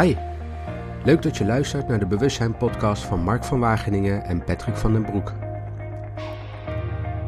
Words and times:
Hi, 0.00 0.14
leuk 1.04 1.22
dat 1.22 1.36
je 1.36 1.44
luistert 1.44 1.88
naar 1.88 1.98
de 1.98 2.06
Bewustzijn 2.06 2.56
podcast 2.56 3.02
van 3.02 3.22
Mark 3.22 3.44
van 3.44 3.60
Wageningen 3.60 4.24
en 4.24 4.44
Patrick 4.44 4.76
van 4.76 4.92
den 4.92 5.04
Broek. 5.04 5.32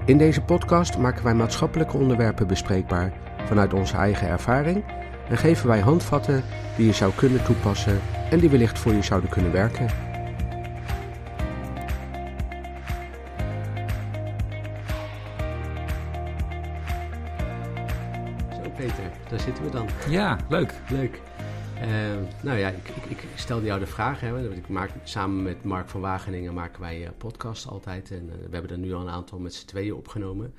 In 0.04 0.18
deze 0.18 0.42
podcast 0.42 0.98
maken 0.98 1.24
wij 1.24 1.34
maatschappelijke 1.34 1.96
onderwerpen 1.96 2.46
bespreekbaar 2.46 3.12
vanuit 3.44 3.74
onze 3.74 3.96
eigen 3.96 4.28
ervaring 4.28 4.84
en 5.28 5.38
geven 5.38 5.68
wij 5.68 5.80
handvatten 5.80 6.42
die 6.76 6.86
je 6.86 6.92
zou 6.92 7.12
kunnen 7.14 7.44
toepassen 7.44 8.00
en 8.30 8.38
die 8.38 8.50
wellicht 8.50 8.78
voor 8.78 8.92
je 8.92 9.02
zouden 9.02 9.30
kunnen 9.30 9.52
werken. 9.52 9.88
Zo 18.62 18.70
Peter, 18.76 19.10
daar 19.28 19.40
zitten 19.40 19.64
we 19.64 19.70
dan. 19.70 19.86
Ja, 20.08 20.36
leuk. 20.48 20.74
Leuk. 20.88 21.20
Uh, 21.82 22.16
nou 22.42 22.58
ja, 22.58 22.68
ik, 22.68 22.88
ik, 22.88 23.04
ik, 23.10 23.28
stelde 23.34 23.66
jou 23.66 23.80
de 23.80 23.86
vraag. 23.86 24.20
Hè, 24.20 24.52
ik 24.52 24.68
maak, 24.68 24.90
samen 25.04 25.42
met 25.42 25.64
Mark 25.64 25.88
van 25.88 26.00
Wageningen 26.00 26.54
maken 26.54 26.80
wij 26.80 27.02
uh, 27.02 27.08
podcasts 27.18 27.66
altijd. 27.66 28.10
En 28.10 28.24
uh, 28.26 28.32
we 28.32 28.52
hebben 28.52 28.70
er 28.70 28.78
nu 28.78 28.94
al 28.94 29.00
een 29.00 29.08
aantal 29.08 29.38
met 29.38 29.54
z'n 29.54 29.66
tweeën 29.66 29.94
opgenomen. 29.94 30.54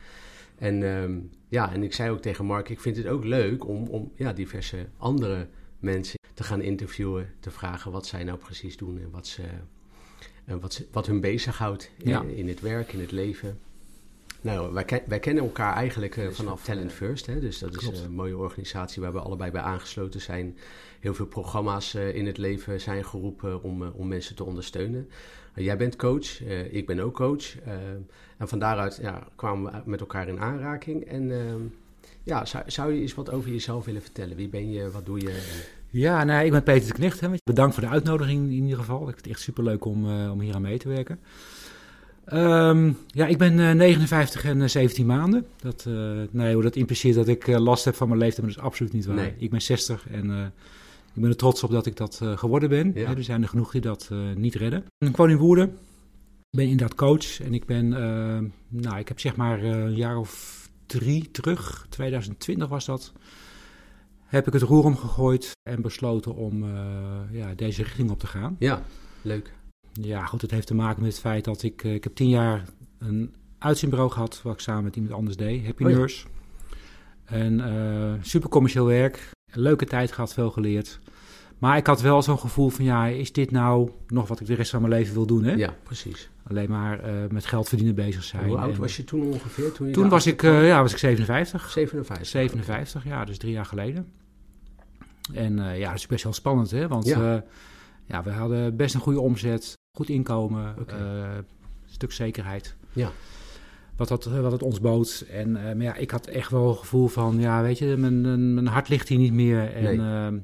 En 0.58 0.82
uh, 0.82 1.18
ja, 1.48 1.74
en 1.74 1.84
ik 1.84 1.94
zei 1.94 2.12
ook 2.12 2.22
tegen 2.22 2.46
Mark, 2.46 2.70
ik 2.70 2.80
vind 2.80 2.98
het 2.98 3.08
ook 3.08 3.24
leuk 3.24 3.68
om, 3.68 3.88
om 3.88 4.12
ja, 4.16 4.34
diverse 4.34 4.88
andere 4.98 5.48
mensen 5.80 6.20
te 6.34 6.44
gaan 6.44 6.62
interviewen. 6.62 7.34
Te 7.40 7.52
vragen 7.52 7.92
wat 7.92 8.08
zij 8.08 8.24
nou 8.24 8.38
precies 8.38 8.78
doen 8.78 9.00
en 9.00 9.12
wat, 9.12 9.28
ze, 9.28 9.44
wat, 10.46 10.74
ze, 10.74 10.88
wat 10.92 11.06
hun 11.06 11.22
bezighoudt 11.22 11.92
in, 11.98 12.10
ja. 12.10 12.22
in 12.22 12.48
het 12.48 12.62
werk, 12.62 12.94
in 12.94 13.00
het 13.00 13.12
leven. 13.12 13.60
Nou, 14.42 14.74
wij, 14.74 14.84
ken, 14.86 15.02
wij, 15.08 15.20
kennen 15.20 15.44
elkaar 15.44 15.76
eigenlijk 15.76 16.16
uh, 16.16 16.30
vanaf 16.30 16.64
Talent 16.64 16.92
First. 16.92 17.26
Hè? 17.26 17.40
Dus 17.40 17.60
dat 17.60 17.78
Klopt. 17.78 17.96
is 17.96 18.02
een 18.02 18.12
mooie 18.12 18.38
organisatie 18.38 19.02
waar 19.02 19.14
we 19.14 19.20
allebei 19.20 19.52
bij 19.52 19.62
aangesloten 19.62 20.22
zijn. 20.22 20.58
Heel 21.00 21.14
veel 21.14 21.26
programma's 21.26 21.94
uh, 21.94 22.16
in 22.16 22.26
het 22.26 22.38
leven 22.38 22.82
zijn 22.82 23.06
geroepen 23.06 23.64
om, 23.64 23.84
om 23.84 24.08
mensen 24.08 24.36
te 24.36 24.44
ondersteunen. 24.44 25.10
jij 25.56 25.78
bent 25.78 25.96
coach, 25.96 26.42
ik 26.72 26.86
ben 26.86 27.00
ook 27.00 27.14
coach. 27.14 27.56
en 28.38 28.48
van 28.48 28.60
daaruit 28.60 29.00
ja, 29.02 29.28
kwamen 29.36 29.72
we 29.72 29.82
met 29.86 30.00
elkaar 30.00 30.28
in 30.28 30.40
aanraking. 30.40 31.06
En 31.06 31.32
ehm, 31.32 31.62
ja, 32.24 32.46
zou, 32.46 32.64
zou, 32.68 32.94
je 32.94 33.02
eens 33.02 33.16
wat 33.16 33.32
over 33.32 33.52
jezelf 33.52 33.86
willen 33.86 34.02
vertellen? 34.02 34.36
Wie 34.36 34.50
ben 34.50 34.72
je, 34.72 34.92
wat 34.92 35.06
doe 35.06 35.22
je? 35.22 35.68
Ja, 35.90 36.24
nou, 36.24 36.46
ik 36.46 36.52
ben 36.52 36.64
Peter 36.64 36.88
de 36.88 36.94
Knecht. 36.94 37.20
Hè. 37.20 37.30
Bedankt 37.44 37.74
voor 37.74 37.84
de 37.84 37.90
uitnodiging 37.90 38.50
in 38.50 38.64
ieder 38.64 38.78
geval. 38.78 39.00
Ik 39.00 39.06
vind 39.06 39.18
het 39.18 39.28
echt 39.28 39.42
superleuk 39.42 39.86
om, 39.86 40.30
om 40.30 40.40
hier 40.40 40.56
aan 40.56 40.62
mee 40.62 40.78
te 40.78 40.90
werken. 40.90 41.20
Um, 42.34 42.98
ja, 43.08 43.28
ik 43.28 43.38
ben 43.38 43.58
uh, 43.58 43.72
59 43.72 44.46
en 44.46 44.60
uh, 44.60 44.68
17 44.68 45.06
maanden. 45.06 45.46
Dat, 45.62 45.86
uh, 45.88 46.22
nee, 46.32 46.62
dat 46.62 46.76
impliceert 46.76 47.16
dat 47.16 47.28
ik 47.28 47.48
last 47.48 47.86
heb 47.86 47.96
van 47.96 48.08
mijn 48.08 48.20
leeftijd, 48.20 48.46
maar 48.46 48.56
dat 48.56 48.64
is 48.64 48.70
absoluut 48.70 48.94
niet 48.94 49.06
waar. 49.06 49.16
Nee. 49.16 49.34
Ik 49.38 49.50
ben 49.50 49.62
60 49.62 50.10
en 50.10 50.54
ik 51.14 51.22
ben 51.22 51.30
er 51.30 51.36
trots 51.36 51.64
op 51.64 51.72
dat 51.72 51.86
ik 51.86 51.98
dat 51.98 52.22
geworden 52.36 52.70
ben. 52.70 52.92
Ja. 52.96 53.16
er 53.16 53.24
zijn 53.24 53.42
er 53.42 53.48
genoeg 53.50 53.72
die 53.72 53.82
dat 53.82 54.10
niet 54.36 54.56
redden. 54.56 54.84
Ik 54.98 55.18
woon 55.18 55.30
in 55.30 55.38
Woerden. 55.38 55.66
Ik 56.52 56.58
ben 56.58 56.68
inderdaad 56.68 56.98
coach 56.98 57.42
en 57.42 57.54
ik 57.54 57.66
ben, 57.66 57.90
nou, 58.68 58.98
ik 58.98 59.08
heb 59.08 59.20
zeg 59.20 59.36
maar 59.36 59.64
een 59.64 59.96
jaar 59.96 60.18
of 60.18 60.60
drie 60.86 61.32
terug, 61.32 61.86
2020 61.90 62.68
was 62.68 62.86
dat, 62.86 63.14
heb 64.26 64.48
ik 64.48 64.54
het 64.54 64.62
roer 64.62 64.84
omgegooid 64.84 65.52
en 65.70 65.82
besloten 65.82 66.36
om 66.36 66.66
ja, 67.32 67.54
deze 67.56 67.84
richting 67.84 68.10
op 68.10 68.20
te 68.20 68.28
gaan. 68.28 68.56
Ja, 68.60 68.84
leuk. 69.22 69.54
Ja, 69.94 70.26
goed, 70.26 70.42
het 70.42 70.52
heeft 70.52 70.68
te 70.68 70.76
maken 70.76 71.02
met 71.02 71.12
het 71.12 71.22
feit 71.22 71.44
dat 71.44 71.64
ik... 71.64 71.84
Uh, 71.84 71.94
ik 71.94 72.04
heb 72.04 72.16
tien 72.16 72.30
jaar 72.30 72.64
een 72.98 73.34
uitzendbureau 73.58 74.12
gehad... 74.12 74.42
wat 74.44 74.54
ik 74.54 74.60
samen 74.60 74.84
met 74.84 74.96
iemand 74.96 75.14
anders 75.14 75.38
deed. 75.38 75.66
Happy 75.66 75.84
oh, 75.84 75.90
ja. 75.90 75.98
Nurse. 75.98 76.26
En 77.26 77.60
uh, 77.60 78.14
super 78.22 78.50
commercieel 78.50 78.86
werk. 78.86 79.32
Een 79.52 79.62
leuke 79.62 79.86
tijd 79.86 80.12
gehad, 80.12 80.34
veel 80.34 80.52
geleerd. 80.52 81.00
Maar 81.58 81.78
ik 81.78 81.88
had 81.88 82.02
wel 82.02 82.22
zo'n 82.22 82.40
gevoel 82.40 82.70
van... 82.70 82.86
ja, 82.86 83.06
is 83.06 83.32
dit 83.32 83.52
nou 83.52 83.90
nog 84.08 84.28
wat 84.28 84.40
ik 84.40 84.48
de 84.48 84.54
rest 84.54 84.72
van 84.72 84.82
mijn 84.82 84.94
leven 84.94 85.14
wil 85.14 85.26
doen, 85.26 85.44
hè? 85.44 85.54
Ja, 85.54 85.76
precies. 85.84 86.30
Alleen 86.44 86.70
maar 86.70 87.10
uh, 87.10 87.30
met 87.30 87.46
geld 87.46 87.68
verdienen 87.68 87.96
bezig 87.96 88.24
zijn. 88.24 88.48
Hoe 88.48 88.58
oud 88.58 88.74
en, 88.74 88.80
was 88.80 88.98
je 88.98 89.04
toen 89.04 89.22
ongeveer? 89.22 89.72
Toen, 89.72 89.92
toen 89.92 90.10
was, 90.10 90.26
ik, 90.26 90.42
ja, 90.42 90.82
was 90.82 90.92
ik 90.92 90.98
57. 90.98 91.70
57? 91.70 92.28
57, 92.28 93.04
ja, 93.04 93.26
dus 93.26 93.38
drie 93.38 93.52
jaar 93.52 93.66
geleden. 93.66 94.08
En 95.34 95.78
ja, 95.78 95.90
dat 95.90 95.98
is 95.98 96.08
best 96.08 96.24
wel 96.24 96.34
spannend, 96.34 96.72
hè? 96.72 96.88
Want... 96.88 97.06
Ja. 97.06 97.44
Ja, 98.10 98.24
we 98.24 98.32
hadden 98.32 98.76
best 98.76 98.96
een 98.96 99.02
goede 99.02 99.20
omzet 99.20 99.78
goed 99.98 100.10
inkomen, 100.10 100.76
okay. 100.80 101.00
uh, 101.00 101.28
stuk 101.86 102.12
zekerheid. 102.12 102.76
Ja. 102.94 103.12
Wat, 103.96 104.08
dat, 104.08 104.26
wat 104.26 104.52
het 104.52 104.64
ons 104.64 104.80
bood. 104.80 105.26
En 105.32 105.50
uh, 105.50 105.56
maar 105.64 105.82
ja, 105.82 105.96
ik 105.96 106.12
had 106.12 106.28
echt 106.28 106.52
wel 106.52 106.70
het 106.70 106.78
gevoel 106.78 107.08
van, 107.08 107.40
ja, 107.40 107.62
weet 107.62 107.78
je, 107.78 107.96
mijn, 107.98 108.54
mijn 108.54 108.68
hart 108.68 108.90
ligt 108.90 109.08
hier 109.08 109.18
niet 109.18 109.34
meer. 109.34 109.74
En 109.74 109.84
nee. 109.84 110.32
uh, 110.32 110.40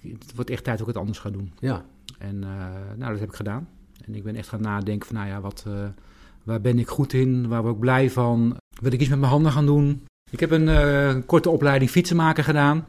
ik, 0.00 0.16
het 0.18 0.34
wordt 0.34 0.50
echt 0.50 0.64
tijd 0.64 0.78
dat 0.78 0.88
ik 0.88 0.92
het 0.92 1.02
anders 1.02 1.18
ga 1.18 1.30
doen. 1.30 1.52
Ja. 1.58 1.84
En 2.18 2.38
nou, 2.96 3.10
dat 3.10 3.20
heb 3.20 3.28
ik 3.28 3.34
gedaan. 3.34 3.68
En 4.04 4.14
ik 4.14 4.22
ben 4.22 4.36
echt 4.36 4.48
gaan 4.48 4.60
nadenken 4.60 5.06
van, 5.06 5.16
nou 5.16 5.28
ja, 5.28 5.40
wat, 5.40 5.66
waar 6.42 6.60
ben 6.60 6.78
ik 6.78 6.88
goed 6.88 7.12
in? 7.12 7.48
Waar 7.48 7.62
word 7.62 7.74
ik 7.74 7.80
blij 7.80 8.10
van? 8.10 8.56
Wil 8.80 8.92
ik 8.92 9.00
iets 9.00 9.08
met 9.08 9.18
mijn 9.18 9.30
handen 9.30 9.52
gaan 9.52 9.66
doen? 9.66 10.04
Ik 10.30 10.40
heb 10.40 10.50
een 10.50 11.26
korte 11.26 11.50
opleiding 11.50 11.90
fietsenmaker 11.90 12.44
gedaan. 12.44 12.86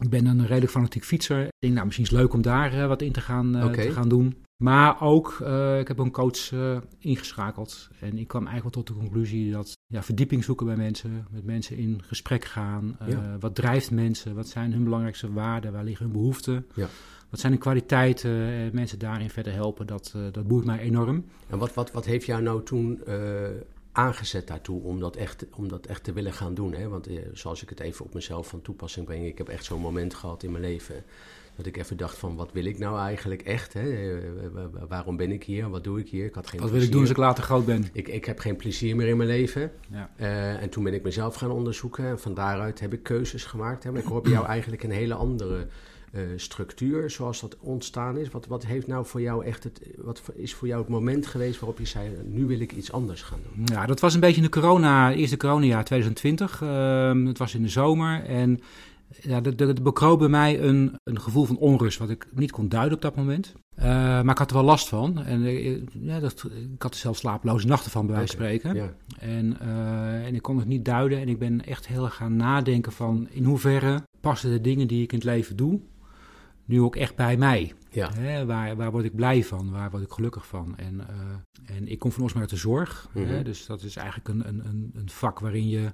Ik 0.00 0.10
ben 0.10 0.26
een 0.26 0.46
redelijk 0.46 0.72
fanatiek 0.72 1.04
fietser. 1.04 1.44
Ik 1.44 1.52
denk, 1.58 1.72
nou, 1.72 1.84
misschien 1.84 2.04
is 2.04 2.10
het 2.10 2.20
leuk 2.20 2.32
om 2.32 2.42
daar 2.42 2.88
wat 2.88 3.02
in 3.02 3.12
te 3.12 3.20
gaan, 3.20 3.64
okay. 3.64 3.86
te 3.86 3.92
gaan 3.92 4.08
doen. 4.08 4.44
Maar 4.62 5.00
ook, 5.00 5.38
uh, 5.42 5.78
ik 5.78 5.88
heb 5.88 5.98
een 5.98 6.10
coach 6.10 6.52
ingeschakeld. 6.98 7.88
En 8.00 8.18
ik 8.18 8.28
kwam 8.28 8.46
eigenlijk 8.46 8.76
tot 8.76 8.86
de 8.86 8.94
conclusie 8.94 9.52
dat 9.52 9.72
ja, 9.86 10.02
verdieping 10.02 10.44
zoeken 10.44 10.66
bij 10.66 10.76
mensen, 10.76 11.26
met 11.30 11.44
mensen 11.44 11.76
in 11.76 12.02
gesprek 12.02 12.44
gaan. 12.44 12.96
Ja. 13.06 13.36
Wat 13.40 13.54
drijft 13.54 13.90
mensen? 13.90 14.34
Wat 14.34 14.48
zijn 14.48 14.72
hun 14.72 14.84
belangrijkste 14.84 15.32
waarden? 15.32 15.72
Waar 15.72 15.84
liggen 15.84 16.04
hun 16.04 16.14
behoeften? 16.14 16.66
Ja. 16.74 16.88
Wat 17.30 17.40
zijn 17.40 17.52
hun 17.52 17.60
kwaliteiten? 17.60 18.30
En 18.30 18.70
mensen 18.72 18.98
daarin 18.98 19.30
verder 19.30 19.52
helpen, 19.52 19.86
dat, 19.86 20.14
dat 20.32 20.46
boeit 20.46 20.64
mij 20.64 20.78
enorm. 20.78 21.24
En 21.48 21.58
wat, 21.58 21.74
wat, 21.74 21.92
wat 21.92 22.04
heeft 22.04 22.26
jou 22.26 22.42
nou 22.42 22.62
toen 22.62 23.00
aangezet 23.96 24.46
daartoe 24.46 24.82
om 24.82 25.00
dat 25.00 25.16
echt, 25.16 25.44
om 25.54 25.68
dat 25.68 25.86
echt 25.86 26.04
te 26.04 26.12
willen 26.12 26.32
gaan 26.32 26.54
doen? 26.54 26.74
Hè? 26.74 26.88
Want 26.88 27.08
zoals 27.32 27.62
ik 27.62 27.68
het 27.68 27.80
even 27.80 28.04
op 28.04 28.14
mezelf 28.14 28.48
van 28.48 28.62
toepassing 28.62 29.06
breng, 29.06 29.26
ik 29.26 29.38
heb 29.38 29.48
echt 29.48 29.64
zo'n 29.64 29.80
moment 29.80 30.14
gehad 30.14 30.42
in 30.42 30.50
mijn 30.50 30.62
leven 30.62 31.04
dat 31.56 31.66
ik 31.66 31.76
even 31.76 31.96
dacht 31.96 32.18
van, 32.18 32.36
wat 32.36 32.52
wil 32.52 32.64
ik 32.64 32.78
nou 32.78 32.98
eigenlijk 32.98 33.42
echt? 33.42 33.72
Hè? 33.72 34.18
Waarom 34.88 35.16
ben 35.16 35.32
ik 35.32 35.44
hier? 35.44 35.70
Wat 35.70 35.84
doe 35.84 36.00
ik 36.00 36.08
hier? 36.08 36.24
Ik 36.24 36.34
had 36.34 36.46
geen 36.46 36.60
wat 36.60 36.70
wil 36.70 36.82
ik 36.82 36.92
doen 36.92 37.00
als 37.00 37.10
ik 37.10 37.16
later 37.16 37.44
groot 37.44 37.66
ben? 37.66 37.88
Ik, 37.92 38.08
ik 38.08 38.24
heb 38.24 38.38
geen 38.38 38.56
plezier 38.56 38.96
meer 38.96 39.08
in 39.08 39.16
mijn 39.16 39.28
leven. 39.28 39.70
Ja. 39.90 40.10
Uh, 40.20 40.62
en 40.62 40.68
toen 40.68 40.84
ben 40.84 40.94
ik 40.94 41.02
mezelf 41.02 41.34
gaan 41.34 41.50
onderzoeken. 41.50 42.04
En 42.04 42.20
van 42.20 42.34
daaruit 42.34 42.80
heb 42.80 42.92
ik 42.92 43.02
keuzes 43.02 43.44
gemaakt. 43.44 43.84
Hè? 43.84 43.92
Maar 43.92 44.00
ik 44.00 44.06
hoor 44.06 44.22
bij 44.22 44.32
jou 44.32 44.46
eigenlijk 44.46 44.82
een 44.82 44.90
hele 44.90 45.14
andere 45.14 45.66
structuur 46.36 47.10
zoals 47.10 47.40
dat 47.40 47.56
ontstaan 47.60 48.18
is. 48.18 48.30
Wat, 48.30 48.46
wat 48.46 48.66
heeft 48.66 48.86
nou 48.86 49.06
voor 49.06 49.20
jou 49.20 49.44
echt 49.44 49.64
het... 49.64 49.80
Wat 49.96 50.22
is 50.34 50.54
voor 50.54 50.68
jou 50.68 50.80
het 50.80 50.90
moment 50.90 51.26
geweest 51.26 51.60
waarop 51.60 51.78
je 51.78 51.86
zei... 51.86 52.10
nu 52.24 52.46
wil 52.46 52.60
ik 52.60 52.72
iets 52.72 52.92
anders 52.92 53.22
gaan 53.22 53.40
doen? 53.42 53.64
Ja, 53.64 53.86
dat 53.86 54.00
was 54.00 54.14
een 54.14 54.20
beetje 54.20 54.36
in 54.36 54.42
de 54.42 54.48
corona... 54.48 55.12
Eerste 55.12 55.36
coronajaar 55.36 55.84
2020. 55.84 56.60
Uh, 56.60 57.26
het 57.26 57.38
was 57.38 57.54
in 57.54 57.62
de 57.62 57.68
zomer 57.68 58.24
en 58.24 58.60
ja, 59.20 59.40
er 59.42 59.82
bekroop 59.82 60.18
bij 60.18 60.28
mij 60.28 60.60
een, 60.60 60.98
een 61.04 61.20
gevoel 61.20 61.44
van 61.44 61.58
onrust, 61.58 61.98
wat 61.98 62.10
ik 62.10 62.26
niet 62.34 62.50
kon 62.50 62.68
duiden 62.68 62.94
op 62.94 63.02
dat 63.02 63.16
moment. 63.16 63.54
Uh, 63.78 63.84
maar 63.84 64.30
ik 64.30 64.38
had 64.38 64.50
er 64.50 64.56
wel 64.56 64.64
last 64.64 64.88
van. 64.88 65.24
En 65.24 65.42
uh, 65.42 65.82
ja, 65.92 66.20
dat, 66.20 66.48
ik 66.74 66.82
had 66.82 66.94
er 66.94 67.00
zelfs 67.00 67.20
slapeloze 67.20 67.66
nachten 67.66 67.90
van, 67.90 68.06
bij 68.06 68.16
wijze 68.16 68.36
van 68.36 68.44
okay, 68.44 68.58
spreken. 68.58 68.82
Ja. 68.82 68.94
En, 69.18 69.56
uh, 69.62 70.26
en 70.26 70.34
ik 70.34 70.42
kon 70.42 70.58
het 70.58 70.68
niet 70.68 70.84
duiden. 70.84 71.20
En 71.20 71.28
ik 71.28 71.38
ben 71.38 71.64
echt 71.64 71.86
heel 71.86 72.04
erg 72.04 72.14
gaan 72.14 72.36
nadenken 72.36 72.92
van 72.92 73.28
in 73.30 73.44
hoeverre 73.44 74.02
passen 74.20 74.50
de 74.50 74.60
dingen 74.60 74.88
die 74.88 75.02
ik 75.02 75.12
in 75.12 75.18
het 75.18 75.26
leven 75.26 75.56
doe, 75.56 75.80
nu 76.66 76.80
ook 76.80 76.96
echt 76.96 77.16
bij 77.16 77.36
mij. 77.36 77.72
Ja. 77.90 78.10
Hè, 78.14 78.46
waar, 78.46 78.76
waar 78.76 78.90
word 78.90 79.04
ik 79.04 79.14
blij 79.14 79.44
van? 79.44 79.70
Waar 79.70 79.90
word 79.90 80.02
ik 80.02 80.10
gelukkig 80.10 80.46
van? 80.46 80.76
En, 80.76 81.00
en 81.66 81.88
ik 81.88 81.98
kom 81.98 82.12
van 82.12 82.22
oorsprong 82.22 82.46
uit 82.50 82.54
de 82.54 82.60
zorg. 82.68 83.08
Mhm. 83.08 83.18
Mm 83.18 83.26
-hmm. 83.26 83.36
hè, 83.36 83.42
dus 83.42 83.66
dat 83.66 83.82
is 83.82 83.96
eigenlijk 83.96 84.28
een, 84.28 84.48
een, 84.48 84.90
een 84.94 85.10
vak 85.10 85.38
waarin 85.38 85.68
je 85.68 85.92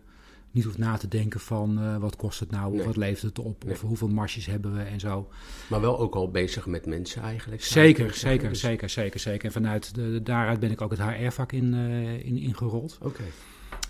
niet 0.51 0.65
hoeft 0.65 0.79
na 0.79 0.97
te 0.97 1.09
denken 1.09 1.41
van 1.41 1.79
uh, 1.83 1.97
wat 1.97 2.17
kost 2.17 2.41
het 2.41 2.51
nou, 2.51 2.77
Nee. 2.77 2.85
wat 2.87 2.97
levert 2.97 3.23
het 3.23 3.39
op, 3.39 3.65
Nee. 3.65 3.73
of 3.75 3.81
hoeveel 3.81 4.09
marges 4.09 4.47
hebben 4.47 4.75
we 4.75 4.83
en 4.83 5.01
zo. 5.01 5.29
Maar 5.69 5.81
wel 5.81 5.99
ook 5.99 6.15
al 6.15 6.31
bezig 6.31 6.67
met 6.67 6.87
mensen 6.87 7.23
eigenlijk. 7.23 7.63
Zeker, 7.63 8.15
zeker, 8.15 8.49
Dus- 8.49 8.61
zeker, 8.61 8.89
zeker, 8.89 9.21
zeker. 9.21 9.45
En 9.45 9.53
vanuit 9.53 9.95
de, 9.95 10.21
daaruit 10.23 10.61
ben 10.61 10.71
ik 10.71 10.81
ook 10.81 10.91
het 10.91 11.03
HR-vak 11.03 11.53
in, 11.53 11.75
eh, 11.75 12.27
in, 12.27 12.37
ingerold. 12.39 12.99
Oké, 13.03 13.23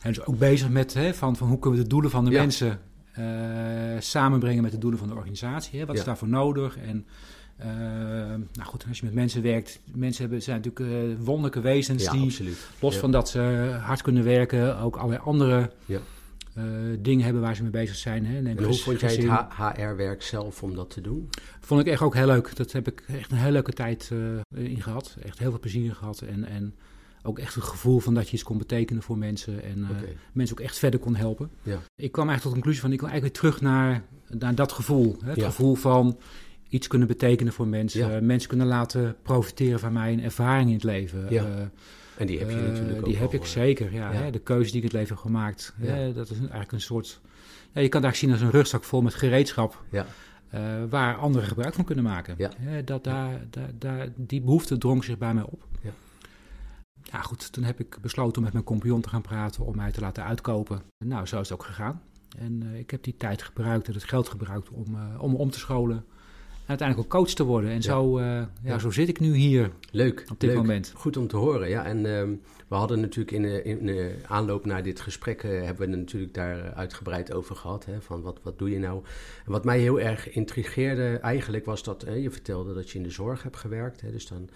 En 0.03 0.13
dus 0.13 0.25
ook 0.27 0.39
bezig 0.39 0.69
met 0.69 0.95
hè, 0.95 1.15
van, 1.15 1.37
van 1.37 1.49
hoe 1.49 1.59
kunnen 1.59 1.79
we 1.79 1.85
de 1.85 1.91
doelen 1.91 2.11
van 2.11 2.25
de 2.25 2.31
Ja. 2.31 2.41
mensen 2.41 2.71
eh, 2.71 2.77
samenbrengen 3.99 4.63
met 4.63 4.73
de 4.73 4.79
doelen 4.79 4.99
van 4.99 5.09
de 5.09 5.15
organisatie. 5.15 5.79
Hè? 5.81 5.87
Wat 5.87 5.97
is 5.97 6.05
daarvoor 6.05 6.29
nodig? 6.29 6.77
En 6.79 7.07
eh, 7.57 7.69
nou 8.53 8.63
goed, 8.65 8.85
als 8.89 8.99
je 8.99 9.05
met 9.05 9.15
mensen 9.15 9.43
werkt, 9.43 9.81
mensen 9.95 10.23
hebben, 10.23 10.43
zijn 10.43 10.61
natuurlijk 10.63 10.93
eh, 10.95 11.25
wonderlijke 11.25 11.61
wezens 11.61 12.03
ja, 12.03 12.13
die 12.13 12.23
absoluut. 12.23 12.59
los 12.81 12.95
Ja. 12.95 13.01
van 13.01 13.11
dat 13.11 13.29
ze 13.29 13.39
hard 13.83 14.03
kunnen 14.03 14.25
werken, 14.25 14.79
ook 14.79 14.97
allerlei 14.97 15.23
andere 15.25 15.71
Ja. 15.87 15.99
eh, 16.55 16.65
dingen 16.99 17.25
hebben 17.25 17.43
waar 17.43 17.57
ze 17.57 17.63
mee 17.63 17.71
bezig 17.71 17.97
zijn. 17.97 18.27
Hè? 18.27 18.37
En 18.43 18.65
hoe 18.65 18.75
vond 18.75 19.01
jij 19.01 19.15
het 19.15 19.53
HR-werk 19.77 20.23
zelf 20.23 20.63
om 20.63 20.75
dat 20.75 20.91
te 20.91 21.01
doen? 21.01 21.29
Vond 21.61 21.81
ik 21.81 21.87
echt 21.87 22.03
ook 22.03 22.15
heel 22.15 22.27
leuk. 22.27 22.57
Dat 22.57 22.73
heb 22.73 22.89
ik 22.89 23.05
echt 23.07 23.31
een 23.31 23.37
hele 23.37 23.53
leuke 23.53 23.73
tijd 23.73 24.11
eh, 24.13 24.65
in 24.65 24.83
gehad. 24.83 25.17
Echt 25.25 25.39
heel 25.39 25.51
veel 25.51 25.61
plezier 25.61 25.85
in 25.85 25.95
gehad. 25.95 26.21
En, 26.21 26.45
en 26.45 26.75
ook 27.23 27.39
echt 27.39 27.55
het 27.55 27.65
gevoel 27.65 27.99
van 27.99 28.15
dat 28.15 28.29
je 28.29 28.33
iets 28.35 28.43
kon 28.43 28.59
betekenen 28.59 29.03
voor 29.03 29.19
mensen. 29.19 29.63
En 29.63 29.83
eh, 29.83 29.97
mensen 30.33 30.57
ook 30.59 30.65
echt 30.65 30.79
verder 30.79 31.01
kon 31.01 31.15
helpen. 31.15 31.51
Ja. 31.63 31.79
Ik 31.97 32.13
kwam 32.13 32.29
eigenlijk 32.29 32.41
tot 32.43 32.43
de 32.43 32.51
conclusie 32.51 32.81
van 32.81 32.93
ik 32.93 33.01
wil 33.01 33.09
eigenlijk 33.09 33.39
weer 33.43 33.51
terug 33.51 33.63
naar, 33.71 34.03
naar 34.39 34.55
dat 34.55 34.73
gevoel. 34.73 35.17
Hè? 35.23 35.29
Het 35.31 35.39
Ja. 35.39 35.45
gevoel 35.47 35.75
van 35.75 36.19
iets 36.69 36.87
kunnen 36.87 37.09
betekenen 37.09 37.53
voor 37.53 37.67
mensen. 37.69 38.11
Ja. 38.13 38.21
Mensen 38.21 38.49
kunnen 38.49 38.67
laten 38.67 39.17
profiteren 39.23 39.81
van 39.81 39.93
mijn 39.93 40.23
ervaring 40.23 40.69
in 40.69 40.75
het 40.75 40.85
leven. 40.85 41.27
Ja. 41.31 41.45
Eh, 41.45 41.61
En 42.17 42.27
die 42.27 42.39
heb 42.39 42.51
je 42.51 42.57
eh, 42.57 42.63
natuurlijk 42.63 42.99
ook 42.99 43.05
Die 43.05 43.17
heb 43.17 43.29
al, 43.29 43.35
ik 43.35 43.45
zeker, 43.45 43.93
ja. 43.93 44.13
ja. 44.13 44.19
Hè, 44.19 44.31
de 44.31 44.39
keuze 44.39 44.71
die 44.73 44.83
ik 44.83 44.83
in 44.83 44.89
het 44.89 44.93
leven 44.93 45.15
heb 45.15 45.25
gemaakt. 45.25 45.75
Hè, 45.77 46.13
dat 46.13 46.31
is 46.31 46.39
eigenlijk 46.39 46.73
een 46.73 46.81
soort... 46.81 47.21
Ja, 47.73 47.81
je 47.81 47.89
kan 47.89 48.03
het 48.03 48.13
eigenlijk 48.13 48.17
zien 48.17 48.31
als 48.31 48.41
een 48.41 48.51
rugzak 48.61 48.85
vol 48.85 49.03
met 49.03 49.15
gereedschap... 49.15 49.83
Ja. 49.91 50.07
waar 50.89 51.17
anderen 51.17 51.49
gebruik 51.49 51.75
van 51.75 51.85
kunnen 51.85 52.05
maken. 52.05 52.37
Hè, 52.59 52.85
dat, 52.85 53.05
daar, 53.05 53.47
daar, 53.51 53.71
daar, 53.79 54.09
die 54.17 54.41
behoefte 54.41 54.79
drong 54.79 55.05
zich 55.05 55.19
bij 55.19 55.35
mij 55.35 55.43
op. 55.43 55.65
Ja. 57.13 57.21
Goed, 57.23 57.53
toen 57.53 57.65
heb 57.65 57.81
ik 57.81 57.99
besloten 58.01 58.37
om 58.37 58.43
met 58.43 58.53
mijn 58.53 58.65
compagnon 58.65 59.01
te 59.01 59.09
gaan 59.09 59.23
praten... 59.23 59.65
om 59.65 59.77
mij 59.77 59.93
te 59.93 60.01
laten 60.01 60.25
uitkopen. 60.25 60.83
Nou, 61.05 61.27
zo 61.27 61.41
is 61.41 61.49
het 61.49 61.59
ook 61.59 61.65
gegaan. 61.67 62.03
En 62.39 62.63
eh, 62.73 62.79
ik 62.79 62.91
heb 62.91 63.03
die 63.03 63.17
tijd 63.17 63.43
gebruikt 63.43 63.87
en 63.89 63.93
het 63.95 64.05
geld 64.05 64.29
gebruikt 64.29 64.71
om, 64.71 64.95
eh, 64.95 65.23
om 65.23 65.35
om 65.35 65.51
te 65.51 65.59
scholen... 65.59 66.05
En 66.63 66.69
uiteindelijk 66.69 67.15
ook 67.15 67.21
coach 67.21 67.35
te 67.35 67.45
worden. 67.45 67.71
En 67.71 67.83
zo, 67.83 68.19
eh, 68.19 68.25
ja, 68.25 68.49
Ja. 68.63 68.79
zo 68.79 68.91
zit 68.91 69.09
ik 69.09 69.21
nu 69.21 69.35
hier 69.35 69.71
Leuk. 69.91 70.25
op 70.31 70.41
dit 70.41 70.51
leuk. 70.51 70.59
moment. 70.59 70.93
Goed 70.97 71.17
om 71.17 71.27
te 71.27 71.37
horen, 71.37 71.69
ja. 71.69 71.85
En 71.85 72.07
ehm, 72.07 72.31
we 72.69 72.75
hadden 72.75 73.01
natuurlijk 73.01 73.31
in, 73.37 73.43
de- 73.43 73.63
in 73.63 73.87
de 73.87 74.15
aanloop 74.27 74.65
naar 74.65 74.83
dit 74.83 75.01
gesprek... 75.01 75.43
hebben 75.43 75.91
we 75.91 75.97
natuurlijk 75.97 76.35
daar 76.35 76.75
uitgebreid 76.75 77.33
over 77.33 77.57
gehad. 77.57 77.85
Hè, 77.85 78.01
van 78.01 78.23
wat, 78.23 78.41
wat 78.43 78.59
doe 78.59 78.71
je 78.71 78.79
nou? 78.79 79.03
En 79.45 79.53
wat 79.53 79.65
mij 79.65 79.79
heel 79.79 80.01
erg 80.01 80.31
intrigeerde 80.31 81.17
eigenlijk 81.19 81.65
was 81.65 81.83
dat... 81.83 82.05
je 82.21 82.31
vertelde 82.31 82.75
dat 82.75 82.91
je 82.91 82.99
in 82.99 83.05
de 83.05 83.11
zorg 83.11 83.43
hebt 83.43 83.57
gewerkt. 83.57 84.01
Hè, 84.01 84.11
dus 84.11 84.27
dan 84.29 84.49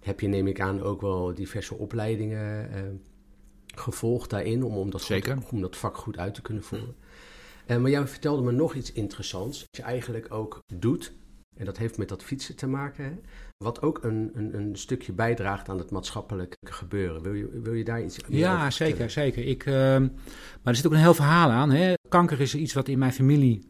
heb 0.00 0.20
je, 0.20 0.26
neem 0.28 0.46
ik 0.46 0.60
aan, 0.60 0.82
ook 0.82 1.00
wel 1.00 1.34
diverse 1.34 1.74
opleidingen 1.74 2.72
eh, 2.72 2.80
gevolgd 3.74 4.30
daarin... 4.30 4.62
Om, 4.64 4.76
om, 4.76 4.90
dat 4.90 5.00
goed- 5.00 5.08
Zeker. 5.10 5.38
om 5.52 5.60
dat 5.60 5.76
vak 5.76 5.96
goed 5.96 6.18
uit 6.18 6.34
te 6.34 6.42
kunnen 6.42 6.62
voeren. 6.62 6.94
Eh, 7.66 7.76
maar 7.76 7.90
jij 7.90 8.06
vertelde 8.06 8.42
me 8.42 8.52
nog 8.52 8.74
iets 8.74 8.92
interessants. 8.92 9.58
Dat 9.58 9.76
je 9.76 9.82
eigenlijk 9.82 10.34
ook 10.34 10.58
doet... 10.74 11.12
En 11.56 11.64
dat 11.64 11.76
heeft 11.76 11.98
met 11.98 12.08
dat 12.08 12.22
fietsen 12.22 12.56
te 12.56 12.66
maken. 12.66 13.04
Hè? 13.04 13.12
Wat 13.64 13.82
ook 13.82 14.04
een, 14.04 14.30
een, 14.34 14.54
een 14.56 14.76
stukje 14.76 15.12
bijdraagt 15.12 15.68
aan 15.68 15.78
het 15.78 15.90
maatschappelijk 15.90 16.54
gebeuren. 16.68 17.22
Wil 17.22 17.32
je, 17.32 17.60
wil 17.62 17.72
je 17.72 17.84
daar 17.84 18.02
iets 18.04 18.28
meer 18.28 18.38
Ja, 18.38 18.56
over 18.56 18.72
zeker, 18.72 18.96
vertellen? 19.10 19.32
zeker. 19.32 19.44
Ik, 19.50 19.66
ehm, 19.66 20.02
maar 20.02 20.72
er 20.72 20.76
zit 20.76 20.86
ook 20.86 20.92
een 20.92 20.98
heel 20.98 21.14
verhaal 21.14 21.50
aan. 21.50 21.70
Hè. 21.70 21.94
Kanker 22.08 22.40
is 22.40 22.54
iets 22.54 22.72
wat 22.72 22.88
in 22.88 22.98
mijn 22.98 23.12
familie 23.12 23.68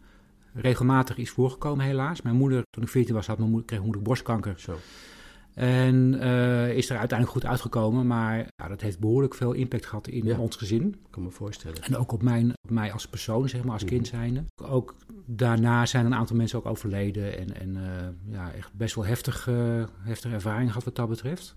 regelmatig 0.54 1.16
is 1.16 1.30
voorgekomen, 1.30 1.84
helaas. 1.84 2.22
Mijn 2.22 2.36
moeder, 2.36 2.62
toen 2.70 2.82
ik 2.82 2.88
14 2.88 3.14
was, 3.14 3.26
had 3.26 3.38
mijn 3.38 3.50
moeder, 3.50 3.66
kreeg 3.66 3.80
mijn 3.80 3.92
moeder 3.92 4.08
borstkanker. 4.10 4.54
Zo. 4.60 4.76
En 5.56 6.20
eh, 6.20 6.76
is 6.76 6.90
er 6.90 6.98
uiteindelijk 6.98 7.38
goed 7.38 7.46
uitgekomen. 7.50 8.06
Maar 8.06 8.38
ja, 8.56 8.68
dat 8.68 8.80
heeft 8.80 8.98
behoorlijk 8.98 9.34
veel 9.34 9.52
impact 9.52 9.86
gehad 9.86 10.08
in 10.08 10.24
Ja. 10.24 10.38
ons 10.38 10.56
gezin. 10.56 10.82
Ik 10.88 11.10
kan 11.10 11.22
me 11.22 11.30
voorstellen. 11.30 11.82
En 11.82 11.96
ook 11.96 12.12
op, 12.12 12.22
mijn, 12.22 12.50
op 12.62 12.70
mij 12.70 12.92
als 12.92 13.08
persoon, 13.08 13.48
zeg 13.48 13.62
maar, 13.62 13.72
als 13.72 13.82
Mhm. 13.82 13.92
kind 13.92 14.06
zijnde. 14.06 14.44
Ook 14.62 14.94
daarna 15.26 15.86
zijn 15.86 16.06
een 16.06 16.14
aantal 16.14 16.36
mensen 16.36 16.58
ook 16.58 16.66
overleden. 16.66 17.38
En, 17.38 17.60
en 17.60 17.76
eh, 17.76 18.32
ja, 18.34 18.52
echt 18.52 18.74
best 18.74 18.94
wel 18.94 19.04
heftig, 19.04 19.48
eh, 19.48 19.84
heftige 20.00 20.34
ervaring 20.34 20.68
gehad 20.68 20.84
wat 20.84 20.96
dat 20.96 21.08
betreft. 21.08 21.54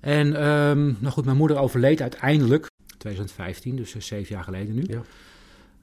En 0.00 0.26
ehm, 0.36 0.84
nou 0.84 1.06
goed, 1.12 1.24
mijn 1.24 1.36
moeder 1.36 1.56
overleed 1.56 2.00
uiteindelijk. 2.00 2.66
2015, 2.98 3.76
dus 3.76 3.96
zeven 3.98 4.34
jaar 4.34 4.44
geleden 4.44 4.74
nu. 4.74 4.84
Ja. 4.86 5.00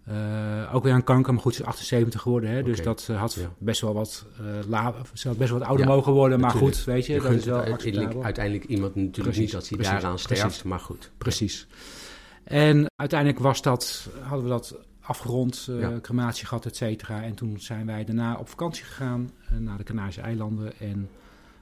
Eh, 0.06 0.76
ook 0.76 0.84
weer 0.84 0.94
aan 0.94 1.04
kanker, 1.04 1.34
maar 1.34 1.42
goed, 1.42 1.56
ze 1.56 1.62
is 1.62 1.68
78 1.68 2.22
geworden. 2.22 2.50
Hè, 2.50 2.64
Dus 2.64 2.84
dat 2.84 3.08
eh, 3.10 3.20
had 3.20 3.34
Ja. 3.34 3.50
best 3.58 3.82
wel 3.82 3.94
wat, 3.94 4.26
la- 4.68 4.94
ze 5.14 5.28
had 5.28 5.38
best 5.38 5.50
wel 5.50 5.60
wat 5.60 5.68
ouder 5.68 5.86
Ja, 5.88 5.92
mogen 5.94 6.12
worden. 6.14 6.40
Maar 6.40 6.48
natuurlijk. 6.54 6.76
goed, 6.76 6.86
weet 6.86 7.06
je, 7.06 7.14
Je 7.14 7.22
dat 7.22 7.32
is 7.32 7.46
wel 7.46 8.24
uiteindelijk, 8.24 8.66
iemand 8.66 8.96
natuurlijk 8.96 9.22
Precies, 9.22 9.38
niet 9.42 9.52
dat 9.52 9.68
hij 9.70 9.78
precies, 9.78 9.94
daaraan 10.02 10.20
sterft, 10.20 10.42
precies. 10.42 10.64
maar 10.64 10.80
goed. 10.80 11.12
Precies. 11.18 11.68
En 12.44 12.86
uiteindelijk 12.96 13.40
was 13.40 13.62
dat, 13.62 14.10
hadden 14.22 14.44
we 14.44 14.50
dat 14.50 14.76
afgerond, 15.02 15.68
Ja. 15.80 16.00
crematie 16.02 16.46
gehad, 16.48 16.66
et 16.66 16.76
cetera. 16.76 17.24
En 17.24 17.34
toen 17.36 17.60
zijn 17.60 17.86
wij 17.86 18.04
daarna 18.06 18.36
op 18.38 18.50
vakantie 18.50 18.84
gegaan 18.84 19.32
naar 19.58 19.78
de 19.78 19.84
Canarische 19.84 20.22
eilanden. 20.22 20.80
En 20.80 21.10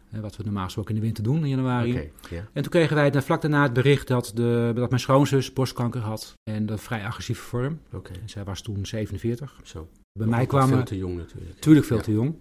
wat 0.10 0.36
we 0.36 0.44
normaal 0.44 0.64
gesproken 0.64 0.94
in 0.96 1.00
de 1.00 1.06
winter 1.06 1.24
doen 1.24 1.44
in 1.44 1.50
januari. 1.50 2.12
En 2.54 2.62
toen 2.62 2.72
kregen 2.72 2.96
wij 2.96 3.22
vlak 3.22 3.42
daarna 3.42 3.64
het 3.64 3.74
bericht 3.74 4.08
dat, 4.08 4.32
de, 4.36 4.72
dat 4.76 4.90
mijn 4.90 5.02
schoonzus 5.02 5.54
borstkanker 5.54 6.02
had. 6.02 6.34
En 6.44 6.66
dat 6.66 6.82
vrij 6.82 7.04
agressieve 7.06 7.42
vorm. 7.42 7.80
Oké, 7.94 8.12
En 8.14 8.30
zij 8.30 8.44
was 8.44 8.62
toen 8.62 8.86
47. 8.86 9.60
zo. 9.64 9.88
Bij 10.12 10.28
Nog 10.28 10.36
mij 10.36 10.46
kwamen... 10.46 10.76
veel 10.76 10.84
te 10.84 10.98
jong 10.98 11.18
natuurlijk. 11.18 11.54
Natuurlijk 11.56 11.86
veel 11.86 11.98
Ja. 11.98 12.04
te 12.04 12.12
jong. 12.14 12.36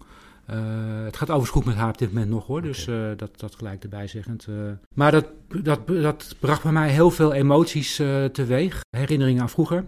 Eh, 0.45 0.57
het 1.03 1.17
gaat 1.17 1.29
overigens 1.29 1.49
goed 1.49 1.65
met 1.65 1.75
haar 1.75 1.89
op 1.89 1.97
dit 1.97 2.07
moment 2.13 2.29
nog 2.29 2.47
hoor, 2.47 2.61
dus 2.61 2.87
eh, 2.87 3.09
dat, 3.17 3.39
dat 3.39 3.55
gelijk 3.55 3.83
erbij 3.83 4.07
zeggend. 4.07 4.45
eh. 4.49 4.55
Maar 4.95 5.11
dat, 5.11 5.25
dat, 5.63 5.87
dat 5.87 6.35
bracht 6.39 6.63
bij 6.63 6.71
mij 6.71 6.89
heel 6.89 7.11
veel 7.11 7.33
emoties 7.33 7.95
teweeg, 8.31 8.81
herinneringen 8.97 9.41
aan 9.41 9.49
vroeger. 9.49 9.85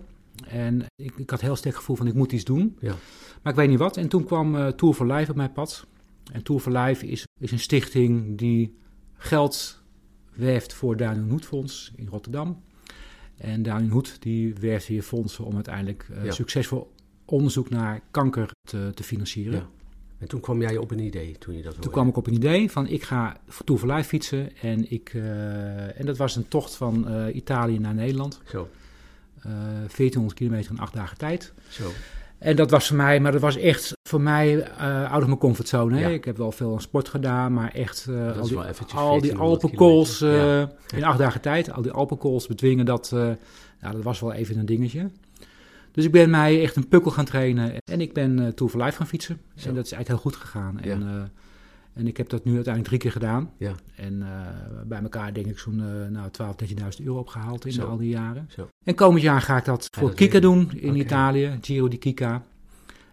En 0.47 0.85
ik, 0.95 1.13
ik 1.17 1.29
had 1.29 1.41
heel 1.41 1.55
sterk 1.55 1.73
het 1.73 1.79
gevoel 1.83 1.95
van 1.95 2.07
ik 2.07 2.13
moet 2.13 2.31
iets 2.31 2.43
doen, 2.43 2.77
Ja. 2.79 2.93
maar 3.41 3.51
ik 3.53 3.59
weet 3.59 3.69
niet 3.69 3.79
wat. 3.79 3.97
En 3.97 4.07
toen 4.07 4.23
kwam 4.25 4.75
Tour 4.75 4.93
for 4.93 5.05
Life 5.13 5.31
op 5.31 5.37
mijn 5.37 5.51
pad. 5.51 5.85
En 6.31 6.43
Tour 6.43 6.61
for 6.61 6.71
Life 6.71 7.07
is, 7.07 7.25
is 7.39 7.51
een 7.51 7.59
stichting 7.59 8.37
die 8.37 8.77
geld 9.17 9.81
werft 10.33 10.73
voor 10.73 10.97
Duin 10.97 11.29
Hoed 11.29 11.45
Fonds 11.45 11.91
in 11.95 12.07
Rotterdam. 12.07 12.61
En 13.37 13.63
Duin 13.63 13.89
Hoed 13.89 14.21
die 14.21 14.53
werft 14.53 14.85
hier 14.87 15.03
fondsen 15.03 15.45
om 15.45 15.55
uiteindelijk 15.55 16.07
eh, 16.13 16.25
Ja. 16.25 16.31
succesvol 16.31 16.91
onderzoek 17.25 17.69
naar 17.69 18.01
kanker 18.11 18.49
te, 18.69 18.91
te 18.95 19.03
financieren. 19.03 19.53
Ja. 19.53 19.69
En 20.17 20.27
toen 20.27 20.39
kwam 20.39 20.61
jij 20.61 20.77
op 20.77 20.91
een 20.91 20.99
idee 20.99 21.37
toen 21.37 21.53
je 21.53 21.61
dat 21.61 21.65
hoorde. 21.65 21.81
Toen 21.81 21.91
kwam 21.91 22.07
ik 22.07 22.17
op 22.17 22.27
een 22.27 22.33
idee 22.33 22.71
van 22.71 22.87
ik 22.87 23.03
ga 23.03 23.37
Tour 23.65 23.79
for 23.81 23.93
Life 23.93 24.07
fietsen. 24.09 24.57
En, 24.57 24.91
ik, 24.91 25.09
eh, 25.13 25.99
en 25.99 26.05
dat 26.05 26.17
was 26.17 26.35
een 26.35 26.47
tocht 26.47 26.75
van 26.75 27.07
eh, 27.07 27.35
Italië 27.35 27.79
naar 27.79 27.93
Nederland. 27.95 28.41
Zo, 28.45 28.69
Eh 29.41 29.51
1400 29.51 30.33
kilometer 30.33 30.71
in 30.71 30.79
acht 30.79 30.93
dagen 30.93 31.17
tijd. 31.17 31.53
zo. 31.69 31.91
En 32.41 32.55
dat 32.55 32.71
was 32.71 32.87
voor 32.87 32.97
mij, 32.97 33.19
maar 33.19 33.31
dat 33.31 33.41
was 33.41 33.57
echt 33.57 33.93
voor 34.03 34.21
mij 34.21 34.61
eh 34.61 35.11
out 35.11 35.21
of 35.21 35.27
mijn 35.27 35.39
comfortzone. 35.39 35.95
Hè? 35.95 36.07
Ja. 36.07 36.07
Ik 36.07 36.25
heb 36.25 36.37
wel 36.37 36.51
veel 36.51 36.73
aan 36.73 36.81
sport 36.81 37.09
gedaan, 37.09 37.53
maar 37.53 37.71
echt 37.71 38.07
eh, 38.09 38.37
al 38.37 38.47
die, 38.47 38.57
al 38.57 39.19
die 39.21 39.33
1400 39.33 39.39
Alpencalls 39.39 40.21
eh, 40.21 40.59
in 40.97 41.03
acht 41.03 41.17
dagen 41.17 41.41
tijd, 41.41 41.71
al 41.71 41.81
die 41.81 41.91
Alpencalls 41.91 42.47
bedwingen, 42.47 42.85
dat, 42.85 43.11
nou, 43.11 43.37
dat 43.95 44.03
was 44.03 44.19
wel 44.19 44.33
even 44.33 44.57
een 44.57 44.65
dingetje. 44.65 45.09
Dus 45.91 46.05
ik 46.05 46.11
ben 46.11 46.29
mij 46.29 46.61
echt 46.61 46.75
een 46.75 46.87
pukkel 46.87 47.11
gaan 47.11 47.25
trainen 47.25 47.73
en 47.91 48.01
ik 48.01 48.13
ben 48.13 48.55
Tour 48.55 48.71
for 48.71 48.83
Life 48.83 48.97
gaan 48.97 49.07
fietsen. 49.07 49.41
Zo. 49.55 49.69
En 49.69 49.75
dat 49.75 49.85
is 49.85 49.91
eigenlijk 49.91 50.23
heel 50.23 50.31
goed 50.31 50.41
gegaan. 50.41 50.79
Ja. 50.81 50.91
En, 50.91 51.31
en 51.93 52.07
ik 52.07 52.17
heb 52.17 52.29
dat 52.29 52.43
nu 52.43 52.55
uiteindelijk 52.55 52.87
drie 52.87 52.99
keer 52.99 53.21
gedaan. 53.21 53.51
Ja. 53.57 53.73
En 53.95 54.21
eh, 54.21 54.27
bij 54.85 55.01
elkaar 55.01 55.33
denk 55.33 55.45
ik 55.45 55.59
zo'n 55.59 55.79
uh, 55.79 56.07
nou, 56.07 56.29
12.000, 56.67 56.73
13.000 56.99 57.05
euro 57.05 57.19
opgehaald 57.19 57.65
in 57.65 57.71
Zo. 57.71 57.85
al 57.87 57.97
die 57.97 58.09
jaren. 58.09 58.47
Zo. 58.55 58.67
En 58.85 58.95
komend 58.95 59.21
jaar 59.23 59.41
ga 59.41 59.57
ik 59.57 59.65
dat 59.65 59.87
Ga 59.91 59.99
voor 59.99 60.09
dat 60.09 60.17
Kika 60.17 60.39
doen 60.39 60.71
in. 60.75 60.95
Italië, 60.95 61.57
Giro 61.61 61.87
di 61.87 61.97
Kika. 61.97 62.43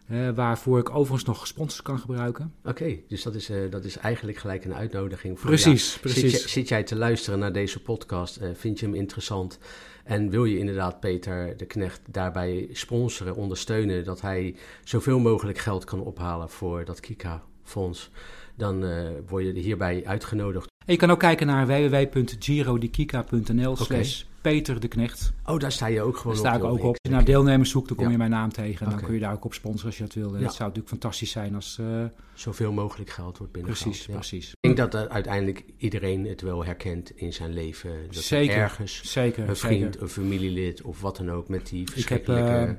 eh, 0.06 0.30
waarvoor 0.34 0.78
ik 0.78 0.90
overigens 0.90 1.25
nog 1.25 1.46
sponsors 1.46 1.82
kan 1.82 1.98
gebruiken. 1.98 2.53
Oké, 2.64 2.96
dus 3.08 3.22
dat 3.22 3.34
is, 3.34 3.50
dat 3.70 3.84
is 3.84 3.96
eigenlijk 3.96 4.38
gelijk 4.38 4.64
een 4.64 4.74
uitnodiging 4.74 5.38
voor 5.41 5.48
Precies, 5.48 5.94
ja, 5.94 6.00
precies. 6.00 6.20
Zit, 6.32 6.43
je- 6.43 6.48
zit 6.48 6.69
jij 6.69 6.82
te 6.82 6.96
luisteren 6.96 7.38
naar 7.38 7.53
deze 7.53 7.82
podcast? 7.82 8.41
vind 8.55 8.81
je 8.81 8.86
hem 8.86 8.94
interessant? 8.94 9.58
En 10.05 10.31
wil 10.31 10.44
je 10.44 10.58
inderdaad 10.58 11.00
Peter 11.00 11.56
de 11.56 11.64
Knecht 11.67 12.00
daarbij 12.10 12.69
sponsoren, 12.72 13.34
ondersteunen, 13.36 14.05
dat 14.05 14.20
hij 14.20 14.56
zoveel 14.84 15.19
mogelijk 15.19 15.58
geld 15.58 15.84
kan 15.84 16.00
ophalen 16.00 16.48
voor 16.50 16.84
dat 16.84 17.00
Kika-fonds? 17.00 18.10
Dan 18.58 18.84
eh, 18.84 19.08
word 19.29 19.44
je 19.44 19.53
hierbij 19.53 20.03
uitgenodigd. 20.06 20.67
En 20.86 20.93
je 20.93 20.98
kan 20.98 21.10
ook 21.10 21.19
kijken 21.19 21.46
naar 21.46 21.67
www.girodikika.nl 21.67 23.77
slash 23.77 24.22
Peter 24.41 24.81
de 24.81 24.88
Knecht. 24.88 25.32
Oh, 25.46 25.58
daar 25.58 25.72
sta 25.72 25.86
je 25.86 26.03
ook 26.03 26.17
gewoon 26.17 26.32
Daar 26.36 26.44
sta 26.44 26.55
op. 26.55 26.56
ik 26.56 26.62
joh. 26.62 26.70
ook 26.72 26.79
op. 26.79 26.84
Als 26.88 26.96
je 27.03 27.08
Ik- 27.08 27.15
naar 27.15 27.24
deelnemers 27.24 27.70
zoekt, 27.70 27.88
dan 27.88 27.96
kom 27.96 28.06
Ja. 28.06 28.12
je 28.12 28.19
mijn 28.19 28.31
naam 28.31 28.53
tegen. 28.53 28.86
En 28.86 28.93
dan 28.93 29.03
kun 29.05 29.15
je 29.15 29.20
daar 29.20 29.32
ook 29.32 29.44
op 29.44 29.55
sponsoren 29.55 29.86
als 29.86 29.96
je 29.96 30.03
dat 30.03 30.15
wil. 30.15 30.32
En 30.32 30.38
Ja. 30.38 30.44
dat 30.44 30.50
zou 30.55 30.62
natuurlijk 30.69 30.88
fantastisch 30.88 31.31
zijn 31.31 31.55
als... 31.55 31.79
eh, 31.81 32.05
Zoveel 32.34 32.72
mogelijk 32.72 33.10
geld 33.10 33.38
wordt 33.38 33.53
binnengehaald. 33.53 33.88
precies, 33.91 34.06
ja. 34.06 34.15
precies. 34.15 34.48
Ik 34.50 34.56
denk 34.60 34.77
dat 34.77 34.94
eh, 34.94 35.03
uiteindelijk 35.15 35.65
iedereen 35.77 36.27
het 36.27 36.41
wel 36.41 36.65
herkent 36.65 37.10
in 37.17 37.32
zijn 37.32 37.53
leven. 37.53 37.91
Dat 38.06 38.17
er 38.17 38.22
Zeker. 38.22 38.56
ergens 38.56 39.12
Zeker, 39.12 39.48
een 39.48 39.56
vriend, 39.56 39.82
zeker. 39.84 40.03
een 40.03 40.08
familielid 40.08 40.82
of 40.82 41.00
wat 41.00 41.17
dan 41.17 41.31
ook 41.31 41.48
met 41.48 41.67
die 41.69 41.81
Ik 41.81 41.86
heb, 41.86 41.94
verschrikkelijke 41.94 42.79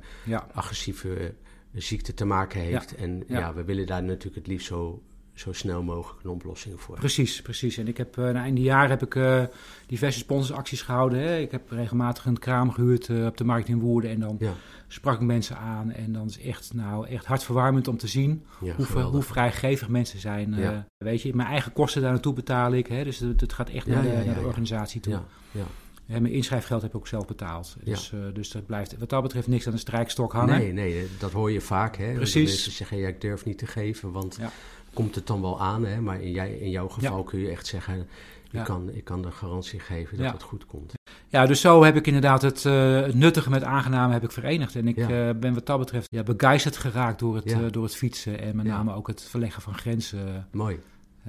agressieve 0.53 1.33
ziekte 1.74 2.13
te 2.13 2.25
maken 2.25 2.59
heeft. 2.62 2.95
En 2.95 3.24
ja. 3.27 3.53
we 3.53 3.63
willen 3.63 3.86
daar 3.86 4.03
natuurlijk 4.03 4.36
het 4.36 4.48
liefst 4.48 4.67
zo, 4.67 5.01
zo 5.39 5.53
snel 5.53 5.84
mogelijk 5.84 6.24
een 6.24 6.29
oplossing 6.29 6.81
voor. 6.81 6.96
Precies, 6.96 7.41
precies. 7.41 7.77
En 7.77 7.88
ik 7.88 7.98
heb 7.98 8.17
uh, 8.17 8.25
na 8.25 8.41
einde 8.41 8.62
jaar 8.62 8.89
heb 8.89 9.01
ik 9.01 9.15
uh, 9.15 9.43
diverse 9.88 10.19
sponsoracties 10.19 10.81
gehouden. 10.81 11.19
Hè. 11.19 11.38
Ik 11.38 11.51
heb 11.51 11.72
regelmatig 11.72 12.25
een 12.25 12.39
kraam 12.39 12.72
gehuurd 12.72 13.08
uh, 13.08 13.25
op 13.25 13.38
de 13.38 13.43
markt 13.43 13.67
in 13.67 13.79
Woerden. 13.79 14.12
En 14.12 14.19
dan 14.19 14.36
Ja. 14.39 14.53
sprak 14.88 15.15
ik 15.15 15.22
mensen 15.27 15.58
aan. 15.58 15.91
En 15.91 16.12
dan 16.13 16.27
is 16.27 16.39
echt, 16.41 16.74
nou, 16.74 17.08
echt 17.08 17.25
hartverwarmend 17.25 17.88
om 17.88 17.98
te 17.98 18.08
zien 18.08 18.46
Ja, 18.62 18.74
hoe, 18.75 19.01
hoe 19.01 19.22
vrijgevig 19.22 19.89
mensen 19.89 20.19
zijn. 20.19 20.53
Uh. 20.53 20.77
Weet 20.98 21.22
je, 21.22 21.36
mijn 21.36 21.50
eigen 21.50 21.74
kosten 21.74 22.01
daar 22.01 22.12
naartoe 22.12 22.34
betaal 22.34 22.74
ik. 22.74 22.88
Hè. 22.88 23.03
Dus 23.03 23.19
het, 23.19 23.41
het 23.41 23.53
gaat 23.53 23.69
echt 23.69 23.88
naar, 23.88 24.01
de, 24.01 24.22
naar 24.25 24.36
de 24.36 24.46
organisatie 24.46 25.01
toe. 25.01 25.19
En 26.10 26.22
mijn 26.22 26.34
inschrijfgeld 26.34 26.81
heb 26.81 26.91
ik 26.91 26.98
ook 26.98 27.08
zelf 27.08 27.25
betaald. 27.27 27.75
Ja. 27.84 27.91
Dus, 27.91 28.12
uh, 28.12 28.19
dus 28.34 28.51
dat 28.51 28.65
blijft 28.65 28.98
wat 28.98 29.10
dat 29.10 29.22
betreft 29.22 29.48
niks 29.48 29.67
aan 29.67 29.74
de 29.74 29.79
strijkstok 29.79 30.31
hangen. 30.31 30.60
Nee, 30.60 30.72
nee, 30.74 31.08
dat 31.19 31.31
hoor 31.31 31.51
je 31.51 31.62
vaak. 31.62 31.98
Hè? 31.98 32.13
Precies. 32.13 32.50
Mensen 32.50 32.72
zeggen, 32.72 32.98
ja, 32.98 33.08
ik 33.08 33.22
durf 33.22 33.46
niet 33.46 33.58
te 33.58 33.67
geven, 33.67 34.12
want 34.12 34.38
Ja. 34.39 34.51
Komt 34.93 35.15
het 35.15 35.27
dan 35.27 35.41
wel 35.41 35.62
aan? 35.62 35.86
Hè? 35.86 36.01
Maar 36.01 36.22
in, 36.22 36.31
jij, 36.31 36.51
in 36.51 36.69
jouw 36.69 36.88
geval 36.88 37.17
Ja. 37.17 37.24
kun 37.24 37.39
je 37.39 37.50
echt 37.50 37.67
zeggen, 37.67 38.08
ik, 38.51 38.63
kan, 38.63 38.89
ik 38.93 39.03
kan 39.03 39.22
de 39.22 39.31
garantie 39.31 39.79
geven 39.79 40.17
dat 40.17 40.31
het 40.31 40.41
goed 40.43 40.65
komt. 40.65 40.93
Ja, 41.27 41.46
dus 41.46 41.62
zo 41.62 41.84
heb 41.84 41.96
ik 41.96 42.08
inderdaad 42.08 42.41
het, 42.41 42.63
uh, 42.63 43.01
het 43.01 43.15
nuttige 43.15 43.50
met 43.50 43.63
aangename 43.63 44.13
heb 44.13 44.24
ik 44.24 44.31
verenigd. 44.31 44.75
En 44.75 44.88
ik 44.88 44.96
Ja. 44.96 45.27
eh, 45.29 45.36
ben 45.36 45.53
wat 45.53 45.65
dat 45.65 45.79
betreft 45.79 46.08
ja, 46.12 46.24
begeisterd 46.24 46.77
geraakt 46.77 47.19
door 47.19 47.36
het, 47.36 47.50
Ja. 47.50 47.60
eh, 47.62 47.72
door 47.72 47.84
het 47.84 47.96
fietsen. 47.96 48.39
En 48.39 48.55
met 48.55 48.65
name 48.65 48.93
ook 48.93 49.08
het 49.08 49.22
verleggen 49.24 49.62
van 49.62 49.74
grenzen 49.74 50.48
Mooi. 50.51 50.79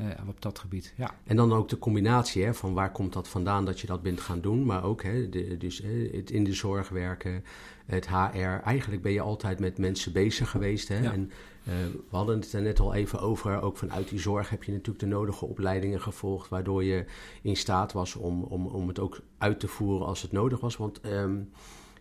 Eh, 0.00 0.28
op 0.28 0.42
dat 0.42 0.58
gebied. 0.58 0.92
Ja. 0.96 1.14
En 1.24 1.36
dan 1.36 1.52
ook 1.52 1.68
de 1.68 1.78
combinatie 1.78 2.44
hè, 2.44 2.54
van 2.54 2.74
waar 2.74 2.92
komt 2.92 3.12
dat 3.12 3.28
vandaan 3.28 3.64
dat 3.64 3.80
je 3.80 3.86
dat 3.86 4.02
bent 4.02 4.20
gaan 4.20 4.40
doen. 4.40 4.64
Maar 4.64 4.84
ook 4.84 5.02
hè, 5.02 5.28
de, 5.28 5.56
dus, 5.56 5.82
het 6.12 6.30
in 6.30 6.44
de 6.44 6.52
zorg 6.52 6.88
werken, 6.88 7.44
het 7.86 8.08
HR. 8.08 8.62
Eigenlijk 8.64 9.02
ben 9.02 9.12
je 9.12 9.20
altijd 9.20 9.60
met 9.60 9.78
mensen 9.78 10.12
bezig 10.12 10.50
geweest. 10.50 10.88
Hè? 10.88 10.98
Ja. 10.98 11.12
En 11.12 11.30
eh, 11.64 11.72
we 12.10 12.16
hadden 12.16 12.40
het 12.40 12.52
er 12.52 12.62
net 12.62 12.80
al 12.80 12.94
even 12.94 13.20
over. 13.20 13.62
Ook 13.62 13.76
vanuit 13.76 14.08
die 14.08 14.18
zorg 14.18 14.50
heb 14.50 14.64
je 14.64 14.72
natuurlijk 14.72 14.98
de 14.98 15.06
nodige 15.06 15.44
opleidingen 15.44 16.00
gevolgd. 16.00 16.48
Waardoor 16.48 16.84
je 16.84 17.04
in 17.42 17.56
staat 17.56 17.92
was 17.92 18.16
om, 18.16 18.42
om, 18.42 18.66
om 18.66 18.88
het 18.88 18.98
ook 18.98 19.20
uit 19.38 19.60
te 19.60 19.68
voeren 19.68 20.06
als 20.06 20.22
het 20.22 20.32
nodig 20.32 20.60
was. 20.60 20.76
Want 20.76 21.00
ehm 21.00 21.36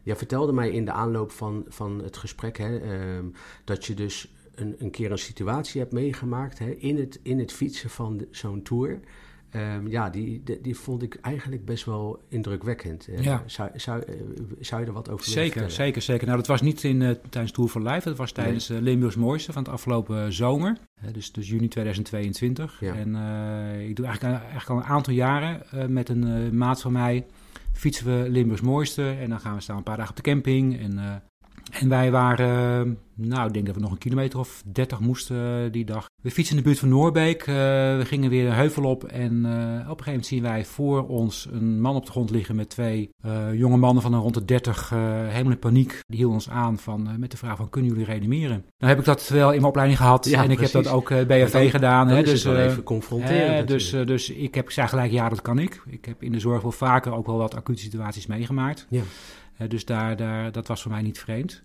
jij 0.03 0.15
vertelde 0.15 0.53
mij 0.53 0.69
in 0.69 0.85
de 0.85 0.91
aanloop 0.91 1.31
van, 1.31 1.65
van 1.67 2.03
het 2.03 2.17
gesprek 2.17 2.57
hè, 2.57 2.77
ehm, 2.77 3.25
dat 3.63 3.85
je 3.85 3.93
dus 3.93 4.33
een, 4.59 4.75
een 4.77 4.91
keer 4.91 5.11
een 5.11 5.17
situatie 5.17 5.81
hebt 5.81 5.93
meegemaakt 5.93 6.59
hè, 6.59 6.69
in, 6.69 6.97
het, 6.97 7.19
in 7.23 7.39
het 7.39 7.51
fietsen 7.51 7.89
van 7.89 8.25
zo'n 8.31 8.61
tour. 8.61 8.99
Ehm, 9.49 9.87
ja, 9.87 10.09
die, 10.09 10.41
die, 10.43 10.61
die 10.61 10.77
vond 10.77 11.03
ik 11.03 11.17
eigenlijk 11.21 11.65
best 11.65 11.85
wel 11.85 12.19
indrukwekkend. 12.27 13.07
Ja. 13.21 13.43
zou, 13.45 13.69
zou, 13.75 14.01
eh, 14.01 14.15
zou 14.59 14.81
je 14.81 14.87
er 14.87 14.93
wat 14.93 15.09
over 15.09 15.25
willen 15.25 15.41
Zeker, 15.41 15.51
vertellen? 15.51 15.71
zeker, 15.71 16.01
zeker. 16.01 16.25
Nou, 16.25 16.37
dat 16.37 16.47
was 16.47 16.61
niet 16.61 16.83
in, 16.83 17.01
eh, 17.01 17.15
tijdens 17.29 17.53
Tour 17.53 17.69
for 17.69 17.81
Life. 17.81 18.09
Dat 18.09 18.17
was 18.17 18.31
tijdens 18.31 18.69
eh, 18.69 18.79
Limburgs 18.79 19.15
Mooiste 19.15 19.53
van 19.53 19.63
het 19.63 19.71
afgelopen 19.71 20.33
zomer. 20.33 20.77
Dus, 21.11 21.31
dus 21.31 21.49
juni 21.49 21.67
2022. 21.67 22.79
Ja. 22.79 22.93
En 22.93 23.15
ik 23.89 23.95
doe 23.95 24.05
eigenlijk, 24.05 24.39
eigenlijk 24.41 24.69
al 24.69 24.77
een 24.77 24.83
aantal 24.83 25.13
jaren 25.13 25.61
met 25.93 26.09
een 26.09 26.57
maat 26.57 26.81
van 26.81 26.91
mij 26.91 27.25
fietsen 27.73 28.05
we 28.05 28.29
Limburgs 28.29 28.61
Mooiste. 28.61 29.09
En 29.09 29.29
dan 29.29 29.39
gaan 29.39 29.55
we 29.55 29.61
staan 29.61 29.77
een 29.77 29.83
paar 29.83 29.97
dagen 29.97 30.09
op 30.09 30.23
de 30.23 30.31
camping. 30.31 30.79
En, 30.79 31.21
en 31.71 31.89
wij 31.89 32.11
waren, 32.11 32.97
nou, 33.15 33.47
ik 33.47 33.53
denk 33.53 33.65
dat 33.65 33.75
we 33.75 33.81
nog 33.81 33.91
een 33.91 33.97
kilometer 33.97 34.39
of 34.39 34.63
30 34.65 34.99
moesten 34.99 35.65
eh, 35.65 35.71
die 35.71 35.85
dag. 35.85 36.07
We 36.21 36.31
fietsen 36.31 36.55
in 36.55 36.61
de 36.61 36.67
buurt 36.67 36.79
van 36.79 36.89
Noorbeek. 36.89 37.41
Eh, 37.41 37.55
we 37.97 38.01
gingen 38.05 38.29
weer 38.29 38.47
een 38.47 38.53
heuvel 38.53 38.83
op. 38.83 39.03
En 39.03 39.45
eh, 39.45 39.51
op 39.51 39.57
een 39.69 39.85
gegeven 39.85 40.05
moment 40.05 40.25
zien 40.25 40.41
wij 40.41 40.65
voor 40.65 41.07
ons 41.07 41.47
een 41.51 41.81
man 41.81 41.95
op 41.95 42.05
de 42.05 42.11
grond 42.11 42.29
liggen 42.29 42.55
met 42.55 42.69
twee 42.69 43.09
jonge 43.53 43.77
mannen 43.77 44.03
van 44.03 44.13
een 44.13 44.19
rond 44.19 44.33
de 44.33 44.45
30, 44.45 44.91
eh, 44.91 44.99
helemaal 45.27 45.51
in 45.51 45.59
paniek. 45.59 45.99
Die 46.07 46.17
hielden 46.17 46.35
ons 46.35 46.49
aan 46.49 46.77
van, 46.77 47.19
met 47.19 47.31
de 47.31 47.37
vraag 47.37 47.57
van, 47.57 47.69
kunnen 47.69 47.91
jullie 47.91 48.05
reanimeren? 48.05 48.65
Nou 48.77 48.91
heb 48.91 48.99
ik 48.99 49.05
dat 49.05 49.27
wel 49.27 49.47
in 49.47 49.55
mijn 49.55 49.63
opleiding 49.63 49.99
gehad. 49.99 50.25
Ja, 50.25 50.43
en 50.43 50.51
ik 50.51 50.59
heb 50.59 50.71
dat 50.71 50.87
ook 50.87 51.09
BFV 51.09 51.51
dan- 51.51 51.69
gedaan. 51.69 52.07
Dan 52.07 52.17
hè, 52.17 52.23
dus, 52.23 52.43
wel 52.43 52.57
even 52.57 52.83
confronterend 52.83 53.61
eh, 53.61 53.67
dus, 53.67 53.89
dus 53.89 54.29
ik 54.29 54.55
heb 54.55 54.65
ik 54.65 54.71
zei 54.71 54.87
gelijk, 54.87 55.11
ja, 55.11 55.29
dat 55.29 55.41
kan 55.41 55.59
ik. 55.59 55.83
Ik 55.87 56.05
heb 56.05 56.23
in 56.23 56.31
de 56.31 56.39
zorg 56.39 56.61
wel 56.61 56.71
vaker 56.71 57.13
ook 57.13 57.25
wel 57.25 57.37
wat 57.37 57.55
acute 57.55 57.81
situaties 57.81 58.27
meegemaakt. 58.27 58.87
Ja. 58.89 59.01
Dus 59.67 59.85
daar, 59.85 60.15
daar, 60.17 60.51
dat 60.51 60.67
was 60.67 60.81
voor 60.81 60.91
mij 60.91 61.01
niet 61.01 61.19
vreemd. 61.19 61.61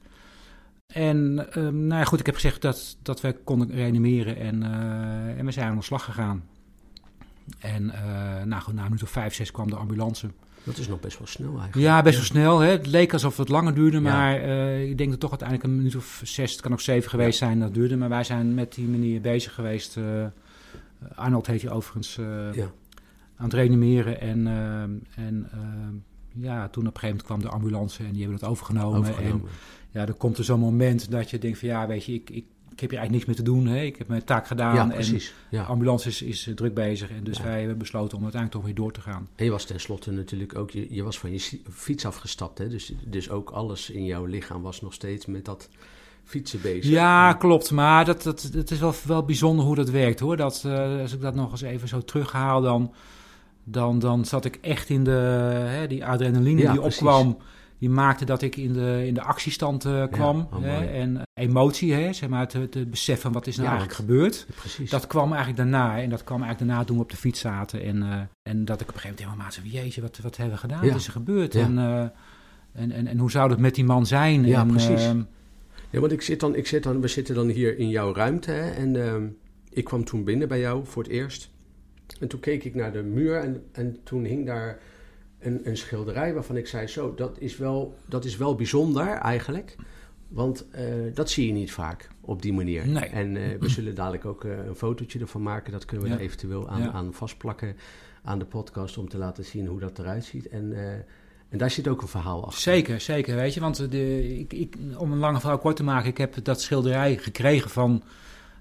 En 0.87 1.47
ehm, 1.53 1.87
nou 1.87 2.01
ja, 2.01 2.05
goed, 2.05 2.21
ik 2.21 2.27
heb 2.27 2.35
gezegd 2.35 2.63
dat, 2.63 2.97
dat 3.03 3.21
we 3.21 3.33
konden 3.45 3.71
reanimeren 3.71 4.37
en, 4.37 4.63
eh, 4.63 5.39
en 5.39 5.45
we 5.45 5.51
zijn 5.53 5.69
aan 5.69 5.77
de 5.77 5.83
slag 5.83 6.05
gegaan. 6.05 6.45
En 7.59 7.91
eh 7.91 8.43
nou, 8.45 8.63
goed, 8.63 8.75
na 8.75 8.81
een 8.83 8.87
minuut 8.89 9.03
of 9.03 9.11
vijf, 9.11 9.35
zes 9.35 9.51
kwam 9.51 9.69
de 9.71 9.77
ambulance. 9.77 10.29
Dat 10.65 10.77
is 10.79 10.89
nog 10.89 11.01
best 11.01 11.19
wel 11.19 11.27
snel 11.27 11.49
eigenlijk. 11.49 11.77
Ja, 11.77 12.03
best 12.03 12.17
wel 12.17 12.25
snel. 12.25 12.59
Hè? 12.59 12.71
Het 12.71 12.87
leek 12.87 13.13
alsof 13.13 13.37
het 13.37 13.49
langer 13.49 13.75
duurde, 13.75 13.97
Ja. 13.97 14.03
maar 14.03 14.35
eh, 14.37 14.89
ik 14.89 14.99
denk 14.99 15.11
dat 15.11 15.21
toch 15.21 15.31
uiteindelijk 15.31 15.69
een 15.69 15.77
minuut 15.77 15.97
of 15.97 16.21
zes, 16.25 16.53
het 16.53 16.61
kan 16.61 16.73
ook 16.73 16.81
zeven 16.81 17.11
geweest 17.11 17.39
zijn, 17.39 17.61
dat 17.61 17.75
duurde. 17.75 17.97
Maar 17.97 18.09
wij 18.09 18.25
zijn 18.25 18.55
met 18.55 18.75
die 18.75 18.89
manier 18.89 19.21
bezig 19.21 19.55
geweest. 19.55 19.99
Arnold 21.15 21.47
heet 21.47 21.63
hij 21.63 21.71
overigens, 21.71 22.15
Ja. 22.53 22.71
aan 23.37 23.45
het 23.45 23.53
reanimeren. 23.53 24.21
En, 24.21 24.47
eh, 24.47 24.83
en 25.27 25.49
eh, 25.53 25.59
ja, 26.35 26.69
toen 26.69 26.87
op 26.87 26.95
een 26.95 27.00
gegeven 27.00 27.09
moment 27.09 27.23
kwam 27.23 27.41
de 27.41 27.49
ambulance 27.49 28.05
en 28.05 28.12
die 28.12 28.23
hebben 28.23 28.41
dat 28.41 28.49
overgenomen. 28.50 28.99
Overgenomen. 28.99 29.49
En 29.49 30.00
ja, 30.00 30.07
er 30.07 30.14
komt 30.14 30.38
er 30.38 30.45
zo'n 30.45 30.61
moment 30.61 31.11
dat 31.11 31.31
je 31.31 31.38
denkt 31.38 31.59
van 31.59 31.69
ja, 31.69 31.87
weet 31.87 32.05
je, 32.05 32.12
ik, 32.14 32.31
ik, 32.31 32.45
ik 32.71 32.81
heb 32.81 32.91
hier 32.91 32.99
eigenlijk 32.99 33.12
niks 33.12 33.26
meer 33.26 33.37
te 33.47 33.53
doen. 33.53 33.67
Hè? 33.67 33.83
Ik 33.83 33.97
heb 33.97 34.09
mijn 34.09 34.25
taak 34.25 34.47
gedaan 34.47 34.75
ja, 34.75 34.83
en 34.83 34.88
precies. 34.88 35.35
de 35.50 35.57
Ja. 35.57 35.62
ambulance 35.62 36.09
is, 36.09 36.23
is 36.23 36.47
eh, 36.47 36.55
druk 36.55 36.75
bezig. 36.75 37.11
En 37.11 37.25
dus 37.25 37.37
Ja. 37.37 37.43
wij 37.45 37.59
hebben 37.59 37.79
besloten 37.79 38.17
om 38.17 38.23
uiteindelijk 38.23 38.53
toch 38.62 38.71
weer 38.75 38.83
door 38.85 38.93
te 38.93 39.00
gaan. 39.00 39.29
En 39.37 39.45
je 39.45 39.50
was 39.50 39.64
tenslotte 39.64 40.11
natuurlijk 40.11 40.57
ook, 40.59 40.71
je, 40.71 40.95
je 40.95 41.03
was 41.03 41.19
van 41.19 41.33
je 41.33 41.61
fiets 41.71 42.07
afgestapt, 42.07 42.59
hè? 42.59 42.69
Dus, 42.69 42.93
dus 43.07 43.31
ook 43.31 43.50
alles 43.50 43.91
in 43.91 44.05
jouw 44.05 44.25
lichaam 44.25 44.62
was 44.62 44.81
nog 44.81 44.93
steeds 44.95 45.26
met 45.26 45.45
dat 45.45 45.69
fietsen 46.25 46.61
bezig. 46.61 46.91
Ja, 46.91 47.33
klopt. 47.33 47.71
Maar 47.71 48.05
dat, 48.05 48.23
dat, 48.23 48.43
het 48.43 48.71
is 48.71 48.79
wel, 48.79 48.95
wel 49.07 49.25
bijzonder 49.25 49.64
hoe 49.64 49.75
dat 49.75 49.91
werkt 49.91 50.21
hoor. 50.21 50.37
Dat, 50.37 50.62
eh, 50.67 51.00
als 51.00 51.12
ik 51.12 51.21
dat 51.21 51.35
nog 51.35 51.50
eens 51.50 51.62
even 51.62 51.88
zo 51.88 52.00
terughaal, 52.00 52.61
dan, 52.61 52.93
dan, 53.64 53.99
dan 53.99 54.25
zat 54.25 54.44
ik 54.44 54.59
echt 54.61 54.88
in 54.88 55.04
de. 55.04 55.11
Hè, 55.68 55.87
die 55.87 56.04
adrenaline 56.04 56.61
Ja, 56.61 56.73
die 56.73 56.80
precies. 56.80 57.00
opkwam. 57.00 57.37
Die 57.78 57.90
maakte 57.92 58.25
dat 58.25 58.42
ik 58.42 58.56
in 58.56 58.73
de, 58.73 59.02
in 59.06 59.14
de 59.14 59.23
actiestand 59.23 59.85
eh, 59.85 60.04
kwam. 60.11 60.49
oh, 60.52 60.61
hè, 60.61 60.85
en 60.85 61.23
emotie, 61.40 61.92
hè, 61.92 62.12
zeg 62.12 62.28
maar, 62.28 62.40
het, 62.40 62.52
het 62.52 62.90
besef 62.90 63.21
van 63.21 63.33
wat 63.33 63.47
is 63.47 63.56
nou 63.56 63.68
Ja, 63.68 63.75
eigenlijk 63.76 64.00
gebeurd. 64.00 64.47
precies. 64.56 64.90
Dat 64.90 65.06
kwam 65.06 65.28
eigenlijk 65.33 65.56
daarna. 65.56 66.00
En 66.02 66.11
dat 66.11 66.25
kwam 66.25 66.42
eigenlijk 66.42 66.68
daarna 66.71 66.85
toen 66.87 66.97
we 66.97 67.02
op 67.02 67.11
de 67.11 67.16
fiets 67.16 67.40
zaten. 67.40 67.83
En, 67.83 68.02
eh, 68.02 68.21
en 68.42 68.64
dat 68.64 68.80
ik 68.80 68.88
op 68.88 68.94
een 68.94 69.00
gegeven 69.00 69.02
moment 69.02 69.18
helemaal 69.18 69.37
maat 69.44 69.54
zei: 69.54 69.68
Jeetje, 69.68 70.00
wat, 70.00 70.18
wat 70.23 70.37
hebben 70.37 70.54
we 70.54 70.61
gedaan? 70.61 70.87
Wat 70.88 70.97
is 70.97 71.06
er 71.06 71.12
gebeurd? 71.12 71.54
En, 71.54 71.78
eh, 71.78 72.00
en, 72.73 72.90
en, 72.92 73.06
en 73.06 73.18
hoe 73.18 73.30
zou 73.30 73.49
dat 73.49 73.59
met 73.59 73.75
die 73.75 73.85
man 73.85 74.06
zijn? 74.06 74.44
Ja, 74.47 74.61
en, 74.61 74.66
precies. 74.68 75.02
ehm, 75.04 75.23
Ja, 75.90 76.00
want 76.00 76.12
ik 76.12 76.23
zit 76.23 76.40
dan, 76.40 76.54
ik 76.54 76.66
zit 76.66 76.83
dan, 76.83 77.00
we 77.00 77.09
zitten 77.09 77.35
dan 77.35 77.49
hier 77.49 77.78
in 77.78 77.88
jouw 77.88 78.14
ruimte 78.14 78.50
hè, 78.50 78.71
en 78.71 79.06
ehm, 79.06 79.25
ik 79.71 79.85
kwam 79.85 80.04
toen 80.04 80.25
binnen 80.25 80.49
bij 80.49 80.61
jou 80.61 80.85
voor 80.87 81.02
het 81.02 81.12
eerst. 81.12 81.50
En 82.21 82.29
toen 82.29 82.41
keek 82.41 82.65
ik 82.65 82.75
naar 82.75 82.93
de 82.93 83.03
muur 83.03 83.37
en, 83.41 83.65
en 83.73 83.97
toen 84.05 84.25
hing 84.25 84.47
daar 84.47 84.79
een, 85.39 85.61
een 85.69 85.77
schilderij 85.77 86.35
waarvan 86.35 86.57
ik 86.57 86.67
zei, 86.67 86.87
zo, 86.87 87.15
dat 87.15 87.39
is 87.39 87.57
wel, 87.57 87.95
dat 88.09 88.25
is 88.25 88.37
wel 88.37 88.55
bijzonder 88.55 89.07
eigenlijk. 89.09 89.77
Want 90.29 90.69
eh, 90.71 90.85
dat 91.15 91.31
zie 91.31 91.47
je 91.47 91.53
niet 91.53 91.73
vaak 91.73 92.09
op 92.21 92.43
die 92.43 92.53
manier. 92.53 92.89
Nee. 92.89 93.05
En 93.05 93.37
eh, 93.37 93.59
we 93.61 93.69
zullen 93.69 93.95
dadelijk 93.95 94.25
ook 94.25 94.45
eh, 94.45 94.65
een 94.67 94.75
fotootje 94.75 95.19
ervan 95.19 95.43
maken. 95.43 95.73
Dat 95.73 95.85
kunnen 95.85 96.07
we 96.07 96.13
Ja. 96.13 96.19
er 96.19 96.25
eventueel 96.25 96.69
aan, 96.69 96.81
Ja. 96.83 96.91
aan 96.93 97.15
vastplakken 97.15 97.77
aan 98.23 98.39
de 98.39 98.45
podcast 98.45 98.99
om 98.99 99.09
te 99.09 99.19
laten 99.19 99.45
zien 99.45 99.67
hoe 99.67 99.81
dat 99.81 99.99
eruit 99.99 100.25
ziet. 100.25 100.49
En, 100.49 100.73
en 101.49 101.59
daar 101.59 101.71
zit 101.71 101.89
ook 101.89 102.03
een 102.03 102.09
verhaal 102.09 102.45
achter. 102.45 102.61
Zeker, 102.61 103.01
zeker. 103.01 103.37
Weet 103.37 103.55
je, 103.55 103.61
want 103.61 103.91
de, 103.91 104.29
ik, 104.39 104.53
ik, 104.53 104.77
om 104.99 105.13
een 105.13 105.19
lange 105.19 105.41
verhaal 105.41 105.59
kort 105.59 105.77
te 105.77 105.83
maken, 105.85 106.11
ik 106.11 106.19
heb 106.19 106.45
dat 106.45 106.61
schilderij 106.61 107.17
gekregen 107.17 107.71
van 107.71 108.03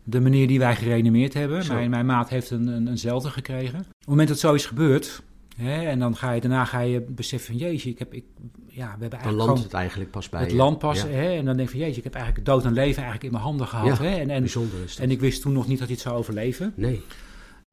de 0.03 0.19
meneer 0.19 0.47
die 0.47 0.59
wij 0.59 0.75
gereanimeerd 0.75 1.33
hebben. 1.33 1.67
Mijn, 1.67 1.89
mijn 1.89 2.05
maat 2.05 2.29
heeft 2.29 2.49
een, 2.49 2.67
een, 2.67 2.87
eenzelfde 2.87 3.29
gekregen. 3.29 3.79
Op 3.79 3.85
het 3.99 4.07
moment 4.07 4.27
dat 4.27 4.39
zoiets 4.39 4.65
gebeurt, 4.65 5.21
hè, 5.55 5.83
en 5.83 5.99
dan 5.99 6.15
ga 6.15 6.31
je 6.31 6.41
daarna 6.41 6.65
ga 6.65 6.79
je 6.79 7.01
beseffen 7.01 7.47
van 7.47 7.67
jeetje, 7.67 7.89
ik 7.89 7.99
heb, 7.99 8.13
ik, 8.13 8.23
ja, 8.67 8.85
we 8.85 9.01
hebben 9.01 9.09
Dan 9.09 9.19
eigenlijk 9.19 9.37
landt 9.37 9.51
gewoon 9.51 9.63
het 9.63 9.73
eigenlijk 9.73 10.11
pas 10.11 10.29
bij 10.29 10.41
het 10.41 10.51
je. 10.51 10.57
land 10.57 10.79
pas, 10.79 11.01
Ja, 11.01 11.07
en 11.07 11.45
dan 11.45 11.55
denk 11.57 11.69
je 11.69 11.75
van 11.75 11.85
jeetje, 11.85 11.97
ik 11.97 12.03
heb 12.03 12.15
eigenlijk 12.15 12.45
dood 12.45 12.65
en 12.65 12.73
leven 12.73 12.95
eigenlijk 12.95 13.23
in 13.23 13.31
mijn 13.31 13.43
handen 13.43 13.67
gehad. 13.67 13.97
Ja, 13.97 14.03
hè, 14.03 14.19
en, 14.19 14.29
en, 14.29 14.39
bijzonder 14.39 14.83
is 14.83 14.95
dat. 14.95 15.05
en 15.05 15.11
ik 15.11 15.19
wist 15.19 15.41
toen 15.41 15.53
nog 15.53 15.67
niet 15.67 15.79
dat 15.79 15.87
hij 15.87 15.95
het 15.95 16.05
zou 16.05 16.17
overleven. 16.17 16.73
Nee. 16.75 17.01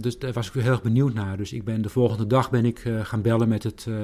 Dus 0.01 0.19
daar 0.19 0.33
was 0.33 0.47
ik 0.47 0.53
weer 0.53 0.63
heel 0.63 0.73
erg 0.73 0.83
benieuwd 0.83 1.15
naar. 1.15 1.37
Dus 1.37 1.53
ik 1.53 1.65
ben 1.65 1.83
de 1.83 1.89
volgende 1.89 2.27
dag 2.27 2.51
ben 2.51 2.65
ik 2.65 2.79
eh, 2.79 3.05
gaan 3.05 3.23
bellen 3.23 3.49
met 3.49 3.63
het, 3.63 3.87
eh, 3.89 3.95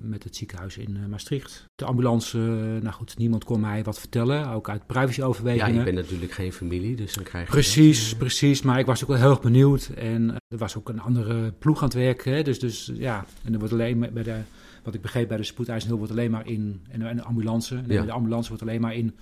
met 0.00 0.24
het 0.24 0.36
ziekenhuis 0.36 0.76
in 0.78 0.96
eh, 0.96 1.06
Maastricht. 1.08 1.64
De 1.74 1.84
ambulance, 1.84 2.38
nou 2.82 2.90
goed, 2.94 3.18
niemand 3.18 3.44
kon 3.44 3.60
mij 3.60 3.82
wat 3.84 3.98
vertellen. 3.98 4.48
Ook 4.48 4.68
uit 4.68 4.82
Ja, 4.86 4.94
privacyoverwegingen. 4.94 5.74
je 5.74 5.82
bent 5.82 5.96
natuurlijk 5.96 6.32
geen 6.32 6.52
familie, 6.52 6.96
dus 6.96 7.14
dan 7.14 7.24
krijg 7.24 7.46
je... 7.46 7.50
Precies, 7.52 8.08
dat, 8.08 8.18
precies. 8.18 8.62
Maar 8.62 8.78
ik 8.78 8.86
was 8.86 9.02
ook 9.02 9.08
wel 9.08 9.16
heel 9.18 9.30
erg 9.30 9.40
benieuwd. 9.40 9.90
En 9.96 10.30
er 10.48 10.58
was 10.58 10.76
ook 10.76 10.88
een 10.88 11.00
andere 11.00 11.52
ploeg 11.52 11.78
aan 11.78 11.84
het 11.84 11.94
werken. 11.94 12.32
Hè. 12.32 12.42
Dus, 12.42 12.58
dus 12.58 12.90
ja, 12.94 13.24
en 13.44 13.52
er 13.52 13.58
wordt 13.58 13.74
alleen 13.74 13.98
bij 14.12 14.22
de, 14.22 14.36
wat 14.84 14.94
ik 14.94 15.02
begreep 15.02 15.28
bij 15.28 15.36
de 15.36 15.42
spoedeisende 15.44 15.94
hulp, 15.94 16.06
wordt 16.06 16.20
alleen 16.20 16.30
maar 16.30 16.46
in, 16.46 16.80
en, 16.90 17.02
en 17.02 17.16
de 17.16 17.22
ambulance. 17.22 17.76
En 17.76 17.84
Ja. 17.88 18.02
de 18.02 18.12
ambulance 18.12 18.48
wordt 18.48 18.62
alleen 18.64 18.80
maar 18.80 18.94
in 18.94 19.14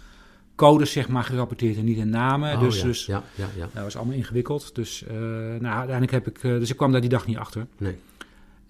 codes, 0.59 0.93
zeg 0.93 1.09
maar, 1.09 1.25
gerapporteerd 1.25 1.77
en 1.77 1.85
niet 1.85 1.97
in 1.99 2.11
namen. 2.11 2.55
oh, 2.55 2.61
dus, 2.61 2.81
ja, 2.81 2.85
dus 2.87 3.07
ja, 3.07 3.23
ja, 3.35 3.49
ja. 3.57 3.69
dat 3.73 3.83
was 3.83 3.97
allemaal 3.97 4.15
ingewikkeld. 4.15 4.75
Dus, 4.75 5.05
eh, 5.05 5.17
nou, 5.61 5.65
uiteindelijk 5.77 6.11
heb 6.11 6.27
ik, 6.27 6.37
eh, 6.45 6.51
dus 6.51 6.71
ik 6.71 6.77
kwam 6.77 6.93
daar 6.93 7.01
die 7.01 7.11
dag 7.11 7.27
niet 7.27 7.37
achter. 7.37 7.67
Nee. 7.79 7.97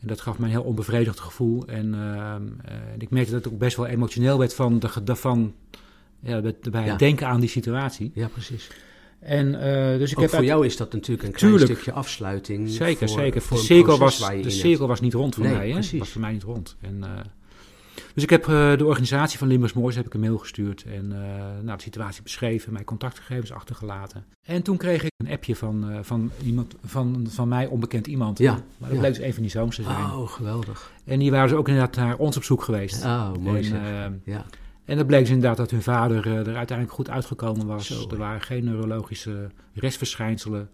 En 0.00 0.08
dat 0.08 0.20
gaf 0.20 0.38
mij 0.38 0.48
een 0.48 0.54
heel 0.54 0.64
onbevredigd 0.64 1.20
gevoel. 1.20 1.66
En, 1.66 1.94
ehm, 1.94 2.42
eh, 2.64 2.74
ik 2.98 3.10
merkte 3.10 3.32
dat 3.32 3.46
ik 3.46 3.52
ook 3.52 3.58
best 3.58 3.76
wel 3.76 3.86
emotioneel 3.86 4.38
werd 4.38 4.54
van, 4.54 4.78
de, 4.78 5.16
van 5.16 5.54
ja, 6.20 6.40
bij 6.70 6.82
het 6.88 6.98
denken 6.98 7.26
aan 7.26 7.40
die 7.40 7.48
situatie. 7.48 8.10
Ja, 8.14 8.28
precies. 8.28 8.70
En 9.20 9.52
dus 9.98 10.10
ik 10.10 10.16
Ook 10.16 10.22
heb 10.22 10.30
voor 10.30 10.38
uit- 10.38 10.48
jou 10.48 10.66
is 10.66 10.76
dat 10.76 10.92
natuurlijk 10.92 11.28
een 11.28 11.34
klein 11.34 11.52
Tuurlijk. 11.52 11.72
stukje 11.72 11.92
afsluiting. 11.92 12.68
Zeker, 12.70 13.08
voor, 13.08 13.18
zeker. 13.18 13.40
Voor 13.40 13.56
de 13.56 13.62
cirkel, 13.62 13.98
was, 13.98 14.18
de 14.42 14.50
cirkel 14.50 14.86
was 14.86 15.00
niet 15.00 15.14
rond 15.14 15.34
voor 15.34 15.44
Nee, 15.44 15.52
mij. 15.54 15.66
Hè? 15.66 15.72
precies. 15.72 15.98
was 15.98 16.08
voor 16.08 16.20
mij 16.20 16.32
niet 16.32 16.42
rond. 16.42 16.76
En, 16.80 17.04
dus 18.18 18.26
ik 18.26 18.32
heb 18.42 18.48
eh, 18.48 18.78
de 18.78 18.86
organisatie 18.86 19.38
van 19.38 19.48
Limburgs 19.48 19.74
Moois 19.74 19.96
heb 19.96 20.06
ik 20.06 20.14
een 20.14 20.20
mail 20.20 20.38
gestuurd. 20.38 20.84
En 20.84 21.12
eh, 21.12 21.62
nou, 21.62 21.76
de 21.76 21.82
situatie 21.82 22.22
beschreven, 22.22 22.72
mijn 22.72 22.84
contactgegevens 22.84 23.52
achtergelaten. 23.52 24.24
En 24.42 24.62
toen 24.62 24.76
kreeg 24.76 25.02
ik 25.02 25.10
een 25.16 25.30
appje 25.30 25.56
van, 25.56 25.90
eh, 25.90 25.98
van, 26.02 26.30
iemand, 26.44 26.74
van, 26.84 27.26
van 27.30 27.48
mij 27.48 27.66
onbekend 27.66 28.06
iemand. 28.06 28.38
Ja, 28.38 28.52
Maar 28.52 28.62
dat 28.78 28.92
ja. 28.92 28.98
bleek 28.98 29.14
dus 29.14 29.24
een 29.24 29.32
van 29.32 29.42
die 29.42 29.50
zoons 29.50 29.76
te 29.76 29.82
zijn. 29.82 29.96
Oh, 29.96 30.28
geweldig. 30.28 30.92
En 31.04 31.18
die 31.18 31.30
waren 31.30 31.48
dus 31.48 31.58
ook 31.58 31.68
inderdaad 31.68 31.96
naar 31.96 32.16
ons 32.16 32.36
op 32.36 32.44
zoek 32.44 32.62
geweest. 32.62 33.04
Oh, 33.04 33.32
mooi 33.40 33.70
en, 33.70 34.22
ja. 34.24 34.44
en 34.84 34.96
dat 34.96 35.06
bleek 35.06 35.20
dus 35.20 35.30
inderdaad 35.30 35.56
dat 35.56 35.70
hun 35.70 35.82
vader 35.82 36.26
er 36.26 36.56
uiteindelijk 36.56 36.96
goed 36.96 37.10
uitgekomen 37.10 37.66
was. 37.66 37.86
Zo, 37.86 38.10
er 38.10 38.16
waren 38.16 38.40
geen 38.40 38.64
neurologische 38.64 39.50
restverschijnselen. 39.74 40.70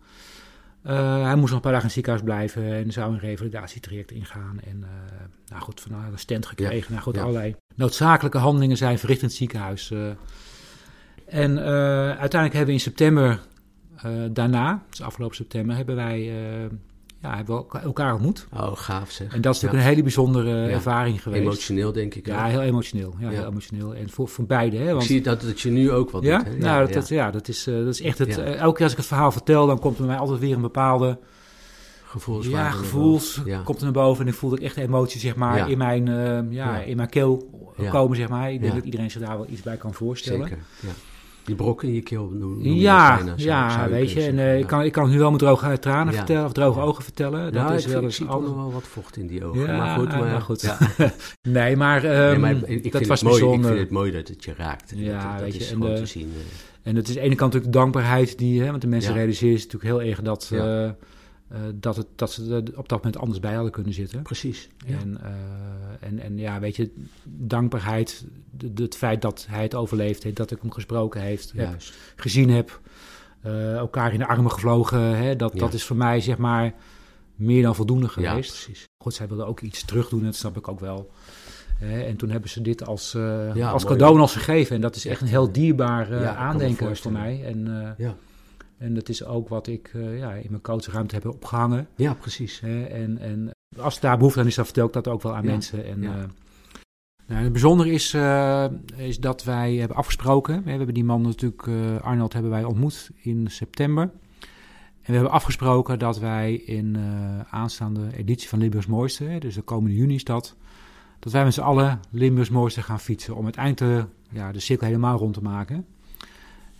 Hij 0.92 1.34
moest 1.34 1.52
nog 1.52 1.52
een 1.52 1.60
paar 1.60 1.72
dagen 1.72 1.78
in 1.78 1.84
het 1.84 1.92
ziekenhuis 1.92 2.24
blijven 2.24 2.72
en 2.72 2.92
zou 2.92 3.12
een 3.12 3.18
revalidatietraject 3.18 4.10
ingaan. 4.10 4.60
En 4.60 4.84
nou 5.46 5.62
goed, 5.62 5.80
van 5.80 5.92
een 5.92 6.18
stent 6.18 6.46
gekregen. 6.46 6.92
Nou 6.92 7.02
goed, 7.02 7.18
allerlei 7.18 7.54
noodzakelijke 7.74 8.38
handelingen 8.38 8.76
zijn 8.76 8.98
verricht 8.98 9.20
in 9.20 9.26
het 9.26 9.36
ziekenhuis. 9.36 9.90
en 11.26 11.58
uiteindelijk 12.08 12.52
hebben 12.52 12.66
we 12.66 12.72
in 12.72 12.80
september 12.80 13.40
daarna, 14.30 14.82
dus 14.90 15.02
afgelopen 15.02 15.36
september, 15.36 15.76
hebben 15.76 15.96
wij 15.96 16.32
ja, 17.24 17.36
hebben 17.36 17.64
we 17.70 17.78
elkaar 17.78 18.12
ontmoet. 18.12 18.46
Oh, 18.52 18.76
gaaf 18.76 19.10
zeg. 19.10 19.34
En 19.34 19.40
dat 19.40 19.54
is 19.54 19.60
natuurlijk 19.60 19.82
een 19.82 19.90
hele 19.90 20.02
bijzondere 20.02 20.66
ervaring 20.66 21.22
geweest. 21.22 21.42
Emotioneel, 21.42 21.92
denk 21.92 22.14
ik. 22.14 22.26
Ja, 22.26 22.44
heel 22.46 22.62
emotioneel. 22.62 23.14
Ja, 23.18 23.28
heel 23.28 23.46
emotioneel. 23.46 23.94
En 23.94 24.10
voor, 24.10 24.28
voor 24.28 24.46
beide. 24.46 24.76
Hè, 24.76 24.90
want... 24.90 25.02
Ik 25.02 25.08
zie 25.08 25.20
dat, 25.20 25.40
dat 25.40 25.60
je 25.60 25.70
nu 25.70 25.90
ook 25.90 26.10
wat 26.10 26.22
ja? 26.22 26.38
doet. 26.38 26.46
Hè? 26.46 26.56
Nou, 26.56 26.92
dat, 26.92 27.08
ja. 27.08 27.30
dat, 27.30 27.48
is, 27.48 27.68
uh, 27.68 27.84
dat 27.84 27.94
is 27.94 28.00
echt 28.00 28.18
het... 28.18 28.38
Uh, 28.38 28.54
elke 28.54 28.74
keer 28.74 28.82
als 28.82 28.92
ik 28.92 28.98
het 28.98 29.06
verhaal 29.06 29.32
vertel, 29.32 29.66
dan 29.66 29.78
komt 29.78 29.94
er 29.94 30.00
bij 30.00 30.10
mij 30.10 30.20
altijd 30.20 30.40
weer 30.40 30.54
een 30.54 30.60
bepaalde... 30.60 31.18
Gevoels. 32.04 32.46
Ja, 32.46 32.70
gevoels 32.70 33.40
komt 33.64 33.78
er 33.78 33.84
naar 33.84 33.92
boven. 33.92 34.24
En 34.24 34.32
ik 34.32 34.38
voel 34.38 34.50
dat 34.50 34.58
ik 34.58 34.64
echt 34.64 34.76
emotie, 34.76 35.20
zeg 35.20 35.36
maar, 35.36 35.70
in, 35.70 35.78
mijn, 35.78 36.06
uh, 36.06 36.52
ja, 36.52 36.78
in 36.78 36.96
mijn 36.96 37.08
keel 37.08 37.50
komen, 37.90 38.16
zeg 38.16 38.28
maar. 38.28 38.52
Ik 38.52 38.60
denk 38.60 38.74
dat 38.74 38.84
iedereen 38.84 39.10
zich 39.10 39.20
daar 39.20 39.36
wel 39.36 39.46
iets 39.50 39.62
bij 39.62 39.76
kan 39.76 39.94
voorstellen. 39.94 40.48
Zeker, 40.48 40.64
ja. 40.80 40.88
Die 41.44 41.54
brok 41.54 41.82
in 41.82 41.94
je 41.94 42.02
keel 42.02 42.30
noem, 42.32 42.62
Ja, 42.62 43.20
ja 43.36 43.88
weet 43.88 44.10
je. 44.10 44.22
En 44.22 44.34
uh, 44.34 44.58
ik, 44.58 44.66
kan, 44.66 44.82
ik 44.82 44.92
kan 44.92 45.10
nu 45.10 45.18
wel 45.18 45.30
met 45.30 45.38
droge 45.38 45.78
tranen 45.78 46.14
vertellen, 46.14 46.44
of 46.44 46.52
droge 46.52 46.80
ogen 46.80 47.02
vertellen. 47.02 47.52
Dat 47.52 47.70
is 47.70 47.86
wel 47.86 48.02
eens 48.02 48.26
al... 48.26 48.40
nog 48.40 48.54
wel 48.54 48.72
wat 48.72 48.82
vocht 48.82 49.16
in 49.16 49.26
die 49.26 49.44
ogen. 49.44 49.60
Ja, 49.60 49.76
maar 49.76 49.98
goed. 49.98 50.08
Maar, 50.08 50.18
maar 50.18 50.40
goed. 50.40 50.76
nee, 51.42 51.76
maar, 51.76 52.04
um, 52.04 52.10
nee, 52.10 52.38
maar 52.38 52.68
ik, 52.68 52.92
dat 52.92 53.06
was 53.06 53.22
mooi, 53.22 53.40
bijzonder. 53.40 53.70
Ik 53.70 53.76
vind 53.76 53.88
het 53.88 53.98
mooi 53.98 54.12
dat 54.12 54.28
het 54.28 54.44
je 54.44 54.54
raakt. 54.56 54.92
Ja, 54.96 55.22
dat, 55.22 55.32
dat 55.32 55.40
weet 55.40 55.54
is 55.54 55.68
je. 55.68 55.74
gewoon 55.74 55.90
en, 55.90 55.96
te 55.96 56.06
zien. 56.06 56.32
En 56.82 56.96
het 56.96 57.08
is 57.08 57.14
aan 57.14 57.20
de 57.20 57.26
ene 57.26 57.34
kant 57.34 57.52
natuurlijk 57.52 57.72
de 57.72 57.78
dankbaarheid 57.78 58.38
die, 58.38 58.62
hè, 58.62 58.70
want 58.70 58.82
de 58.82 58.88
mensen 58.88 59.14
realiseren 59.14 59.54
natuurlijk 59.54 59.84
heel 59.84 60.02
erg 60.02 60.22
dat... 60.22 60.50
Uh, 60.52 60.88
uh, 61.52 61.58
dat, 61.74 61.96
het, 61.96 62.06
dat 62.14 62.32
ze 62.32 62.62
er 62.66 62.78
op 62.78 62.88
dat 62.88 62.98
moment 63.02 63.18
anders 63.18 63.40
bij 63.40 63.54
hadden 63.54 63.72
kunnen 63.72 63.92
zitten. 63.92 64.22
Precies. 64.22 64.68
Ja. 64.86 64.98
En, 64.98 65.18
uh, 65.22 66.08
en, 66.08 66.18
en 66.18 66.38
ja, 66.38 66.60
weet 66.60 66.76
je, 66.76 66.90
dankbaarheid, 67.24 68.24
het 68.74 68.96
feit 68.96 69.22
dat 69.22 69.46
hij 69.48 69.62
het 69.62 69.74
overleefd 69.74 70.22
heeft, 70.22 70.36
dat 70.36 70.50
ik 70.50 70.60
hem 70.60 70.72
gesproken 70.72 71.20
heeft, 71.20 71.52
heb, 71.56 71.76
gezien 72.16 72.50
heb, 72.50 72.80
uh, 73.46 73.76
elkaar 73.76 74.12
in 74.12 74.18
de 74.18 74.26
armen 74.26 74.50
gevlogen, 74.50 75.16
hè, 75.16 75.36
dat, 75.36 75.52
ja. 75.52 75.58
dat 75.58 75.74
is 75.74 75.84
voor 75.84 75.96
mij 75.96 76.20
zeg 76.20 76.38
maar 76.38 76.74
meer 77.34 77.62
dan 77.62 77.74
voldoende 77.74 78.08
geweest. 78.08 78.54
Ja, 78.54 78.62
precies. 78.64 78.84
Goed, 79.02 79.14
zij 79.14 79.28
wilde 79.28 79.44
ook 79.44 79.60
iets 79.60 79.84
terug 79.84 80.08
doen, 80.08 80.24
dat 80.24 80.34
snap 80.34 80.56
ik 80.56 80.68
ook 80.68 80.80
wel. 80.80 81.10
en 81.80 82.16
toen 82.16 82.30
hebben 82.30 82.50
ze 82.50 82.62
dit 82.62 82.86
als, 82.86 83.12
ja, 83.54 83.70
als 83.70 83.84
cadeau 83.84 84.20
als 84.20 84.32
gegeven. 84.32 84.76
En 84.76 84.80
dat 84.80 84.96
is 84.96 85.06
echt 85.06 85.20
een 85.20 85.26
heel 85.26 85.52
dierbaar 85.52 86.26
aandenken 86.36 86.96
voor 86.96 87.12
mij. 87.12 87.44
En, 87.44 87.94
ja. 87.98 88.16
En 88.78 88.94
dat 88.94 89.08
is 89.08 89.24
ook 89.24 89.48
wat 89.48 89.66
ik 89.66 89.92
uh, 89.94 90.18
ja, 90.18 90.32
in 90.32 90.50
mijn 90.50 90.62
coachruimte 90.62 91.14
heb 91.14 91.26
opgehangen. 91.26 91.88
Ja, 91.96 92.14
precies. 92.14 92.60
Uh, 92.64 92.92
en, 92.92 93.18
en 93.18 93.50
als 93.78 94.00
daar 94.00 94.18
behoefte 94.18 94.40
aan 94.40 94.46
is, 94.46 94.54
dan 94.54 94.64
vertel 94.64 94.86
ik 94.86 94.92
dat 94.92 95.08
ook 95.08 95.22
wel 95.22 95.34
aan 95.34 95.44
ja. 95.44 95.50
mensen. 95.50 95.84
En, 95.84 96.02
ja. 96.02 96.16
uh, 96.16 96.24
nou, 97.26 97.42
het 97.42 97.52
bijzondere 97.52 97.90
is, 97.90 98.14
is 98.96 99.18
dat 99.18 99.44
wij 99.44 99.74
hebben 99.74 99.96
afgesproken. 99.96 100.62
We 100.64 100.70
hebben 100.70 100.94
die 100.94 101.04
man 101.04 101.22
natuurlijk, 101.22 101.68
Arnold, 102.02 102.32
hebben 102.32 102.50
wij 102.50 102.64
ontmoet 102.64 103.10
in 103.14 103.46
september. 103.50 104.02
En 104.02 105.10
we 105.10 105.12
hebben 105.12 105.30
afgesproken 105.30 105.98
dat 105.98 106.18
wij 106.18 106.54
in 106.54 106.96
aanstaande 107.50 108.16
editie 108.16 108.48
van 108.48 108.58
Limburgs 108.58 108.86
Mooiste, 108.86 109.36
dus 109.38 109.54
de 109.54 109.62
komende 109.62 109.96
juni 109.96 110.14
is 110.14 110.24
dat, 110.24 110.56
dat 111.18 111.32
wij 111.32 111.44
met 111.44 111.54
z'n 111.54 111.60
allen 111.60 112.00
Limburgs 112.10 112.50
Mooiste 112.50 112.82
gaan 112.82 113.00
fietsen. 113.00 113.36
Om 113.36 113.44
uiteindelijk 113.44 114.08
de, 114.30 114.36
ja, 114.36 114.52
de 114.52 114.60
cirkel 114.60 114.86
helemaal 114.86 115.18
rond 115.18 115.34
te 115.34 115.42
maken. 115.42 115.86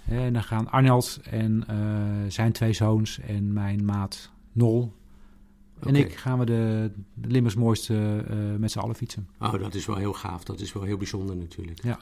En 0.08 0.32
dan 0.32 0.42
gaan 0.42 0.70
Arnold 0.70 1.20
en 1.30 1.64
uh, 1.70 2.30
zijn 2.30 2.52
twee 2.52 2.73
zoons 2.73 3.20
en 3.20 3.52
mijn 3.52 3.84
maat 3.84 4.30
Nol 4.52 4.92
en 5.80 5.96
ik 5.96 6.14
gaan 6.14 6.38
we 6.38 6.44
de, 6.44 6.90
de 7.14 7.28
Limburgs 7.28 7.56
mooiste 7.56 8.25
uh, 8.30 8.37
met 8.58 8.70
z'n 8.70 8.78
allen 8.78 8.94
fietsen. 8.94 9.28
Oh, 9.40 9.52
dat 9.52 9.75
is 9.75 9.87
wel 9.87 9.96
heel 9.96 10.12
gaaf. 10.12 10.44
Dat 10.44 10.61
is 10.61 10.73
wel 10.73 10.82
heel 10.82 10.96
bijzonder 10.96 11.37
natuurlijk. 11.37 11.82
Ja. 11.82 12.00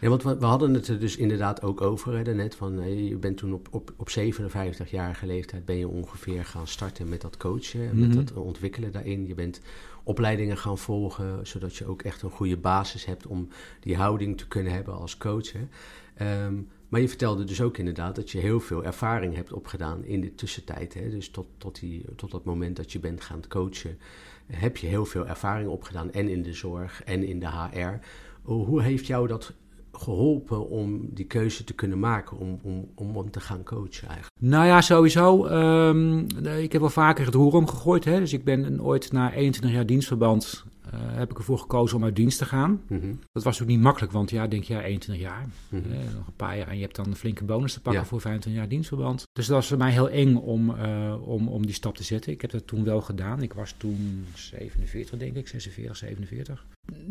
Ja, 0.00 0.08
want 0.08 0.22
we, 0.22 0.38
we 0.38 0.44
hadden 0.44 0.74
het 0.74 0.88
er 0.88 1.00
dus 1.00 1.16
inderdaad 1.16 1.62
ook 1.62 1.80
over 1.80 2.16
hè, 2.16 2.34
net 2.34 2.54
van 2.54 2.76
hey, 2.76 3.02
je 3.02 3.16
bent 3.16 3.36
toen 3.36 3.52
op, 3.52 3.68
op, 3.70 3.92
op 3.96 4.08
57-jarige 4.08 5.26
leeftijd 5.26 5.64
ben 5.64 5.76
je 5.76 5.88
ongeveer 5.88 6.44
gaan 6.44 6.66
starten 6.66 7.08
met 7.08 7.20
dat 7.20 7.36
coachen, 7.36 7.80
mm 7.80 7.88
-hmm. 7.88 8.00
met 8.00 8.12
dat 8.12 8.32
ontwikkelen 8.36 8.92
daarin. 8.92 9.26
Je 9.26 9.34
bent 9.34 9.60
opleidingen 10.02 10.56
gaan 10.56 10.78
volgen, 10.78 11.46
zodat 11.46 11.76
je 11.76 11.86
ook 11.86 12.02
echt 12.02 12.22
een 12.22 12.30
goede 12.30 12.56
basis 12.56 13.04
hebt 13.04 13.26
om 13.26 13.48
die 13.80 13.96
houding 13.96 14.38
te 14.38 14.48
kunnen 14.48 14.72
hebben 14.72 14.94
als 14.94 15.16
coach. 15.16 15.52
Hè. 15.52 16.44
Um, 16.46 16.68
maar 16.88 17.00
je 17.00 17.08
vertelde 17.08 17.44
dus 17.44 17.60
ook 17.60 17.78
inderdaad 17.78 18.16
dat 18.16 18.30
je 18.30 18.38
heel 18.38 18.60
veel 18.60 18.84
ervaring 18.84 19.34
hebt 19.34 19.52
opgedaan 19.52 20.04
in 20.04 20.20
de 20.20 20.34
tussentijd. 20.34 20.94
Hè? 20.94 21.10
Dus 21.10 21.30
tot, 21.30 21.46
tot, 21.58 21.80
die, 21.80 22.04
tot 22.16 22.30
dat 22.30 22.44
moment 22.44 22.76
dat 22.76 22.92
je 22.92 22.98
bent 22.98 23.20
gaan 23.20 23.42
coachen, 23.48 23.98
heb 24.46 24.76
je 24.76 24.86
heel 24.86 25.04
veel 25.04 25.26
ervaring 25.26 25.68
opgedaan. 25.68 26.12
En 26.12 26.28
in 26.28 26.42
de 26.42 26.52
zorg 26.52 27.02
en 27.04 27.22
in 27.22 27.40
de 27.40 27.48
HR. 27.48 27.98
Hoe 28.42 28.82
heeft 28.82 29.06
jou 29.06 29.26
dat 29.26 29.52
geholpen 29.92 30.68
om 30.68 31.08
die 31.14 31.24
keuze 31.24 31.64
te 31.64 31.74
kunnen 31.74 31.98
maken 31.98 32.38
om, 32.38 32.58
om, 32.94 33.16
om 33.16 33.30
te 33.30 33.40
gaan 33.40 33.64
coachen 33.64 34.08
eigenlijk? 34.08 34.36
Nou 34.40 34.66
ja, 34.66 34.80
sowieso. 34.80 35.46
Um, 35.46 36.26
ik 36.58 36.72
heb 36.72 36.80
wel 36.80 36.90
vaker 36.90 37.24
het 37.24 37.34
roer 37.34 37.54
omgegooid. 37.54 38.04
Hè? 38.04 38.18
Dus 38.18 38.32
ik 38.32 38.44
ben 38.44 38.82
ooit 38.82 39.12
na 39.12 39.32
21 39.32 39.72
jaar 39.72 39.86
dienstverband 39.86 40.64
uh, 40.94 41.00
heb 41.00 41.30
ik 41.30 41.38
ervoor 41.38 41.58
gekozen 41.58 41.96
om 41.96 42.04
uit 42.04 42.16
dienst 42.16 42.38
te 42.38 42.44
gaan. 42.44 42.80
Mm 42.88 43.00
-hmm. 43.00 43.18
Dat 43.32 43.42
was 43.42 43.62
ook 43.62 43.68
niet 43.68 43.80
makkelijk, 43.80 44.12
want 44.12 44.30
ja, 44.30 44.46
denk 44.46 44.64
je, 44.64 44.74
ja, 44.74 44.82
21 44.82 45.24
jaar. 45.24 45.46
Mm 45.68 45.82
-hmm. 45.82 45.92
uh, 45.92 45.98
nog 45.98 46.26
een 46.26 46.36
paar 46.36 46.56
jaar 46.56 46.68
en 46.68 46.76
je 46.76 46.82
hebt 46.82 46.96
dan 46.96 47.06
een 47.06 47.16
flinke 47.16 47.44
bonus 47.44 47.72
te 47.72 47.80
pakken 47.80 48.02
ja. 48.02 48.08
voor 48.08 48.20
25 48.20 48.62
jaar 48.62 48.70
dienstverband. 48.70 49.22
Dus 49.32 49.46
dat 49.46 49.56
was 49.56 49.68
voor 49.68 49.78
mij 49.78 49.92
heel 49.92 50.08
eng 50.08 50.34
om, 50.34 50.70
uh, 50.70 51.28
om, 51.28 51.48
om 51.48 51.66
die 51.66 51.74
stap 51.74 51.96
te 51.96 52.02
zetten. 52.02 52.32
Ik 52.32 52.40
heb 52.40 52.50
dat 52.50 52.66
toen 52.66 52.84
wel 52.84 53.00
gedaan. 53.00 53.42
Ik 53.42 53.52
was 53.52 53.74
toen 53.76 54.26
47, 54.34 55.18
denk 55.18 55.36
ik, 55.36 55.48
46, 55.48 55.96
47. 55.96 56.66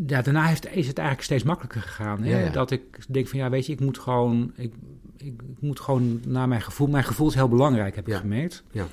Ja, 0.07 0.21
daarna 0.21 0.45
heeft, 0.45 0.65
is 0.65 0.87
het 0.87 0.97
eigenlijk 0.97 1.21
steeds 1.21 1.43
makkelijker 1.43 1.81
gegaan. 1.81 2.23
Hè? 2.23 2.43
Ja. 2.43 2.49
Dat 2.49 2.71
ik 2.71 3.05
denk 3.07 3.27
van, 3.27 3.39
ja, 3.39 3.49
weet 3.49 3.65
je, 3.65 3.73
ik 3.73 3.79
moet 3.79 3.99
gewoon, 3.99 4.51
ik, 4.55 4.73
ik, 5.17 5.41
ik 5.41 5.61
moet 5.61 5.79
gewoon 5.79 6.21
naar 6.25 6.47
mijn 6.47 6.61
gevoel. 6.61 6.87
Mijn 6.87 7.03
gevoel 7.03 7.27
is 7.27 7.35
heel 7.35 7.49
belangrijk, 7.49 7.95
heb 7.95 8.07
ik 8.07 8.13
gemerkt. 8.13 8.63
Ja. 8.71 8.87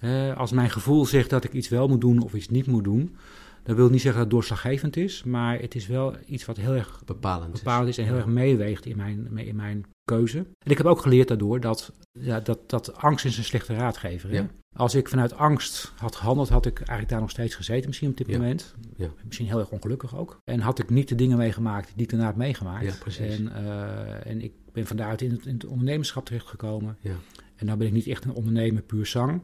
Uh, 0.00 0.36
als 0.36 0.52
mijn 0.52 0.70
gevoel 0.70 1.06
zegt 1.06 1.30
dat 1.30 1.44
ik 1.44 1.52
iets 1.52 1.68
wel 1.68 1.88
moet 1.88 2.00
doen 2.00 2.22
of 2.22 2.34
iets 2.34 2.48
niet 2.48 2.66
moet 2.66 2.84
doen, 2.84 3.16
dat 3.64 3.76
wil 3.76 3.90
niet 3.90 4.00
zeggen 4.00 4.12
dat 4.20 4.20
het 4.20 4.30
doorslaggevend 4.30 4.96
is, 4.96 5.22
maar 5.24 5.58
het 5.60 5.74
is 5.74 5.86
wel 5.86 6.14
iets 6.26 6.44
wat 6.44 6.56
heel 6.56 6.72
erg 6.74 7.02
Bepalend. 7.04 7.52
bepalend 7.52 7.88
is 7.88 7.98
en 7.98 8.04
heel 8.04 8.16
erg 8.16 8.26
meeweegt 8.26 8.86
in 8.86 8.96
mijn, 8.96 9.38
in 9.38 9.56
mijn 9.56 9.84
keuze. 10.04 10.38
En 10.38 10.70
ik 10.70 10.76
heb 10.76 10.86
ook 10.86 11.00
geleerd 11.00 11.28
daardoor 11.28 11.60
dat, 11.60 11.92
ja, 12.12 12.40
dat, 12.40 12.70
dat 12.70 12.96
angst 12.96 13.24
is 13.24 13.38
een 13.38 13.44
slechte 13.44 13.74
raadgever. 13.74 14.32
Ja. 14.32 14.46
Als 14.76 14.94
ik 14.94 15.08
vanuit 15.08 15.32
angst 15.34 15.92
had 15.96 16.16
gehandeld, 16.16 16.48
had 16.48 16.66
ik 16.66 16.76
eigenlijk 16.78 17.08
daar 17.08 17.20
nog 17.20 17.30
steeds 17.30 17.54
gezeten, 17.54 17.86
misschien 17.86 18.10
op 18.10 18.16
dit 18.16 18.26
Ja. 18.26 18.38
moment. 18.38 18.74
Ja. 18.96 19.08
Misschien 19.24 19.46
heel 19.46 19.58
erg 19.58 19.70
ongelukkig 19.70 20.16
ook. 20.16 20.38
En 20.44 20.60
had 20.60 20.78
ik 20.78 20.90
niet 20.90 21.08
de 21.08 21.14
dingen 21.14 21.36
meegemaakt 21.36 21.92
die 21.94 22.02
ik 22.04 22.10
daarna 22.10 22.26
heb 22.26 22.36
meegemaakt. 22.36 23.18
En, 23.18 23.52
eh, 23.54 24.26
en 24.30 24.42
ik 24.42 24.52
ben 24.72 24.86
van 24.86 24.96
daaruit 24.96 25.22
in 25.22 25.30
het, 25.30 25.46
in 25.46 25.54
het 25.54 25.64
ondernemerschap 25.64 26.24
terechtgekomen. 26.24 26.96
Ja. 27.00 27.14
En 27.56 27.66
nou 27.66 27.78
ben 27.78 27.86
ik 27.86 27.92
niet 27.92 28.06
echt 28.06 28.24
een 28.24 28.32
ondernemer 28.32 28.82
puur 28.82 29.06
zang. 29.06 29.42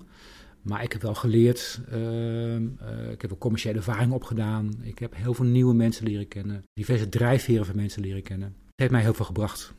Maar 0.62 0.83
ik 0.83 0.92
heb 0.92 1.03
wel 1.03 1.14
geleerd, 1.14 1.81
ehm, 1.90 2.66
eh, 2.79 3.11
ik 3.11 3.20
heb 3.20 3.31
wel 3.31 3.38
commerciële 3.38 3.77
ervaring 3.77 4.12
opgedaan. 4.12 4.70
Ik 4.83 4.99
heb 4.99 5.16
heel 5.16 5.35
veel 5.35 5.44
nieuwe 5.44 5.75
mensen 5.75 6.07
leren 6.07 6.29
kennen. 6.29 6.62
Diverse 6.75 7.09
drijfveren 7.09 7.66
van 7.66 7.77
mensen 7.77 8.03
leren 8.03 8.23
kennen. 8.23 8.49
Het 8.49 8.75
heeft 8.75 8.90
mij 8.90 9.01
heel 9.01 9.14
veel 9.14 9.25
gebracht. 9.25 9.73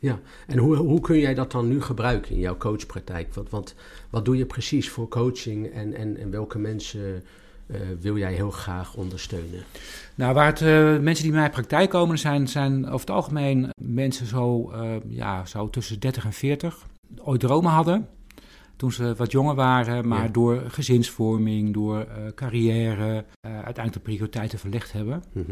En 0.48 0.58
hoe, 0.58 0.76
hoe 0.76 1.00
kun 1.00 1.20
jij 1.20 1.34
dat 1.34 1.52
dan 1.52 1.68
nu 1.68 1.82
gebruiken 1.82 2.32
in 2.32 2.40
jouw 2.40 2.58
coachpraktijk? 2.58 3.34
Want, 3.34 3.50
want 3.50 3.76
wat 4.10 4.26
doe 4.26 4.38
je 4.38 4.46
precies 4.46 4.90
voor 4.90 5.08
coaching 5.08 5.68
en, 5.68 5.94
en, 5.94 6.18
en 6.18 6.32
welke 6.32 6.60
mensen 6.60 7.24
eh, 7.68 7.80
wil 8.00 8.18
jij 8.18 8.34
heel 8.34 8.52
graag 8.52 8.96
ondersteunen? 8.96 9.64
Nou, 10.16 10.34
waar 10.34 10.46
het, 10.46 10.62
eh, 10.62 10.98
mensen 11.00 11.24
die 11.24 11.32
bij 11.32 11.42
mijn 11.42 11.52
praktijk 11.52 11.90
komen 11.90 12.18
zijn, 12.20 12.48
zijn 12.48 12.86
over 12.86 13.00
het 13.00 13.10
algemeen 13.10 13.70
mensen 13.82 14.26
zo, 14.26 14.72
ja, 15.08 15.46
zo 15.46 15.70
tussen 15.70 16.00
30 16.00 16.26
en 16.26 16.34
40. 16.34 16.86
Ooit 17.18 17.40
dromen 17.40 17.72
hadden 17.72 18.08
toen 18.82 18.92
ze 18.92 19.14
wat 19.16 19.32
jonger 19.32 19.56
waren, 19.56 20.08
maar 20.08 20.24
Ja. 20.24 20.30
door 20.32 20.64
gezinsvorming, 20.68 21.74
door 21.74 22.00
eh, 22.00 22.06
carrière, 22.36 23.26
eh, 23.42 23.52
uiteindelijk 23.54 23.94
de 23.94 24.00
prioriteiten 24.00 24.60
verlegd 24.60 24.92
hebben. 24.92 25.24
Mhm. 25.34 25.52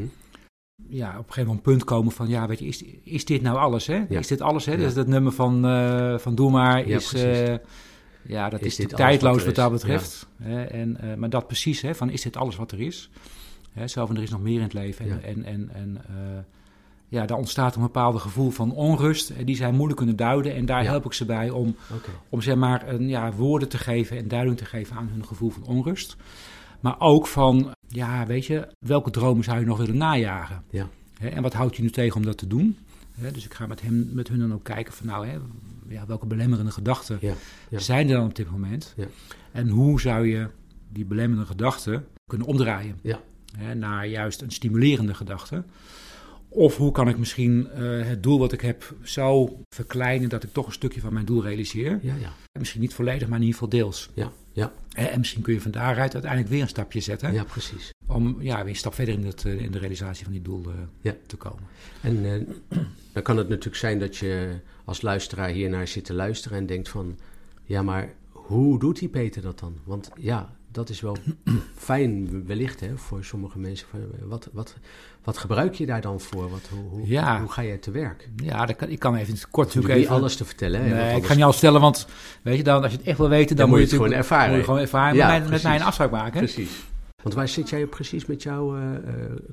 Ja, 0.87 1.09
op 1.09 1.17
een 1.17 1.23
gegeven 1.23 1.45
moment 1.45 1.61
punt 1.61 1.83
komen 1.83 2.11
van, 2.11 2.27
ja, 2.27 2.47
weet 2.47 2.59
je, 2.59 2.65
is, 2.65 2.83
is 3.03 3.25
dit 3.25 3.41
nou 3.41 3.57
alles, 3.57 3.87
hè? 3.87 4.05
Ja. 4.09 4.19
Is 4.19 4.27
dit 4.27 4.41
alles, 4.41 4.65
hè? 4.65 4.71
Ja. 4.71 4.77
Dus 4.77 4.93
dat 4.93 5.07
nummer 5.07 5.31
van, 5.31 5.65
eh, 5.65 6.17
van 6.17 6.35
Doe 6.35 6.51
maar 6.51 6.85
is, 6.85 7.11
ja, 8.23 8.49
dat 8.49 8.59
Is 8.61 8.65
is, 8.67 8.75
dit 8.75 8.95
tijdloos 8.95 9.35
wat 9.35 9.45
wat 9.45 9.55
dat 9.55 9.71
is? 9.73 9.79
betreft. 9.81 10.27
Hè? 10.41 10.63
En, 10.63 10.97
maar 11.17 11.29
dat 11.29 11.47
precies, 11.47 11.81
hè, 11.81 11.95
van 11.95 12.09
is 12.09 12.21
dit 12.21 12.37
alles 12.37 12.55
wat 12.55 12.71
er 12.71 12.79
is? 12.81 13.09
Hè, 13.71 13.87
zo 13.87 14.05
van, 14.05 14.15
er 14.15 14.23
is 14.23 14.29
nog 14.29 14.41
meer 14.41 14.55
in 14.57 14.61
het 14.61 14.73
leven. 14.73 15.05
En, 15.23 15.23
en, 15.23 15.45
en, 15.45 15.69
en 15.73 15.97
ja, 17.09 17.25
daar 17.25 17.37
ontstaat 17.37 17.75
een 17.75 17.81
bepaald 17.81 18.21
gevoel 18.21 18.49
van 18.49 18.71
onrust. 18.71 19.29
En 19.29 19.45
die 19.45 19.55
zij 19.55 19.71
moeilijk 19.71 19.97
kunnen 19.97 20.15
duiden. 20.15 20.55
En 20.55 20.65
daar 20.65 20.83
Ja. 20.83 20.89
help 20.89 21.05
ik 21.05 21.13
ze 21.13 21.25
bij 21.25 21.49
om, 21.49 21.75
om 22.29 22.41
zeg 22.41 22.55
maar, 22.55 22.87
een, 22.87 23.07
ja, 23.07 23.31
woorden 23.33 23.69
te 23.69 23.77
geven 23.77 24.17
en 24.17 24.27
duiding 24.27 24.57
te 24.57 24.65
geven 24.65 24.95
aan 24.95 25.09
hun 25.11 25.25
gevoel 25.25 25.49
van 25.49 25.63
onrust. 25.63 26.15
Maar 26.79 26.99
ook 26.99 27.27
van, 27.27 27.71
ja, 27.87 28.25
weet 28.25 28.45
je, 28.45 28.67
welke 28.79 29.11
dromen 29.11 29.43
zou 29.43 29.59
je 29.59 29.65
nog 29.65 29.77
willen 29.77 29.97
najagen? 29.97 30.63
Ja. 30.69 30.87
En 31.19 31.41
wat 31.41 31.53
houdt 31.53 31.75
je 31.75 31.81
nu 31.81 31.89
tegen 31.89 32.15
om 32.17 32.25
dat 32.25 32.37
te 32.37 32.47
doen? 32.47 32.77
Dus 33.33 33.45
ik 33.45 33.53
ga 33.53 33.67
met, 33.67 33.81
hem, 33.81 34.09
met 34.13 34.27
hun 34.27 34.39
dan 34.39 34.53
ook 34.53 34.63
kijken 34.63 34.93
van 34.93 35.05
nou, 35.07 35.27
hè, 35.27 35.37
ja, 35.87 36.05
welke 36.05 36.25
belemmerende 36.25 36.71
gedachten 36.71 37.17
Ja, 37.21 37.33
ja. 37.69 37.79
zijn 37.79 38.09
er 38.09 38.15
dan 38.15 38.25
op 38.25 38.35
dit 38.35 38.49
moment? 38.51 38.93
Ja. 38.97 39.05
En 39.51 39.69
hoe 39.69 40.01
zou 40.01 40.27
je 40.27 40.47
die 40.89 41.05
belemmerende 41.05 41.49
gedachten 41.51 42.05
kunnen 42.27 42.47
omdraaien 42.47 42.99
hè, 43.57 43.75
naar 43.75 44.07
juist 44.07 44.41
een 44.41 44.51
stimulerende 44.51 45.13
gedachte? 45.13 45.63
Of 46.49 46.77
hoe 46.77 46.91
kan 46.91 47.07
ik 47.07 47.17
misschien 47.17 47.69
eh, 47.69 47.81
het 48.07 48.23
doel 48.23 48.39
wat 48.39 48.51
ik 48.51 48.61
heb 48.61 48.95
zo 49.03 49.57
verkleinen 49.75 50.29
dat 50.29 50.43
ik 50.43 50.53
toch 50.53 50.65
een 50.65 50.71
stukje 50.71 51.01
van 51.01 51.13
mijn 51.13 51.25
doel 51.25 51.43
realiseer? 51.43 51.99
Ja, 52.01 52.15
ja. 52.15 52.33
Misschien 52.59 52.81
niet 52.81 52.93
volledig, 52.93 53.27
maar 53.27 53.37
in 53.39 53.43
ieder 53.45 53.59
geval 53.59 53.79
deels. 53.79 54.09
Ja, 54.13 54.31
ja, 54.51 54.73
En 54.93 55.19
misschien 55.19 55.41
kun 55.41 55.53
je 55.53 55.61
van 55.61 55.71
daaruit 55.71 56.13
uiteindelijk 56.13 56.51
weer 56.51 56.61
een 56.61 56.67
stapje 56.67 56.99
zetten 56.99 57.33
ja, 57.33 57.43
precies. 57.43 57.91
om 58.07 58.37
ja, 58.41 58.57
weer 58.59 58.69
een 58.69 58.75
stap 58.75 58.93
verder 58.93 59.13
in, 59.13 59.25
het, 59.25 59.45
eh, 59.45 59.61
in 59.61 59.71
de 59.71 59.77
realisatie 59.79 60.23
van 60.23 60.33
die 60.33 60.41
doel 60.41 60.63
eh, 60.67 60.73
Ja. 61.01 61.15
te 61.25 61.35
komen. 61.35 61.63
En 62.01 62.47
dan 63.13 63.23
kan 63.23 63.37
het 63.37 63.49
natuurlijk 63.49 63.75
zijn 63.77 63.99
dat 63.99 64.17
je 64.17 64.55
als 64.85 65.01
luisteraar 65.01 65.49
hiernaar 65.49 65.87
zit 65.87 66.05
te 66.05 66.13
luisteren 66.13 66.57
en 66.57 66.65
denkt 66.65 66.89
van... 66.89 67.17
Ja, 67.63 67.81
maar 67.81 68.13
hoe 68.29 68.79
doet 68.79 68.99
die 68.99 69.09
Peter 69.09 69.41
dat 69.41 69.59
dan? 69.59 69.75
Want 69.83 70.09
ja, 70.17 70.57
dat 70.71 70.89
is 70.89 71.01
wel 71.01 71.17
fijn 71.75 72.45
wellicht 72.45 72.79
hè, 72.79 72.97
voor 72.97 73.23
sommige 73.23 73.59
mensen. 73.59 73.87
Wat, 74.23 74.49
wat, 74.51 74.75
wat 75.23 75.37
gebruik 75.37 75.73
je 75.73 75.85
daar 75.85 76.01
dan 76.01 76.19
voor? 76.19 76.49
Wat, 76.49 76.61
hoe, 76.71 76.89
hoe, 76.89 77.07
Ja. 77.07 77.39
hoe 77.39 77.51
ga 77.51 77.61
je 77.61 77.79
te 77.79 77.91
werk? 77.91 78.29
Ja, 78.35 78.65
dat 78.65 78.75
kan, 78.75 78.89
ik 78.89 78.99
kan 78.99 79.15
even 79.15 79.37
kort 79.51 79.67
natuurlijk 79.67 79.93
even... 79.93 80.15
alles 80.15 80.35
te 80.35 80.45
vertellen. 80.45 80.81
Hè, 80.81 80.93
Nee, 80.93 81.15
ik 81.17 81.25
ga 81.25 81.33
niet 81.33 81.43
alles 81.43 81.55
vertellen, 81.55 81.81
want 81.81 82.07
weet 82.41 82.57
je, 82.57 82.63
dan, 82.63 82.83
als 82.83 82.91
je 82.91 82.97
het 82.97 83.07
echt 83.07 83.17
wil 83.17 83.29
weten, 83.29 83.55
dan, 83.55 83.57
Dan 83.57 83.69
moet 83.69 83.77
je 83.77 83.85
het 83.95 84.03
gewoon 84.03 84.17
ervaren. 84.17 84.49
Moet 84.49 84.57
je 84.57 84.63
gewoon 84.63 84.79
ervaren 84.79 85.15
Ja, 85.15 85.27
met, 85.31 85.41
mij, 85.41 85.49
met 85.49 85.63
mij 85.63 85.75
een 85.75 85.81
afspraak 85.83 86.11
maken. 86.11 86.37
Precies. 86.39 86.71
Want 87.23 87.35
waar 87.35 87.47
zit 87.47 87.69
jij 87.69 87.85
precies 87.85 88.25
met 88.25 88.43
jouw 88.43 88.75
eh, 88.77 88.83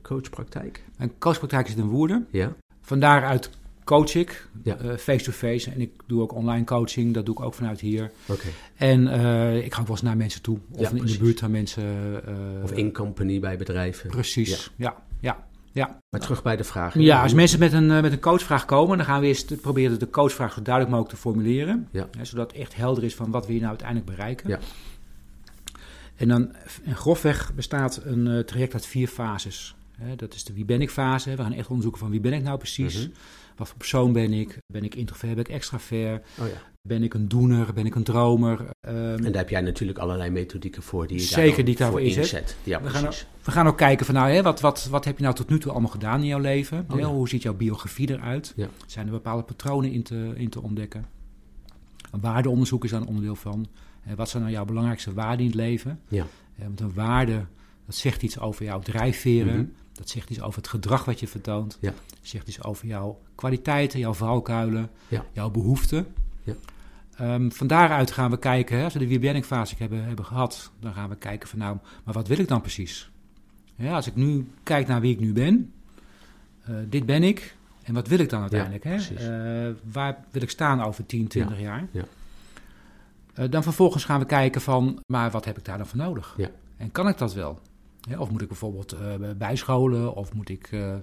coachpraktijk? 0.02 0.84
Mijn 0.96 1.12
coachpraktijk 1.18 1.68
zit 1.68 1.76
in 1.76 1.88
Woerden. 1.88 2.26
Ja? 2.30 2.52
Van 2.82 3.00
daaruit 3.00 3.50
coach 3.86 4.14
ik, 4.14 4.48
Ja. 4.62 4.76
eh, 4.76 4.96
face-to-face. 4.96 5.70
En 5.70 5.80
ik 5.80 5.90
doe 6.06 6.22
ook 6.22 6.34
online 6.34 6.64
coaching, 6.64 7.14
dat 7.14 7.26
doe 7.26 7.34
ik 7.34 7.40
ook 7.40 7.54
vanuit 7.54 7.80
hier. 7.80 8.10
Oké. 8.26 8.46
En 8.76 9.08
eh, 9.08 9.64
ik 9.64 9.74
ga 9.74 9.80
ook 9.80 9.86
wel 9.86 9.96
eens 9.96 10.04
naar 10.04 10.16
mensen 10.16 10.42
toe. 10.42 10.58
Of 10.70 10.80
Ja, 10.80 10.90
in 10.90 10.96
precies. 10.96 11.16
de 11.18 11.22
buurt 11.24 11.42
aan 11.42 11.50
mensen. 11.50 11.84
eh, 12.26 12.34
Of 12.62 12.72
in 12.72 12.92
company 12.92 13.40
bij 13.40 13.56
bedrijven. 13.56 14.10
Precies, 14.10 14.70
ja. 14.76 14.96
ja, 15.20 15.46
ja. 15.72 15.98
Maar 16.10 16.20
terug 16.20 16.42
bij 16.42 16.56
de 16.56 16.64
vraag. 16.64 16.98
Ja, 16.98 17.22
als 17.22 17.34
mensen 17.34 17.58
met 17.58 17.72
een, 17.72 17.86
met 17.86 18.12
een 18.12 18.20
coachvraag 18.20 18.64
komen, 18.64 18.96
dan 18.96 19.06
gaan 19.06 19.20
we 19.20 19.26
eerst 19.26 19.60
proberen 19.60 19.98
de 19.98 20.10
coachvraag 20.10 20.52
zo 20.52 20.62
duidelijk 20.62 20.94
mogelijk 20.94 21.14
te 21.14 21.20
formuleren. 21.28 21.88
Ja. 21.90 22.08
Hè, 22.18 22.24
zodat 22.24 22.50
het 22.52 22.60
echt 22.60 22.76
helder 22.76 23.04
is 23.04 23.14
van 23.14 23.30
wat 23.30 23.44
wil 23.46 23.54
je 23.54 23.60
nou 23.60 23.70
uiteindelijk 23.70 24.10
bereiken. 24.10 24.48
Ja. 24.50 24.58
En 26.16 26.28
dan 26.28 26.52
en 26.84 26.96
grofweg 26.96 27.54
bestaat 27.54 28.00
een 28.04 28.42
traject 28.46 28.72
uit 28.74 28.86
vier 28.86 29.08
fases. 29.08 29.74
Hè, 29.96 30.16
dat 30.16 30.34
is 30.34 30.44
de 30.44 30.52
wie 30.52 30.64
ben 30.64 30.80
ik 30.80 30.90
fase. 30.90 31.30
We 31.36 31.42
gaan 31.42 31.52
echt 31.52 31.68
onderzoeken 31.68 32.00
van 32.00 32.10
wie 32.10 32.20
ben 32.20 32.32
ik 32.32 32.42
nou 32.42 32.58
precies. 32.58 32.94
Mhm. 32.98 33.08
Wat 33.56 33.68
voor 33.68 33.76
persoon 33.76 34.12
ben 34.12 34.32
ik? 34.32 34.58
Ben 34.72 34.84
ik 34.84 34.94
introvert? 34.94 35.34
Ben 35.34 35.44
ik 35.44 35.50
extravert? 35.50 36.26
Oh 36.40 36.46
ja. 36.46 36.54
Ben 36.82 37.02
ik 37.02 37.14
een 37.14 37.28
doener? 37.28 37.72
Ben 37.74 37.86
ik 37.86 37.94
een 37.94 38.02
dromer? 38.02 38.60
Ehm, 38.80 38.96
En 38.96 39.22
daar 39.22 39.34
heb 39.36 39.48
jij 39.48 39.60
natuurlijk 39.60 39.98
allerlei 39.98 40.30
methodieken 40.30 40.82
voor 40.82 41.06
die 41.06 41.16
je 41.16 41.22
Zeker, 41.22 41.54
daar 41.56 41.64
die 41.64 41.72
ik 41.74 41.78
daarvoor 41.78 41.98
voor 41.98 42.08
inzet. 42.08 42.22
inzet. 42.24 42.56
Ja, 42.62 42.82
We 42.82 42.88
gaan 42.90 43.12
we 43.44 43.50
gaan 43.50 43.66
ook 43.66 43.76
kijken 43.76 44.06
van 44.06 44.14
nou, 44.14 44.30
hè, 44.30 44.42
wat, 44.42 44.60
wat, 44.60 44.86
wat 44.90 45.04
heb 45.04 45.16
je 45.16 45.22
nou 45.22 45.34
tot 45.34 45.48
nu 45.48 45.58
toe 45.58 45.72
allemaal 45.72 45.90
gedaan 45.90 46.20
in 46.20 46.26
jouw 46.26 46.38
leven? 46.38 46.86
Oh, 46.90 46.98
ja. 46.98 47.06
Hoe 47.06 47.28
ziet 47.28 47.42
jouw 47.42 47.54
biografie 47.54 48.10
eruit? 48.10 48.52
Ja. 48.56 48.68
Zijn 48.86 49.06
er 49.06 49.12
bepaalde 49.12 49.42
patronen 49.42 49.92
in 49.92 50.02
te, 50.02 50.32
in 50.34 50.48
te 50.48 50.62
ontdekken? 50.62 51.06
Een 52.10 52.20
waardeonderzoek 52.20 52.84
is 52.84 52.90
daar 52.90 53.00
een 53.00 53.06
onderdeel 53.06 53.36
van. 53.36 53.66
Wat 54.16 54.28
zijn 54.28 54.42
nou 54.42 54.54
jouw 54.54 54.64
belangrijkste 54.64 55.12
waarden 55.12 55.38
in 55.40 55.46
het 55.46 55.54
leven? 55.54 56.00
Ja. 56.08 56.26
Want 56.54 56.80
een 56.80 56.94
waarde, 56.94 57.44
dat 57.86 57.94
zegt 57.94 58.22
iets 58.22 58.38
over 58.38 58.64
jouw 58.64 58.78
drijfveren. 58.80 59.54
Mhm. 59.56 59.66
Dat 59.96 60.08
zegt 60.08 60.30
iets 60.30 60.40
over 60.40 60.58
het 60.58 60.68
gedrag 60.68 61.04
wat 61.04 61.20
je 61.20 61.26
vertoont. 61.28 61.78
Ja. 61.80 61.90
Dat 61.90 62.18
zegt 62.22 62.48
iets 62.48 62.62
over 62.62 62.86
jouw 62.86 63.18
kwaliteiten, 63.34 63.98
jouw 63.98 64.14
valkuilen, 64.14 64.90
Ja. 65.08 65.24
jouw 65.32 65.50
behoeften. 65.50 66.06
Ja. 66.42 66.54
Ehm, 67.16 67.50
van 67.50 67.66
daaruit 67.66 68.10
gaan 68.10 68.30
we 68.30 68.38
kijken, 68.38 68.76
hè, 68.78 68.84
als 68.84 68.92
we 68.92 68.98
de 68.98 69.06
wie 69.06 69.18
ben 69.18 69.36
ik 69.36 69.44
fase 69.44 69.74
hebben, 69.78 70.04
hebben 70.04 70.24
gehad, 70.24 70.70
dan 70.80 70.92
gaan 70.92 71.08
we 71.08 71.16
kijken 71.16 71.48
van 71.48 71.58
nou, 71.58 71.76
maar 72.04 72.14
wat 72.14 72.28
wil 72.28 72.38
ik 72.38 72.48
dan 72.48 72.60
precies? 72.60 73.10
Ja, 73.74 73.94
als 73.94 74.06
ik 74.06 74.14
nu 74.14 74.46
kijk 74.62 74.86
naar 74.86 75.00
wie 75.00 75.12
ik 75.12 75.20
nu 75.20 75.32
ben, 75.32 75.72
eh, 76.62 76.74
dit 76.88 77.06
ben 77.06 77.22
ik, 77.22 77.56
en 77.82 77.94
wat 77.94 78.08
wil 78.08 78.18
ik 78.18 78.28
dan 78.30 78.40
uiteindelijk? 78.40 78.84
hè? 78.84 78.94
Eh, 78.96 79.74
waar 79.92 80.24
wil 80.30 80.42
ik 80.42 80.50
staan 80.50 80.82
over 80.82 81.06
10, 81.06 81.26
20 81.28 81.60
jaar? 81.60 81.86
ja. 81.90 82.04
Eh, 83.34 83.50
dan 83.50 83.62
vervolgens 83.62 84.04
gaan 84.04 84.20
we 84.20 84.26
kijken 84.26 84.60
van, 84.60 85.02
maar 85.06 85.30
wat 85.30 85.44
heb 85.44 85.58
ik 85.58 85.64
daar 85.64 85.78
dan 85.78 85.86
voor 85.86 85.98
nodig? 85.98 86.34
Ja. 86.36 86.48
En 86.76 86.92
kan 86.92 87.08
ik 87.08 87.18
dat 87.18 87.34
wel? 87.34 87.60
Of 88.18 88.30
moet 88.30 88.42
ik 88.42 88.48
bijvoorbeeld 88.48 88.92
eh, 88.92 89.14
bijscholen? 89.36 90.14
Of 90.14 90.32
moet 90.32 90.48
ik 90.48 90.68
eh, 90.72 90.94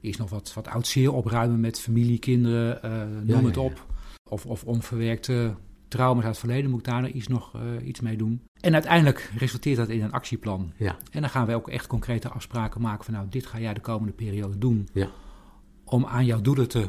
eerst 0.00 0.18
nog 0.18 0.30
wat, 0.30 0.52
wat 0.54 0.68
oud 0.68 0.86
zeer 0.86 1.12
opruimen 1.12 1.60
met 1.60 1.80
familie, 1.80 2.18
kinderen, 2.18 2.82
eh, 2.82 2.90
noem 3.24 3.40
Ja, 3.40 3.46
het 3.46 3.56
op. 3.56 3.86
Of, 4.28 4.46
of 4.46 4.64
onverwerkte 4.64 5.54
trauma's 5.88 6.24
uit 6.24 6.32
het 6.32 6.44
verleden, 6.44 6.70
moet 6.70 6.78
ik 6.78 6.86
daar 6.86 7.00
nog 7.02 7.10
iets, 7.10 7.26
nog, 7.26 7.52
iets 7.84 8.00
mee 8.00 8.16
doen? 8.16 8.42
En 8.60 8.72
uiteindelijk 8.74 9.32
resulteert 9.38 9.76
dat 9.76 9.88
in 9.88 10.02
een 10.02 10.12
actieplan. 10.12 10.72
Ja. 10.76 10.96
En 11.10 11.20
dan 11.20 11.30
gaan 11.30 11.46
we 11.46 11.54
ook 11.54 11.68
echt 11.68 11.86
concrete 11.86 12.28
afspraken 12.28 12.80
maken 12.80 13.04
van, 13.04 13.14
nou, 13.14 13.26
dit 13.28 13.46
ga 13.46 13.60
jij 13.60 13.74
de 13.74 13.80
komende 13.80 14.12
periode 14.12 14.58
doen. 14.58 14.88
Ja. 14.92 15.08
Om 15.84 16.06
aan 16.06 16.24
jouw 16.24 16.40
doelen 16.40 16.68
te, 16.68 16.88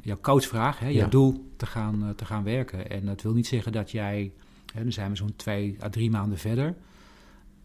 jouw 0.00 0.18
coachvraag, 0.20 0.78
hè, 0.78 0.86
jouw 0.88 1.04
Ja. 1.04 1.08
doel 1.08 1.50
te 1.56 1.66
gaan, 1.66 2.12
te 2.16 2.24
gaan 2.24 2.44
werken. 2.44 2.90
En 2.90 3.06
dat 3.06 3.22
wil 3.22 3.32
niet 3.32 3.46
zeggen 3.46 3.72
dat 3.72 3.90
jij, 3.90 4.32
hè, 4.74 4.82
dan 4.82 4.92
zijn 4.92 5.10
we 5.10 5.16
zo'n 5.16 5.36
twee 5.36 5.76
à 5.82 5.88
drie 5.88 6.10
maanden 6.10 6.38
verder, 6.38 6.74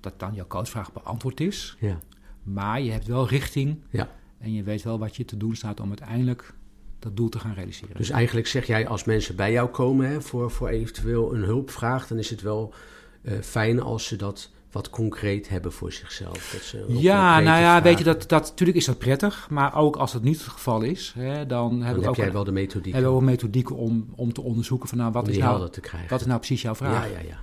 dat 0.06 0.20
dan 0.20 0.34
jouw 0.34 0.48
coachvraag 0.48 0.94
beantwoord 0.94 1.40
is. 1.40 1.78
Ja. 1.80 2.00
Maar 2.44 2.82
je 2.82 2.92
hebt 2.92 3.08
wel 3.08 3.28
richting 3.28 3.80
Ja. 3.90 4.10
en 4.38 4.54
je 4.54 4.64
weet 4.64 4.84
wel 4.84 5.00
wat 5.00 5.16
je 5.16 5.26
te 5.26 5.38
doen 5.38 5.56
staat 5.56 5.80
om 5.80 5.88
uiteindelijk 5.88 6.54
dat 7.00 7.18
doel 7.18 7.30
te 7.30 7.40
gaan 7.40 7.54
realiseren. 7.54 7.96
Dus 7.96 8.10
eigenlijk 8.10 8.48
zeg 8.48 8.68
jij, 8.68 8.88
als 8.88 9.04
mensen 9.04 9.36
bij 9.36 9.52
jou 9.52 9.70
komen 9.70 10.10
hè, 10.10 10.22
voor, 10.22 10.52
voor 10.52 10.68
eventueel 10.68 11.34
een 11.34 11.44
hulpvraag, 11.44 12.08
dan 12.08 12.18
is 12.18 12.30
het 12.30 12.42
wel 12.42 12.74
eh, 13.22 13.40
fijn 13.42 13.82
als 13.82 14.08
ze 14.08 14.16
dat 14.16 14.50
wat 14.72 14.90
concreet 14.90 15.50
hebben 15.50 15.72
voor 15.72 15.92
zichzelf. 15.92 16.50
Dat 16.52 16.62
ze 16.62 16.84
ook 16.90 17.02
ja, 17.02 17.40
nou 17.40 17.60
ja, 17.60 17.82
weet 17.82 17.98
je, 17.98 18.04
dat, 18.04 18.30
dat, 18.30 18.44
natuurlijk 18.50 18.78
is 18.78 18.86
dat 18.86 18.98
prettig, 18.98 19.48
maar 19.50 19.76
ook 19.76 19.96
als 19.96 20.12
dat 20.12 20.24
niet 20.24 20.38
het 20.38 20.48
geval 20.48 20.82
is, 20.82 21.14
hè, 21.18 21.46
dan 21.46 21.72
heb 21.72 21.90
Dan 21.90 21.96
ik 21.96 22.02
heb 22.02 22.10
ook 22.10 22.16
jij 22.16 22.28
een, 22.28 22.34
wel 22.34 22.44
de 22.44 22.52
methodiek 22.52 22.94
hebben 22.94 23.12
we 23.12 23.18
ook 23.18 23.24
methodieken 23.24 23.76
om, 23.76 24.08
om 24.16 24.34
te 24.34 24.42
onderzoeken 24.42 24.90
van 24.90 24.98
nou, 24.98 25.12
wat 25.12 25.28
is 25.28 25.38
nou, 25.38 25.50
helder 25.50 25.70
te 25.70 25.82
krijgen. 25.82 26.10
wat 26.10 26.20
is 26.20 26.26
nou 26.26 26.40
precies 26.40 26.62
jouw 26.62 26.76
vraag? 26.76 27.10
Ja, 27.10 27.18
ja, 27.20 27.28
ja. 27.28 27.40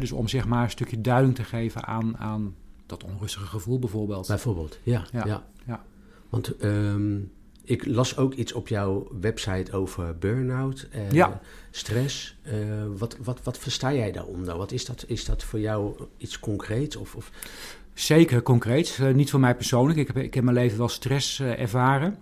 Dus 0.00 0.12
om 0.12 0.28
zeg 0.28 0.46
maar 0.46 0.62
een 0.64 0.70
stukje 0.70 1.00
duiding 1.00 1.34
te 1.34 1.44
geven 1.44 1.86
aan, 1.86 2.18
aan 2.18 2.54
dat 2.86 3.04
onrustige 3.04 3.46
gevoel 3.46 3.78
bijvoorbeeld. 3.78 4.26
Bijvoorbeeld, 4.26 4.78
ja. 4.82 5.04
Ja, 5.12 5.26
ja. 5.26 5.44
ja. 5.66 5.84
Want 6.28 6.56
ehm, 6.56 7.18
ik 7.64 7.86
las 7.86 8.16
ook 8.16 8.34
iets 8.34 8.52
op 8.52 8.68
jouw 8.68 9.08
website 9.20 9.72
over 9.72 10.18
burn-out, 10.18 10.88
eh, 10.90 11.10
Ja. 11.10 11.40
stress. 11.70 12.36
Eh, 12.42 12.54
wat, 12.96 13.16
wat, 13.22 13.42
wat 13.42 13.58
versta 13.58 13.94
jij 13.94 14.12
daaronder? 14.12 14.56
Wat 14.56 14.72
is 14.72 14.84
dat? 14.84 15.04
Is 15.06 15.24
dat 15.24 15.44
voor 15.44 15.60
jou 15.60 15.94
iets 16.16 16.38
concreets? 16.38 16.96
Of, 16.96 17.14
of, 17.14 17.30
Zeker 17.94 18.42
concreet, 18.42 18.98
Eh, 19.00 19.14
niet 19.14 19.30
voor 19.30 19.40
mij 19.40 19.54
persoonlijk. 19.54 19.98
Ik 19.98 20.06
heb, 20.06 20.16
ik 20.16 20.34
heb 20.34 20.44
mijn 20.44 20.56
leven 20.56 20.78
wel 20.78 20.88
stress 20.88 21.40
eh, 21.40 21.60
ervaren. 21.60 22.18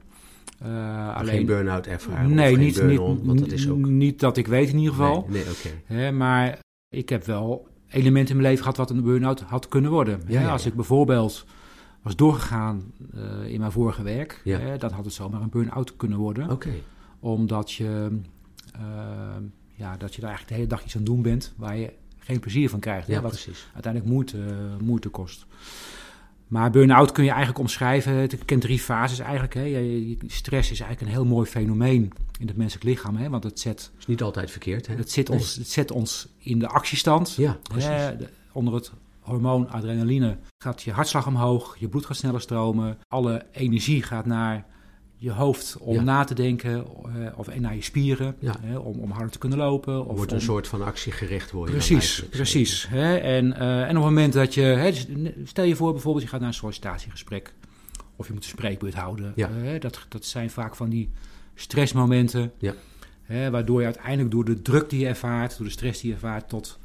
Alleen, 1.14 1.26
geen 1.34 1.46
burn-out 1.46 1.86
ervaren? 1.86 2.34
nee, 2.34 2.56
niet, 2.56 2.82
niet? 2.82 2.98
Want 2.98 3.38
dat 3.38 3.52
is 3.52 3.68
ook... 3.68 3.86
niet 3.86 4.20
dat 4.20 4.36
ik 4.36 4.46
weet 4.46 4.68
in 4.68 4.78
ieder 4.78 4.94
geval. 4.94 5.26
Nee, 5.28 5.44
nee 5.44 6.00
oké. 6.00 6.10
Maar 6.10 6.58
ik 6.90 7.08
heb 7.08 7.24
wel 7.24 7.68
elementen 7.88 8.28
in 8.34 8.36
mijn 8.40 8.48
leven 8.48 8.62
gehad 8.62 8.76
wat 8.76 8.90
een 8.90 9.02
burn-out 9.02 9.40
had 9.40 9.68
kunnen 9.68 9.90
worden. 9.90 10.22
Ja, 10.26 10.38
Hè, 10.38 10.44
ja, 10.44 10.50
als 10.52 10.66
ik 10.66 10.74
bijvoorbeeld 10.74 11.44
was 12.02 12.16
doorgegaan 12.16 12.92
eh, 13.14 13.52
in 13.52 13.60
mijn 13.60 13.72
vorige 13.72 14.02
werk, 14.02 14.40
Ja. 14.44 14.58
hè, 14.58 14.78
dan 14.78 14.92
had 14.92 15.04
het 15.04 15.14
zomaar 15.14 15.42
een 15.42 15.48
burn-out 15.48 15.96
kunnen 15.96 16.18
worden. 16.18 16.50
Omdat 17.20 17.72
je, 17.72 18.18
eh, 18.74 18.80
ja, 19.74 19.96
dat 19.96 20.14
je 20.14 20.20
daar 20.20 20.30
eigenlijk 20.30 20.48
de 20.48 20.54
hele 20.54 20.66
dag 20.66 20.84
iets 20.84 20.96
aan 20.96 21.04
doen 21.04 21.22
bent 21.22 21.52
waar 21.56 21.76
je 21.76 21.92
geen 22.18 22.40
plezier 22.40 22.70
van 22.70 22.80
krijgt. 22.80 23.06
hè, 23.06 23.12
ja, 23.12 23.20
wat 23.20 23.30
precies. 23.30 23.68
uiteindelijk 23.74 24.12
moeite, 24.12 24.38
moeite 24.82 25.08
kost. 25.08 25.46
Maar 26.48 26.70
burn-out 26.70 27.12
kun 27.12 27.24
je 27.24 27.30
eigenlijk 27.30 27.58
omschrijven. 27.58 28.12
Het 28.12 28.44
kent 28.44 28.60
drie 28.60 28.78
fases 28.78 29.18
eigenlijk. 29.18 29.54
Hè. 29.54 30.16
Stress 30.26 30.70
is 30.70 30.80
eigenlijk 30.80 31.00
een 31.00 31.16
heel 31.18 31.26
mooi 31.34 31.46
fenomeen 31.46 32.12
in 32.38 32.46
het 32.46 32.56
menselijk 32.56 32.84
lichaam. 32.84 33.16
Hè, 33.16 33.28
want 33.30 33.44
het 33.44 33.60
zet, 33.60 33.90
is 33.98 34.06
niet 34.06 34.22
altijd 34.22 34.50
verkeerd, 34.50 34.86
hè? 34.86 34.94
het, 34.94 35.10
zit 35.10 35.28
Nee. 35.28 35.38
ons, 35.38 35.54
het 35.54 35.68
zet 35.68 35.90
ons 35.90 36.28
in 36.38 36.58
de 36.58 36.68
actiestand. 36.68 37.34
Ja, 37.36 37.58
precies. 37.62 37.88
Hè, 37.88 38.14
onder 38.52 38.74
het 38.74 38.92
hormoon 39.20 39.70
adrenaline 39.70 40.38
gaat 40.58 40.82
je 40.82 40.92
hartslag 40.92 41.26
omhoog, 41.26 41.76
je 41.78 41.88
bloed 41.88 42.06
gaat 42.06 42.16
sneller 42.16 42.40
stromen. 42.40 42.98
Alle 43.08 43.46
energie 43.52 44.02
gaat 44.02 44.26
naar 44.26 44.66
je 45.20 45.30
hoofd 45.30 45.76
om 45.80 45.94
Ja. 45.94 46.02
na 46.02 46.24
te 46.24 46.34
denken 46.34 46.84
eh, 46.86 47.38
of 47.38 47.48
en 47.48 47.60
naar 47.62 47.74
je 47.74 47.82
spieren 47.82 48.36
Ja. 48.38 48.54
hè, 48.60 48.76
om, 48.76 48.98
om 48.98 49.10
harder 49.10 49.30
te 49.30 49.38
kunnen 49.38 49.58
lopen. 49.58 50.06
Of 50.06 50.16
Wordt 50.16 50.30
een 50.32 50.38
om- 50.38 50.44
soort 50.44 50.68
van 50.68 50.82
actiegericht 50.82 51.50
worden. 51.50 51.74
Precies, 51.74 52.24
precies. 52.30 52.86
Hè? 52.88 53.16
En, 53.16 53.52
eh, 53.52 53.80
en 53.82 53.88
op 53.88 53.94
het 53.94 54.02
moment 54.04 54.32
dat 54.32 54.54
je, 54.54 54.60
hè, 54.62 54.90
dus 54.90 55.06
stel 55.44 55.64
je 55.64 55.76
voor 55.76 55.92
bijvoorbeeld, 55.92 56.24
je 56.24 56.30
gaat 56.30 56.40
naar 56.40 56.48
een 56.48 56.54
sollicitatiegesprek 56.54 57.54
of 58.16 58.26
je 58.26 58.32
moet 58.32 58.42
een 58.44 58.48
spreekbeurt 58.48 58.94
houden. 58.94 59.32
Ja. 59.36 59.50
Dat, 59.78 60.06
dat 60.08 60.24
zijn 60.24 60.50
vaak 60.50 60.76
van 60.76 60.88
die 60.88 61.10
stressmomenten, 61.54 62.52
Ja. 62.58 62.74
hè, 63.22 63.50
waardoor 63.50 63.78
je 63.80 63.84
uiteindelijk 63.84 64.30
door 64.30 64.44
de 64.44 64.62
druk 64.62 64.90
die 64.90 65.00
je 65.00 65.06
ervaart, 65.06 65.56
door 65.56 65.66
de 65.66 65.72
stress 65.72 66.00
die 66.00 66.08
je 66.10 66.14
ervaart, 66.14 66.48
tot 66.48 66.78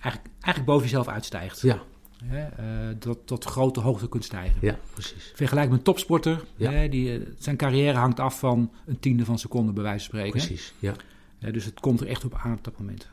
eigenlijk, 0.00 0.34
eigenlijk 0.40 0.64
boven 0.64 0.82
jezelf 0.82 1.08
uitstijgt. 1.08 1.60
Ja, 1.60 1.82
Hè, 2.26 2.46
uh, 2.90 2.96
dat 2.98 3.18
tot 3.24 3.44
grote 3.44 3.80
hoogte 3.80 4.08
kunt 4.08 4.24
stijgen. 4.24 4.56
Ja, 4.60 4.78
precies. 4.92 5.32
Vergelijk 5.34 5.68
met 5.68 5.78
een 5.78 5.84
topsporter. 5.84 6.44
Ja. 6.56 6.70
Hè, 6.70 6.88
die, 6.88 7.22
zijn 7.38 7.56
carrière 7.56 7.98
hangt 7.98 8.20
af 8.20 8.38
van 8.38 8.70
een 8.86 8.98
tiende 8.98 9.24
van 9.24 9.34
een 9.34 9.40
seconde, 9.40 9.72
bij 9.72 9.82
wijze 9.82 10.08
van 10.10 10.18
spreken. 10.18 10.46
Precies, 10.46 10.74
ja. 10.78 10.94
dus 11.38 11.64
het 11.64 11.80
komt 11.80 12.00
er 12.00 12.06
echt 12.06 12.24
op 12.24 12.40
aan 12.42 12.52
op 12.52 12.64
dat 12.64 12.78
moment. 12.78 13.08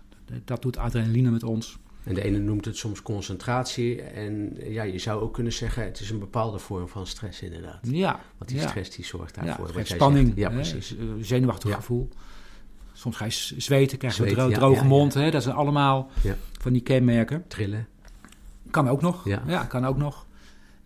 Dat 0.46 0.62
doet 0.62 0.78
adrenaline 0.78 1.30
met 1.30 1.44
ons. 1.44 1.78
En 2.04 2.14
de 2.14 2.24
ene 2.24 2.38
noemt 2.38 2.66
het 2.66 2.78
soms 2.78 3.02
concentratie. 3.02 4.02
En 4.02 4.58
ja, 4.64 4.84
je 4.84 5.00
zou 5.00 5.22
ook 5.22 5.34
kunnen 5.34 5.54
zeggen, 5.54 5.84
het 5.84 6.00
is 6.00 6.10
een 6.10 6.20
bepaalde 6.20 6.60
vorm 6.60 6.88
van 6.88 7.08
stress 7.08 7.42
inderdaad. 7.42 7.80
Ja. 7.82 8.20
Want 8.38 8.50
die 8.50 8.60
stress 8.60 8.96
die 8.96 9.06
zorgt 9.06 9.36
daarvoor. 9.36 9.72
Ja, 9.76 9.84
spanning. 9.84 10.32
Ja, 10.36 10.50
precies. 10.50 10.96
Zenuwachtig 11.20 11.74
gevoel. 11.74 12.10
Soms 12.94 13.16
ga 13.16 13.26
je 13.26 13.32
zweten, 13.58 13.98
krijg 13.98 14.18
je 14.18 14.40
een 14.40 14.54
droge 14.54 14.86
mond. 14.86 15.14
Hè? 15.14 15.32
Dat 15.32 15.44
zijn 15.44 15.56
allemaal 15.56 16.10
van 16.60 16.74
die 16.74 16.82
kenmerken. 16.82 17.44
Trillen. 17.48 17.88
Kan 18.72 18.90
ook 18.90 19.02
nog. 19.02 19.26
Ja, 19.26 19.64
kan 19.64 19.86
ook 19.86 19.98
nog. 19.98 20.26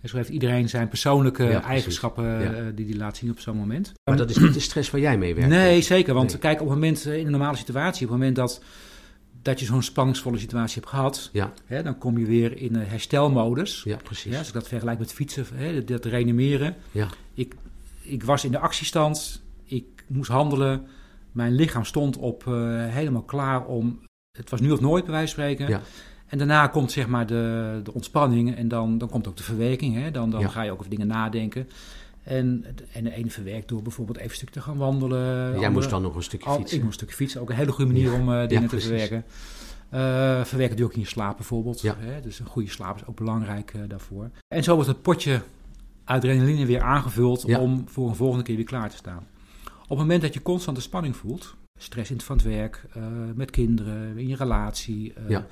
En 0.01 0.09
zo 0.09 0.17
heeft 0.17 0.29
iedereen 0.29 0.69
zijn 0.69 0.87
persoonlijke 0.87 1.47
eigenschappen 1.47 2.41
uh, 2.41 2.65
die 2.75 2.85
hij 2.85 2.95
laat 2.95 3.17
zien 3.17 3.29
op 3.29 3.39
zo'n 3.39 3.57
moment. 3.57 3.93
Maar 4.03 4.17
dat 4.17 4.29
is 4.29 4.37
niet 4.37 4.53
de 4.53 4.59
stress 4.59 4.91
waar 4.91 5.01
jij 5.01 5.17
mee 5.17 5.35
werkt? 5.35 5.49
Nee, 5.49 5.81
zeker. 5.81 6.13
Want 6.13 6.39
kijk, 6.39 6.61
op 6.61 6.67
het 6.67 6.75
moment 6.75 7.05
in 7.05 7.25
een 7.25 7.31
normale 7.31 7.57
situatie, 7.57 8.05
op 8.05 8.11
het 8.11 8.19
moment 8.19 8.35
dat 8.35 8.61
dat 9.41 9.59
je 9.59 9.65
zo'n 9.65 9.83
spanningsvolle 9.83 10.37
situatie 10.37 10.75
hebt 10.75 10.89
gehad, 10.89 11.29
ja. 11.33 11.53
hè, 11.65 11.83
dan 11.83 11.97
kom 11.97 12.17
je 12.17 12.25
weer 12.25 12.57
in 12.57 12.75
een 12.75 12.87
herstelmodus. 12.87 13.81
Ja, 13.83 13.97
precies. 14.03 14.31
Ja, 14.31 14.37
als 14.37 14.47
ik 14.47 14.53
dat 14.53 14.67
vergelijk 14.67 14.99
met 14.99 15.13
fietsen, 15.13 15.45
hè, 15.53 15.83
dat 15.83 16.05
reanimeren. 16.05 16.75
Ja. 16.91 17.07
Ik, 17.33 17.55
ik 18.01 18.23
was 18.23 18.45
in 18.45 18.51
de 18.51 18.59
actiestand, 18.59 19.43
ik 19.63 20.03
moest 20.07 20.29
handelen, 20.29 20.87
mijn 21.31 21.55
lichaam 21.55 21.85
stond 21.85 22.17
op 22.17 22.43
uh, 22.47 22.53
helemaal 22.87 23.23
klaar 23.23 23.65
om, 23.65 23.99
het 24.37 24.49
was 24.49 24.59
nu 24.59 24.71
of 24.71 24.79
nooit 24.79 25.03
bij 25.03 25.13
wijze 25.13 25.35
van 25.35 25.43
spreken. 25.43 25.67
Ja. 25.67 25.81
En 26.35 26.47
daarna 26.47 26.67
komt 26.67 26.91
zeg 26.91 27.07
maar 27.07 27.25
de, 27.25 27.79
de 27.83 27.93
ontspanning 27.93 28.55
en 28.55 28.67
dan, 28.67 28.97
dan 28.97 29.09
komt 29.09 29.27
ook 29.27 29.37
de 29.37 29.43
verwerking. 29.43 29.95
Hè? 29.95 30.11
Dan, 30.11 30.29
dan 30.29 30.39
ja. 30.39 30.47
ga 30.47 30.61
je 30.61 30.71
ook 30.71 30.79
over 30.79 30.89
dingen 30.89 31.07
nadenken. 31.07 31.69
En, 32.23 32.65
en 32.91 33.03
de 33.03 33.13
ene 33.13 33.29
verwerkt 33.29 33.67
door 33.67 33.81
bijvoorbeeld 33.81 34.17
even 34.17 34.29
een 34.29 34.35
stuk 34.35 34.49
te 34.49 34.61
gaan 34.61 34.77
wandelen. 34.77 35.43
Jij 35.43 35.53
andere, 35.53 35.69
moest 35.69 35.89
dan 35.89 36.01
nog 36.01 36.15
een 36.15 36.23
stukje 36.23 36.49
fietsen. 36.49 36.77
Ik 36.77 36.83
moest 36.83 37.01
een 37.01 37.07
stukje 37.07 37.15
fietsen. 37.15 37.41
Ook 37.41 37.49
een 37.49 37.55
hele 37.55 37.71
goede 37.71 37.93
manier 37.93 38.13
om 38.13 38.29
uh, 38.29 38.47
dingen 38.47 38.63
ja, 38.63 38.69
te 38.69 38.79
verwerken. 38.79 39.23
Uh, 39.93 40.43
verwerken 40.43 40.77
doe 40.77 40.85
ook 40.85 40.93
in 40.93 40.99
je 40.99 41.05
slaap 41.07 41.35
bijvoorbeeld. 41.35 41.81
Hè? 41.81 42.21
Dus 42.21 42.39
een 42.39 42.45
goede 42.45 42.69
slaap 42.69 42.95
is 42.95 43.05
ook 43.05 43.15
belangrijk 43.15 43.73
uh, 43.73 43.81
daarvoor. 43.87 44.29
En 44.47 44.63
zo 44.63 44.73
wordt 44.73 44.89
het 44.89 45.01
potje 45.01 45.41
adrenaline 46.03 46.65
weer 46.65 46.81
aangevuld 46.81 47.45
om 47.45 47.83
voor 47.87 48.09
een 48.09 48.15
volgende 48.15 48.43
keer 48.43 48.55
weer 48.55 48.65
klaar 48.65 48.89
te 48.89 48.97
staan. 48.97 49.27
Op 49.63 49.89
het 49.89 49.97
moment 49.97 50.21
dat 50.21 50.33
je 50.33 50.41
constante 50.41 50.81
spanning 50.81 51.15
voelt, 51.15 51.55
stress 51.79 52.09
in 52.09 52.15
het 52.15 52.25
van 52.25 52.35
het 52.37 52.45
werk, 52.45 52.85
met 53.35 53.51
kinderen, 53.51 54.17
in 54.17 54.27
je 54.27 54.35
relatie, 54.35 55.13
ja. 55.27 55.45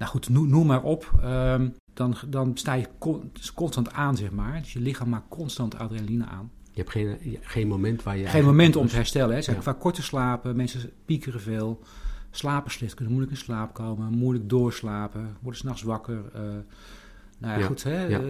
Nou 0.00 0.12
goed, 0.12 0.28
noem, 0.28 0.48
noem 0.48 0.66
maar 0.66 0.82
op. 0.82 1.20
Um, 1.24 1.74
dan, 1.94 2.16
dan 2.28 2.50
sta 2.54 2.72
je 2.72 2.88
con 2.98 3.32
constant 3.54 3.92
aan, 3.92 4.16
zeg 4.16 4.30
maar. 4.30 4.58
Dus 4.60 4.72
je 4.72 4.80
lichaam 4.80 5.08
maakt 5.08 5.28
constant 5.28 5.78
adrenaline 5.78 6.24
aan. 6.24 6.50
Je 6.72 6.80
hebt 6.80 6.90
geen, 6.90 7.38
geen 7.40 7.68
moment 7.68 8.02
waar 8.02 8.16
je... 8.16 8.26
Geen 8.26 8.44
moment 8.44 8.76
om 8.76 8.86
te 8.86 8.94
herstellen. 8.94 9.34
Hè. 9.34 9.42
Zijn 9.42 9.56
ja. 9.56 9.62
vaak 9.62 9.80
korte 9.80 10.02
slapen, 10.02 10.56
mensen 10.56 10.90
piekeren 11.04 11.40
veel, 11.40 11.82
slapen 12.30 12.70
slecht, 12.70 12.94
kunnen 12.94 13.12
moeilijk 13.12 13.36
in 13.36 13.42
slaap 13.44 13.74
komen, 13.74 14.12
moeilijk 14.12 14.48
doorslapen, 14.48 15.36
worden 15.40 15.60
s'nachts 15.60 15.82
wakker. 15.82 16.22
Uh, 16.36 16.42
nou 17.40 17.52
ja, 17.54 17.58
Ja, 17.60 17.66
goed, 17.66 17.82
hè? 17.82 18.06
ja. 18.06 18.20
eh, 18.20 18.26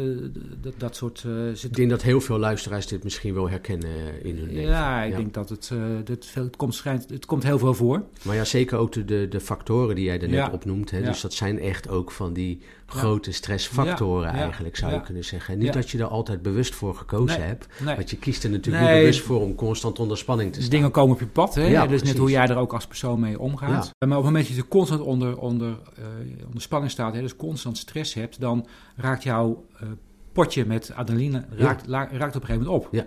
dat, 0.60 0.74
dat 0.76 0.96
soort... 0.96 1.24
eh, 1.26 1.32
zit 1.54 1.64
Ik 1.70 1.76
denk 1.76 1.90
dat 1.90 2.02
heel 2.02 2.20
veel 2.20 2.38
luisteraars 2.38 2.86
dit 2.86 3.04
misschien 3.04 3.34
wel 3.34 3.48
herkennen 3.48 4.24
in 4.24 4.36
hun 4.36 4.46
leven. 4.46 4.62
ja, 4.70 5.02
ik 5.02 5.16
denk 5.16 5.34
dat 5.34 5.48
het, 5.48 5.70
eh, 5.72 5.78
dat 6.04 6.26
veel, 6.26 6.44
het, 6.44 6.56
komt, 6.56 6.74
schijnt, 6.74 7.10
het 7.10 7.26
komt 7.26 7.42
heel 7.42 7.58
veel 7.58 7.74
voor. 7.74 8.02
Maar 8.22 8.34
ja, 8.36 8.44
zeker 8.44 8.78
ook 8.78 8.92
de, 8.92 9.04
de, 9.04 9.26
de 9.28 9.40
factoren 9.40 9.94
die 9.94 10.04
jij 10.04 10.14
er 10.20 10.28
net 10.28 10.36
Ja. 10.36 10.50
opnoemt. 10.52 10.90
Hè? 10.90 11.02
Dus 11.02 11.20
dat 11.20 11.32
zijn 11.32 11.58
echt 11.60 11.88
ook 11.88 12.10
van 12.10 12.32
die 12.32 12.60
grote 12.90 13.32
stressfactoren 13.32 14.28
eigenlijk, 14.30 14.76
zou 14.76 14.92
je 14.92 15.00
kunnen 15.00 15.24
zeggen. 15.24 15.54
En 15.54 15.60
niet 15.60 15.72
dat 15.72 15.90
je 15.90 15.98
er 15.98 16.04
altijd 16.04 16.42
bewust 16.42 16.74
voor 16.74 16.94
gekozen 16.94 17.38
Nee, 17.38 17.48
hebt. 17.48 17.66
nee. 17.84 17.96
Want 17.96 18.10
je 18.10 18.16
kiest 18.16 18.44
er 18.44 18.50
natuurlijk 18.50 18.84
Nee. 18.84 18.92
niet 18.94 19.00
bewust 19.02 19.20
voor 19.22 19.40
om 19.40 19.54
constant 19.54 19.98
onder 19.98 20.18
spanning 20.18 20.48
te 20.50 20.56
Dus 20.56 20.64
staan. 20.66 20.76
dingen 20.76 20.92
komen 20.92 21.14
op 21.14 21.20
je 21.20 21.26
pad. 21.26 21.54
Hè? 21.54 21.62
Ja, 21.66 21.88
is 21.88 22.02
net 22.02 22.16
hoe 22.18 22.30
jij 22.30 22.46
er 22.48 22.56
ook 22.56 22.72
als 22.72 22.86
persoon 22.86 23.20
mee 23.20 23.38
omgaat. 23.40 23.68
Maar 23.98 24.18
op 24.18 24.24
het 24.24 24.24
moment 24.24 24.46
dat 24.46 24.56
je 24.56 24.68
constant 24.68 25.00
onder, 25.00 25.38
onder, 25.38 25.78
eh, 25.96 26.04
onder 26.46 26.62
spanning 26.62 26.92
staat, 26.92 27.14
hè, 27.14 27.20
dus 27.20 27.36
constant 27.36 27.78
stress 27.78 28.14
hebt, 28.14 28.40
dan 28.40 28.66
raakt 28.96 29.22
jouw 29.22 29.64
eh, 29.80 29.86
potje 30.32 30.66
met 30.66 30.92
adrenaline 30.94 31.44
raakt, 31.50 31.86
raakt 31.86 32.12
op 32.12 32.20
een 32.20 32.30
gegeven 32.32 32.54
moment 32.54 32.68
op. 32.68 32.88
Ja. 32.90 33.00
En 33.00 33.06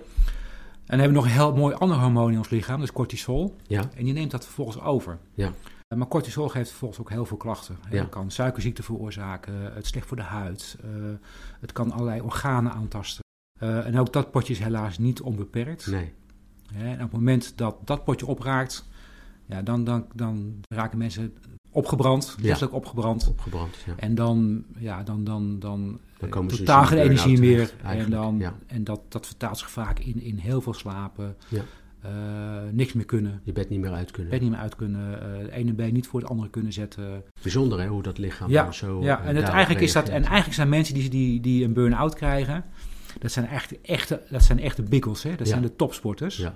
dan 0.86 1.00
hebben 1.00 1.08
we 1.08 1.14
nog 1.14 1.26
een 1.26 1.42
heel 1.42 1.56
mooi 1.56 1.76
ander 1.76 1.98
hormoon 1.98 2.32
in 2.32 2.38
ons 2.38 2.50
lichaam, 2.50 2.76
dat 2.80 2.88
is 2.88 2.94
cortisol. 2.94 3.56
Ja, 3.68 3.84
En 3.96 4.04
die 4.04 4.14
neemt 4.14 4.32
dat 4.32 4.44
vervolgens 4.46 4.80
over. 4.82 5.18
Ja. 5.34 5.52
Eh, 5.94 6.00
Maar 6.00 6.08
cortisol 6.08 6.50
geeft 6.50 6.70
vervolgens 6.70 7.00
ook 7.00 7.10
heel 7.10 7.26
veel 7.26 7.38
klachten. 7.38 7.78
Ja. 7.90 7.98
Het 8.02 8.10
kan 8.10 8.32
suikerziekte 8.32 8.84
veroorzaken, 8.84 9.54
het 9.74 9.84
is 9.84 9.90
slecht 9.90 10.08
voor 10.08 10.18
de 10.18 10.24
huid, 10.24 10.78
eh, 10.84 10.90
het 11.60 11.72
kan 11.72 11.92
allerlei 11.92 12.22
organen 12.22 12.72
aantasten. 12.72 13.24
Eh, 13.60 13.86
en 13.86 14.00
ook 14.00 14.14
dat 14.14 14.32
potje 14.32 14.54
is 14.54 14.60
helaas 14.60 14.98
niet 14.98 15.22
onbeperkt. 15.22 15.88
nee. 15.88 16.14
En 16.74 16.94
op 16.94 17.00
het 17.00 17.12
moment 17.12 17.58
dat 17.58 17.76
dat 17.86 18.04
potje 18.04 18.26
opraakt, 18.26 18.88
ja, 19.46 19.62
dan, 19.62 19.84
dan, 19.84 20.06
dan 20.16 20.60
raken 20.76 20.98
mensen 20.98 21.34
opgebrand, 21.72 22.34
Ja. 22.38 22.44
letterlijk 22.44 22.74
opgebrand. 22.74 23.28
Opgebrand, 23.28 23.76
ja. 23.86 23.94
En 23.98 24.16
dan, 24.16 24.64
ja, 24.78 25.04
dan, 25.04 25.24
dan, 25.24 25.60
dan, 25.60 25.60
Dan 25.88 26.00
eh, 26.20 26.30
komen 26.30 26.56
totaal 26.58 26.86
geen 26.86 26.98
een 26.98 27.04
energie 27.04 27.40
meer. 27.40 27.68
terecht, 27.78 28.06
En, 28.06 28.10
dan, 28.10 28.38
ja. 28.40 28.56
en 28.68 28.84
dat, 28.84 29.02
dat 29.12 29.26
vertaalt 29.26 29.58
zich 29.58 29.70
vaak 29.72 30.00
in, 30.00 30.22
in 30.22 30.38
heel 30.38 30.62
veel 30.62 30.74
slapen, 30.74 31.36
Eh, 32.04 32.10
niks 32.72 32.94
meer 32.94 33.06
kunnen, 33.06 33.42
Je 33.44 33.52
bed 33.52 33.70
niet 33.70 33.80
meer 33.80 33.92
uit 33.92 34.12
kunnen. 34.12 34.32
bed 34.32 34.42
niet 34.42 34.50
meer 34.50 34.60
uit 34.60 34.76
kunnen, 34.76 35.22
eh 35.22 35.42
het 35.42 35.50
ene 35.52 35.74
been 35.74 35.94
niet 35.94 36.08
voor 36.08 36.20
het 36.20 36.30
andere 36.30 36.50
kunnen 36.50 36.74
zetten. 36.74 37.24
Bijzonder 37.42 37.80
hè, 37.82 37.88
hoe 37.88 38.02
dat 38.04 38.18
lichaam 38.18 38.50
Ja, 38.50 38.64
dan 38.64 38.74
zo 38.74 39.04
ja, 39.04 39.22
eh, 39.22 39.28
en 39.30 39.36
het, 39.36 39.46
eigenlijk, 39.46 39.82
is 39.84 39.94
dat, 39.94 40.10
en 40.10 40.24
eigenlijk 40.24 40.54
zijn 40.54 40.70
mensen 40.70 40.94
die, 40.94 41.10
die, 41.10 41.40
die 41.42 41.64
een 41.64 41.74
burn-out 41.74 42.16
krijgen, 42.16 42.66
dat 43.20 43.32
zijn 43.32 43.48
echt 43.48 43.82
echte, 43.82 44.22
dat 44.30 44.44
zijn 44.44 44.60
echte 44.60 44.82
bikkels, 44.84 45.24
hè? 45.24 45.30
dat 45.30 45.40
Ja. 45.40 45.46
zijn 45.46 45.62
de 45.62 45.76
topsporters. 45.76 46.38
Ja, 46.38 46.56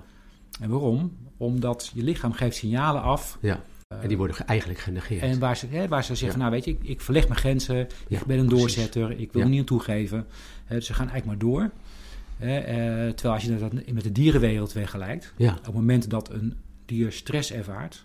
En 0.60 0.70
waarom? 0.70 1.16
Omdat 1.36 1.90
je 1.94 2.02
lichaam 2.02 2.32
geeft 2.32 2.56
signalen 2.56 3.02
af. 3.02 3.38
ja. 3.40 3.60
eh, 3.88 4.02
En 4.02 4.08
die 4.08 4.16
worden 4.16 4.36
ge- 4.36 4.44
eigenlijk 4.44 4.80
genegeerd. 4.80 5.22
en 5.22 5.38
waar 5.38 5.56
ze, 5.56 5.66
hè, 5.66 5.88
waar 5.88 6.04
ze 6.04 6.14
zeggen, 6.14 6.38
nou 6.38 6.50
weet 6.50 6.64
je, 6.64 6.70
ik, 6.70 6.78
ik 6.82 7.00
verleg 7.00 7.28
mijn 7.28 7.40
grenzen, 7.40 7.86
ik 8.08 8.24
ben 8.26 8.38
een 8.38 8.46
precies. 8.46 8.64
doorzetter, 8.74 9.10
ik 9.10 9.32
wil 9.32 9.42
er 9.42 9.48
niet 9.48 9.58
aan 9.60 9.64
toegeven. 9.64 10.26
Dus 10.68 10.86
ze 10.86 10.94
gaan 10.94 11.08
eigenlijk 11.10 11.40
maar 11.42 11.50
door. 11.50 11.70
Eh, 12.38 12.48
terwijl 13.08 13.34
als 13.34 13.42
je 13.44 13.58
dat 13.58 13.72
met 13.92 14.02
de 14.02 14.12
dierenwereld 14.12 14.72
vergelijkt, 14.72 15.32
Ja, 15.36 15.52
op 15.52 15.64
het 15.64 15.74
moment 15.74 16.10
dat 16.10 16.30
een 16.32 16.54
dier 16.84 17.12
stress 17.12 17.52
ervaart, 17.52 18.04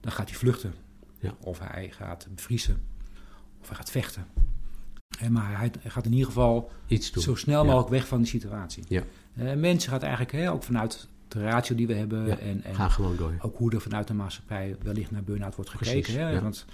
dan 0.00 0.12
gaat 0.12 0.28
hij 0.28 0.38
vluchten. 0.38 0.74
Ja. 1.18 1.34
Of 1.40 1.58
hij 1.58 1.90
gaat 1.90 2.26
bevriezen. 2.34 2.82
Of 3.60 3.66
hij 3.68 3.76
gaat 3.76 3.90
vechten. 3.90 4.26
Maar 5.28 5.58
hij, 5.58 5.70
gaat 5.86 6.04
in 6.04 6.12
ieder 6.12 6.26
geval 6.26 6.70
iets 6.86 7.12
doen. 7.12 7.22
zo 7.22 7.34
snel 7.34 7.60
Ja. 7.60 7.66
mogelijk 7.66 7.90
weg 7.90 8.06
van 8.06 8.18
die 8.18 8.26
situatie. 8.26 8.84
Ja. 8.88 9.02
Mensen 9.56 9.90
gaat 9.90 10.02
eigenlijk 10.02 10.32
hè, 10.32 10.50
ook 10.52 10.62
vanuit 10.62 11.08
de 11.28 11.42
ratio 11.42 11.76
die 11.76 11.86
we 11.86 11.94
hebben 11.94 12.26
Ja, 12.26 12.38
en, 12.38 12.64
en 12.64 12.74
Ga 12.74 12.88
gewoon 12.88 13.16
door. 13.16 13.32
ook 13.40 13.56
hoe 13.56 13.72
er 13.72 13.80
vanuit 13.80 14.06
de 14.08 14.14
maatschappij 14.14 14.76
wellicht 14.82 15.10
naar 15.10 15.22
burn-out 15.22 15.54
wordt 15.56 15.70
gekeken. 15.70 15.92
Precies, 16.00 16.14
hè? 16.14 16.40
Want 16.40 16.64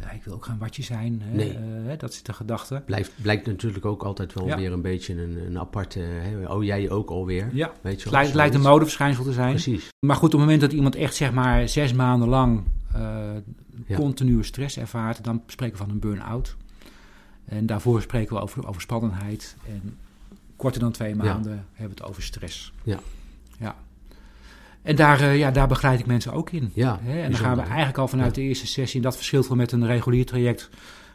ja, 0.00 0.10
ik 0.10 0.24
wil 0.24 0.34
ook 0.34 0.44
geen 0.44 0.58
watje 0.58 0.82
zijn. 0.82 1.22
Hè? 1.24 1.36
Nee. 1.36 1.52
Eh, 1.52 1.98
dat 1.98 2.10
is 2.10 2.22
de 2.22 2.32
gedachte. 2.32 2.82
Blijft, 2.86 3.12
blijkt 3.22 3.46
natuurlijk 3.46 3.84
ook 3.84 4.02
altijd 4.02 4.32
wel 4.32 4.46
Ja. 4.46 4.56
weer 4.56 4.72
een 4.72 4.82
beetje 4.82 5.22
een, 5.22 5.46
een 5.46 5.58
aparte... 5.58 5.98
Hè? 6.00 6.46
Oh, 6.52 6.64
jij 6.64 6.90
ook 6.90 7.10
alweer. 7.10 7.48
Ja, 7.52 7.72
Weet 7.80 8.02
je 8.02 8.10
lijkt, 8.10 8.54
een 8.54 8.60
modeverschijnsel 8.60 9.24
te 9.24 9.32
zijn. 9.32 9.50
Precies. 9.50 9.88
Maar 10.06 10.16
goed, 10.16 10.24
op 10.24 10.32
het 10.32 10.40
moment 10.40 10.60
dat 10.60 10.72
iemand 10.72 10.94
echt 10.94 11.14
zeg 11.14 11.32
maar 11.32 11.68
zes 11.68 11.92
maanden 11.92 12.28
lang 12.28 12.62
Ja. 13.86 13.96
continue 13.96 14.42
stress 14.42 14.78
ervaart, 14.78 15.24
dan 15.24 15.42
spreken 15.46 15.76
we 15.78 15.82
van 15.84 15.92
een 15.92 15.98
burn-out. 15.98 16.56
En 17.44 17.66
daarvoor 17.66 18.02
spreken 18.02 18.36
we 18.36 18.42
over, 18.42 18.66
over 18.68 18.80
spannendheid. 18.80 19.56
En 19.68 19.96
korter 20.56 20.80
dan 20.80 20.92
twee 20.92 21.14
maanden 21.14 21.66
hebben 21.72 21.96
we 21.96 22.02
het 22.02 22.10
over 22.10 22.22
stress. 22.22 22.72
Ja. 22.82 22.98
ja. 23.58 23.76
En 24.86 24.96
daar, 24.96 25.20
eh, 25.20 25.38
ja, 25.38 25.50
daar 25.50 25.68
begeleid 25.68 26.00
ik 26.00 26.06
mensen 26.06 26.32
ook 26.32 26.50
in. 26.50 26.70
Ja, 26.74 26.98
Hè? 27.02 27.20
En 27.20 27.30
dan 27.30 27.40
gaan 27.40 27.56
we 27.56 27.62
eigenlijk 27.62 27.98
al 27.98 28.08
vanuit 28.08 28.36
Ja. 28.36 28.42
de 28.42 28.48
eerste 28.48 28.66
sessie, 28.66 28.96
en 28.96 29.02
dat 29.02 29.16
verschilt 29.16 29.48
wel 29.48 29.56
met 29.56 29.72
een 29.72 29.86
regulier 29.86 30.26
traject, 30.26 30.68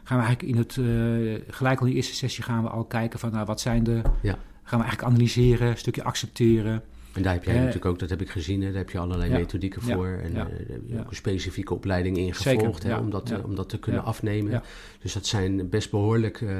gaan 0.04 0.18
we 0.18 0.24
eigenlijk 0.24 0.54
in 0.54 0.58
het, 0.58 0.76
eh, 0.76 1.54
gelijk 1.54 1.80
al 1.80 1.86
in 1.86 1.90
de 1.92 1.96
eerste 1.98 2.14
sessie 2.14 2.44
gaan 2.44 2.62
we 2.62 2.68
al 2.68 2.84
kijken 2.84 3.18
van, 3.18 3.30
nou, 3.32 3.46
wat 3.46 3.60
zijn 3.60 3.84
de, 3.84 4.00
Ja. 4.20 4.38
gaan 4.62 4.78
we 4.78 4.84
eigenlijk 4.84 5.02
analyseren, 5.02 5.68
een 5.68 5.76
stukje 5.76 6.02
accepteren. 6.04 6.82
En 7.12 7.22
daar 7.22 7.32
heb 7.32 7.44
jij 7.44 7.52
Eh, 7.54 7.58
natuurlijk 7.58 7.86
ook, 7.86 7.98
dat 7.98 8.10
heb 8.10 8.20
ik 8.20 8.30
gezien, 8.30 8.60
hè, 8.62 8.68
daar 8.68 8.78
heb 8.78 8.90
je 8.90 8.98
allerlei 8.98 9.30
Ja. 9.30 9.38
methodieken 9.38 9.82
Ja. 9.86 9.94
voor. 9.94 10.06
En 10.22 10.28
Ja. 10.28 10.34
daar 10.34 10.48
heb 10.50 10.80
je 10.86 10.98
ook 11.00 11.10
een 11.10 11.16
specifieke 11.16 11.74
opleiding 11.74 12.16
in 12.16 12.34
Zeker, 12.34 12.58
gevolgd, 12.60 12.82
hè, 12.82 12.88
ja. 12.88 12.98
om, 13.00 13.10
dat, 13.10 13.42
om 13.44 13.54
dat 13.54 13.68
te 13.68 13.78
kunnen 13.78 14.04
afnemen. 14.04 14.62
Dus 15.02 15.12
dat 15.12 15.26
zijn 15.26 15.68
best 15.68 15.90
behoorlijk 15.90 16.40
eh, 16.40 16.56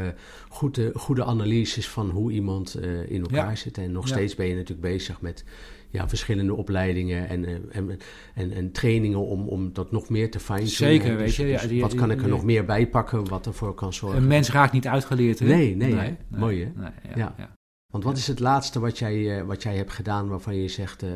goede, 0.48 0.90
goede 0.94 1.25
analyses 1.25 1.88
van 1.88 2.11
hoe 2.11 2.33
iemand 2.33 2.79
in 3.09 3.20
elkaar 3.20 3.57
zit. 3.57 3.79
En 3.79 3.92
nog 3.92 4.09
steeds 4.09 4.35
ben 4.35 4.46
je 4.46 4.55
natuurlijk 4.55 4.81
bezig 4.81 5.20
met 5.20 5.44
ja, 5.92 6.09
verschillende 6.09 6.55
opleidingen 6.55 7.28
en, 7.28 7.44
eh, 7.44 7.55
en, 7.70 7.98
en, 8.35 8.52
en 8.52 8.72
trainingen 8.72 9.18
om, 9.26 9.48
om 9.48 9.72
dat 9.72 9.92
nog 9.92 10.09
meer 10.09 10.31
te 10.31 10.40
fine 10.40 10.66
Zeker, 10.66 11.16
weet 11.16 11.35
je, 11.35 11.46
ja, 11.46 11.66
die- 11.66 11.81
wat 11.81 11.94
kan 11.94 12.11
ik 12.11 12.16
er 12.16 12.22
die- 12.22 12.33
nog 12.33 12.44
meer 12.44 12.64
bij 12.64 12.87
pakken 12.88 13.28
wat 13.28 13.46
ervoor 13.46 13.74
kan 13.74 13.92
zorgen? 13.92 14.22
Een 14.22 14.28
mens 14.28 14.50
raakt 14.50 14.72
niet 14.72 14.87
uitgeleerd. 14.87 15.38
Hè? 15.38 15.46
Nee, 15.46 15.76
nee? 15.76 16.16
Mooi, 16.28 16.59
hè? 16.64 16.81
nee, 16.81 16.90
ja, 17.02 17.16
Ja. 17.16 17.35
ja. 17.38 17.55
Want 17.92 18.05
wat 18.05 18.16
is 18.16 18.26
het 18.26 18.40
laatste 18.40 18.81
wat 18.81 18.98
jij, 18.98 19.38
eh, 19.38 19.44
wat 19.46 19.62
jij 19.62 19.76
hebt 19.76 19.92
gedaan 19.92 20.28
waarvan 20.28 20.57
je 20.57 20.68
zegt, 20.68 21.02
eh, 21.02 21.11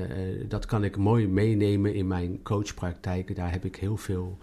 dat 0.49 0.67
kan 0.67 0.85
ik 0.85 0.97
mooi 0.97 1.29
meenemen 1.29 1.95
in 1.95 2.07
mijn 2.07 2.43
coachpraktijk. 2.43 3.37
Daar 3.37 3.51
heb 3.53 3.65
ik 3.65 3.77
heel 3.77 3.97
veel, 3.97 4.39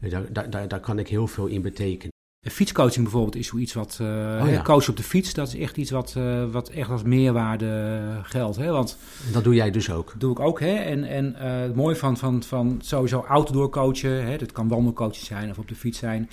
daar, 0.00 0.50
daar, 0.50 0.68
daar 0.68 0.80
kan 0.80 0.98
ik 0.98 1.08
heel 1.08 1.26
veel 1.26 1.46
in 1.46 1.62
betekenen. 1.62 2.12
Fietscoaching 2.50 3.02
bijvoorbeeld 3.02 3.36
is 3.36 3.46
zoiets 3.46 3.72
wat... 3.72 3.98
Uh, 4.02 4.08
Oh 4.42 4.50
ja. 4.50 4.62
Coach 4.62 4.88
op 4.88 4.96
de 4.96 5.02
fiets, 5.02 5.34
dat 5.34 5.48
is 5.48 5.56
echt 5.56 5.76
iets 5.76 5.90
wat, 5.90 6.14
uh, 6.18 6.44
wat 6.50 6.68
echt 6.68 6.90
als 6.90 7.02
meerwaarde 7.02 8.00
geldt. 8.22 8.56
Hè? 8.56 8.70
Want 8.70 8.98
dat 9.32 9.44
doe 9.44 9.54
jij 9.54 9.70
dus 9.70 9.90
ook? 9.90 10.10
Dat 10.10 10.20
doe 10.20 10.30
ik 10.30 10.40
ook. 10.40 10.60
Hè? 10.60 10.74
En, 10.74 11.04
en 11.04 11.36
uh, 11.38 11.60
het 11.60 11.74
mooie 11.74 11.96
van, 11.96 12.16
van, 12.16 12.42
van 12.42 12.78
sowieso 12.82 13.18
outdoor 13.18 13.70
coachen, 13.70 14.26
hè? 14.26 14.36
dat 14.36 14.52
kan 14.52 14.68
wandelcoachen 14.68 15.26
zijn 15.26 15.50
of 15.50 15.58
op 15.58 15.68
de 15.68 15.74
fiets 15.74 15.98
zijn... 15.98 16.30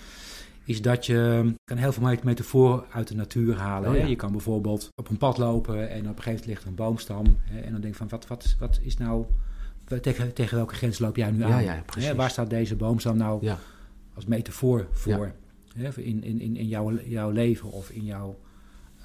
is 0.66 0.82
dat 0.82 1.06
je 1.06 1.54
kan 1.66 1.78
heel 1.78 1.92
veel 1.92 2.18
metaforen 2.24 2.84
uit 2.92 3.08
de 3.08 3.16
natuur 3.16 3.58
halen. 3.58 3.90
Oh 3.90 3.96
ja. 3.96 4.02
hè? 4.02 4.08
Je 4.08 4.16
kan 4.16 4.32
bijvoorbeeld 4.32 4.90
op 4.96 5.10
een 5.10 5.18
pad 5.18 5.38
lopen 5.38 5.90
en 5.90 6.00
op 6.00 6.18
een 6.18 6.24
gegeven 6.24 6.30
moment 6.30 6.46
ligt 6.46 6.62
er 6.62 6.68
een 6.68 6.76
boomstam. 6.76 7.26
Hè? 7.44 7.60
En 7.60 7.72
dan 7.72 7.82
denk 7.82 7.94
je 7.94 8.00
van, 8.00 8.10
wat, 8.10 8.28
wat, 8.28 8.56
wat 8.60 8.80
is 8.82 8.98
nou... 8.98 9.26
Tegen, 10.02 10.34
tegen 10.34 10.56
welke 10.56 10.76
grens 10.76 11.00
loop 11.00 11.16
jij 11.16 11.32
nu 11.32 11.44
aan? 11.44 11.64
ja? 11.64 12.16
Waar 12.16 12.30
staat 12.30 12.50
deze 12.50 12.76
boomstam 12.76 13.18
nou 13.18 13.48
als 14.14 14.26
metafoor 14.26 14.88
voor? 14.92 15.32
Hè? 15.78 15.90
In, 16.02 16.24
in, 16.24 16.40
in, 16.40 16.56
in 16.58 16.68
jouw, 16.68 17.00
jouw 17.06 17.30
leven 17.30 17.72
of 17.72 17.90
in 17.90 18.06
jouw 18.06 18.40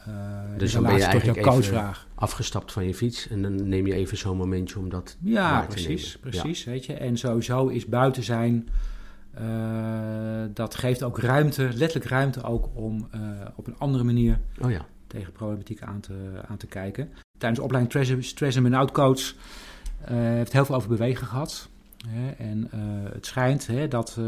uh, 0.09 0.15
Dus 0.59 0.73
dan 0.73 0.83
ben 0.83 0.95
je 0.97 1.03
eigenlijk 1.05 1.39
even 1.39 1.51
coachvraag. 1.53 2.07
afgestapt 2.15 2.73
van 2.73 2.85
je 2.87 2.95
fiets 2.95 3.29
en 3.29 3.43
dan 3.43 3.69
neem 3.69 3.87
je 3.87 3.95
even 3.95 4.17
zo'n 4.17 4.37
momentje 4.37 4.79
om 4.79 4.89
dat 4.89 5.17
Ja, 5.21 5.61
te 5.61 5.67
precies, 5.67 6.15
nemen. 6.17 6.31
precies. 6.31 6.65
Weet 6.65 6.85
je. 6.87 6.93
En 6.95 7.17
sowieso 7.19 7.67
is 7.67 7.87
buiten 7.87 8.23
zijn, 8.23 8.69
uh, 9.41 10.45
dat 10.55 10.75
geeft 10.75 11.03
ook 11.03 11.19
ruimte, 11.19 11.63
letterlijk 11.75 12.11
ruimte 12.11 12.43
ook 12.43 12.69
om 12.75 13.09
uh, 13.15 13.21
op 13.57 13.67
een 13.67 13.79
andere 13.79 14.05
manier 14.05 14.41
Oh 14.63 14.71
ja. 14.71 14.87
tegen 15.07 15.33
problematiek 15.33 15.83
aan 15.83 16.01
te, 16.01 16.15
aan 16.49 16.57
te 16.57 16.67
kijken. 16.67 17.09
Tijdens 17.39 17.59
de 17.61 17.65
opleiding 17.65 18.05
Stress, 18.07 18.29
stress 18.29 18.59
and 18.59 18.75
Out 18.75 18.93
Coach 18.93 19.35
heeft 20.05 20.53
heel 20.53 20.65
veel 20.65 20.75
over 20.75 20.89
bewegen 20.89 21.27
gehad. 21.27 21.69
Hè, 22.09 22.31
en 22.31 22.69
het 23.13 23.27
schijnt 23.27 23.67
hè, 23.67 23.89
dat, 23.89 24.19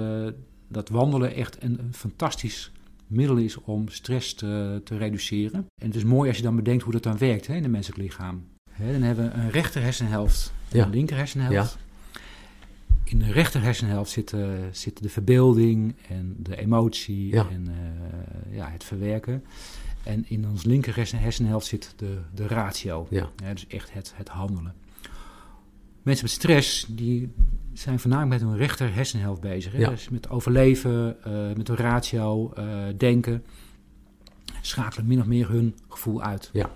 dat 0.68 0.88
wandelen 0.88 1.34
echt 1.34 1.62
een, 1.62 1.78
een, 1.78 1.94
fantastisch 1.94 2.72
middel 3.06 3.36
is 3.36 3.56
om 3.56 3.88
stress 3.88 4.34
te, 4.34 4.80
te, 4.84 4.96
reduceren. 4.96 5.66
En 5.82 5.86
het 5.86 5.94
is 5.94 6.04
mooi 6.04 6.28
als 6.28 6.36
je 6.36 6.42
dan 6.42 6.56
bedenkt 6.56 6.82
hoe 6.82 6.92
dat 6.92 7.02
dan 7.02 7.18
werkt 7.18 7.46
hè, 7.46 7.54
in 7.54 7.62
het 7.62 7.72
menselijk 7.72 8.02
lichaam. 8.02 8.44
Hè, 8.70 8.92
dan 8.92 9.02
hebben 9.02 9.24
we 9.30 9.36
een 9.36 9.50
rechter 9.50 9.82
hersenhelft 9.82 10.52
en 10.70 10.76
Ja. 10.78 10.84
een 10.84 10.90
linker 10.90 11.16
hersenhelft. 11.16 11.78
Ja. 11.80 11.86
In 13.04 13.18
de 13.18 13.32
rechter 13.32 13.62
hersenhelft 13.62 14.10
zit, 14.10 14.32
uh, 14.32 14.48
zit 14.70 15.02
de 15.02 15.08
verbeelding 15.08 15.94
en 16.08 16.36
de 16.38 16.56
emotie 16.56 17.28
Ja. 17.28 17.46
en 17.50 17.66
uh, 17.68 18.56
ja, 18.56 18.70
het 18.70 18.84
verwerken. 18.84 19.44
En 20.02 20.24
in 20.28 20.48
ons 20.48 20.64
linker 20.64 20.96
hersen- 20.96 21.18
hersenhelft 21.18 21.66
zit 21.66 21.92
de, 21.96 22.18
de 22.34 22.46
ratio. 22.46 23.06
Ja. 23.10 23.30
dus 23.52 23.66
echt 23.66 23.92
het, 23.92 24.12
het 24.16 24.28
handelen. 24.28 24.74
Mensen 26.02 26.24
met 26.24 26.34
stress 26.34 26.86
die 26.88 27.30
zijn 27.78 27.98
voornamelijk 28.00 28.40
met 28.40 28.50
hun 28.50 28.58
rechter 28.58 28.94
hersenhelft 28.94 29.40
bezig. 29.40 29.72
Hè? 29.72 29.78
Ja. 29.78 29.90
Dus 29.90 30.08
met 30.08 30.30
overleven, 30.30 31.16
uh, 31.26 31.56
met 31.56 31.66
de 31.66 31.74
ratio, 31.74 32.52
uh, 32.58 32.64
denken. 32.96 33.44
Schakelen 34.60 35.06
min 35.06 35.20
of 35.20 35.26
meer 35.26 35.48
hun 35.48 35.76
gevoel 35.88 36.22
uit. 36.22 36.50
Ja. 36.52 36.70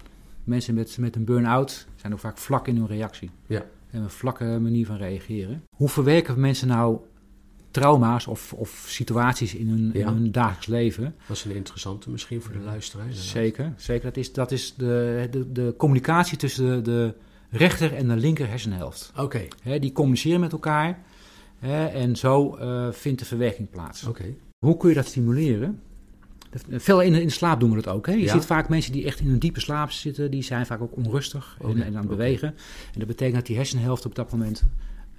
Mensen 0.45 0.75
met, 0.75 0.99
met 0.99 1.17
een 1.17 1.25
burn-out 1.25 1.87
zijn 1.97 2.13
ook 2.13 2.19
vaak 2.19 2.39
vlak 2.39 2.69
in 2.69 2.77
hun 2.77 2.87
reactie. 2.87 3.31
Ja. 3.47 3.65
En 3.91 4.03
een 4.03 4.11
vlakke 4.11 4.45
manier 4.45 4.87
van 4.87 4.97
reageren. 4.97 5.63
Hoe 5.77 5.89
verwerken 5.89 6.41
mensen 6.41 6.69
nou 6.69 6.99
trauma's 7.71 8.27
of, 8.27 8.53
of 8.53 8.85
situaties 8.89 9.55
in 9.55 9.69
hun, 9.69 9.91
Ja. 9.93 10.09
in 10.09 10.15
hun 10.15 10.33
dagelijks 10.33 10.67
leven? 10.67 11.15
Dat 11.29 11.37
is 11.37 11.45
een 11.45 11.55
interessante 11.55 12.11
misschien 12.11 12.43
voor 12.43 12.53
de 12.53 12.59
luisteraar. 12.59 13.05
inderdaad. 13.07 13.29
Zeker, 13.29 13.73
zeker. 13.77 14.05
Dat 14.05 14.17
is, 14.17 14.33
dat 14.33 14.51
is 14.51 14.75
de, 14.75 15.29
de, 15.31 15.53
de 15.53 15.75
communicatie 15.77 16.39
tussen 16.39 16.67
de, 16.67 16.83
de 16.83 17.15
rechter 17.53 17.95
en 17.95 18.09
de 18.09 18.17
linker 18.17 18.49
hersenhelft. 18.49 19.13
Oké, 19.17 19.41
die 19.81 19.93
communiceren 19.93 20.41
met 20.41 20.53
elkaar 20.53 20.99
hè, 21.59 21.87
en 21.87 22.17
zo 22.17 22.57
eh, 22.57 22.89
vindt 22.93 23.19
de 23.19 23.25
verwerking 23.25 23.71
plaats. 23.71 24.05
oké. 24.07 24.25
Hoe 24.67 24.77
kun 24.77 24.89
je 24.89 24.95
dat 24.95 25.07
stimuleren? 25.07 25.81
Dat- 26.51 26.83
Veel 26.83 27.01
in, 27.01 27.31
slaap 27.31 27.61
doen 27.61 27.71
we 27.71 27.83
dat 27.83 27.95
ook. 27.95 28.07
Hè? 28.07 28.13
Je 28.13 28.21
Ja. 28.21 28.33
ziet 28.33 28.45
vaak 28.45 28.69
mensen 28.69 28.93
die 28.93 29.05
echt 29.05 29.21
in 29.21 29.29
een 29.29 29.39
diepe 29.39 29.61
slaap 29.61 29.91
zitten, 29.91 30.31
die 30.31 30.43
zijn 30.43 30.67
vaak 30.67 30.81
ook 30.81 30.97
onrustig 30.97 31.57
en, 31.63 31.83
en 31.83 31.93
aan 31.95 32.01
het 32.01 32.09
bewegen. 32.09 32.49
En 32.93 32.99
dat 32.99 33.07
betekent 33.07 33.37
dat 33.37 33.47
die 33.47 33.57
hersenhelften 33.57 34.11
op 34.11 34.17
dat 34.17 34.33
moment 34.33 34.63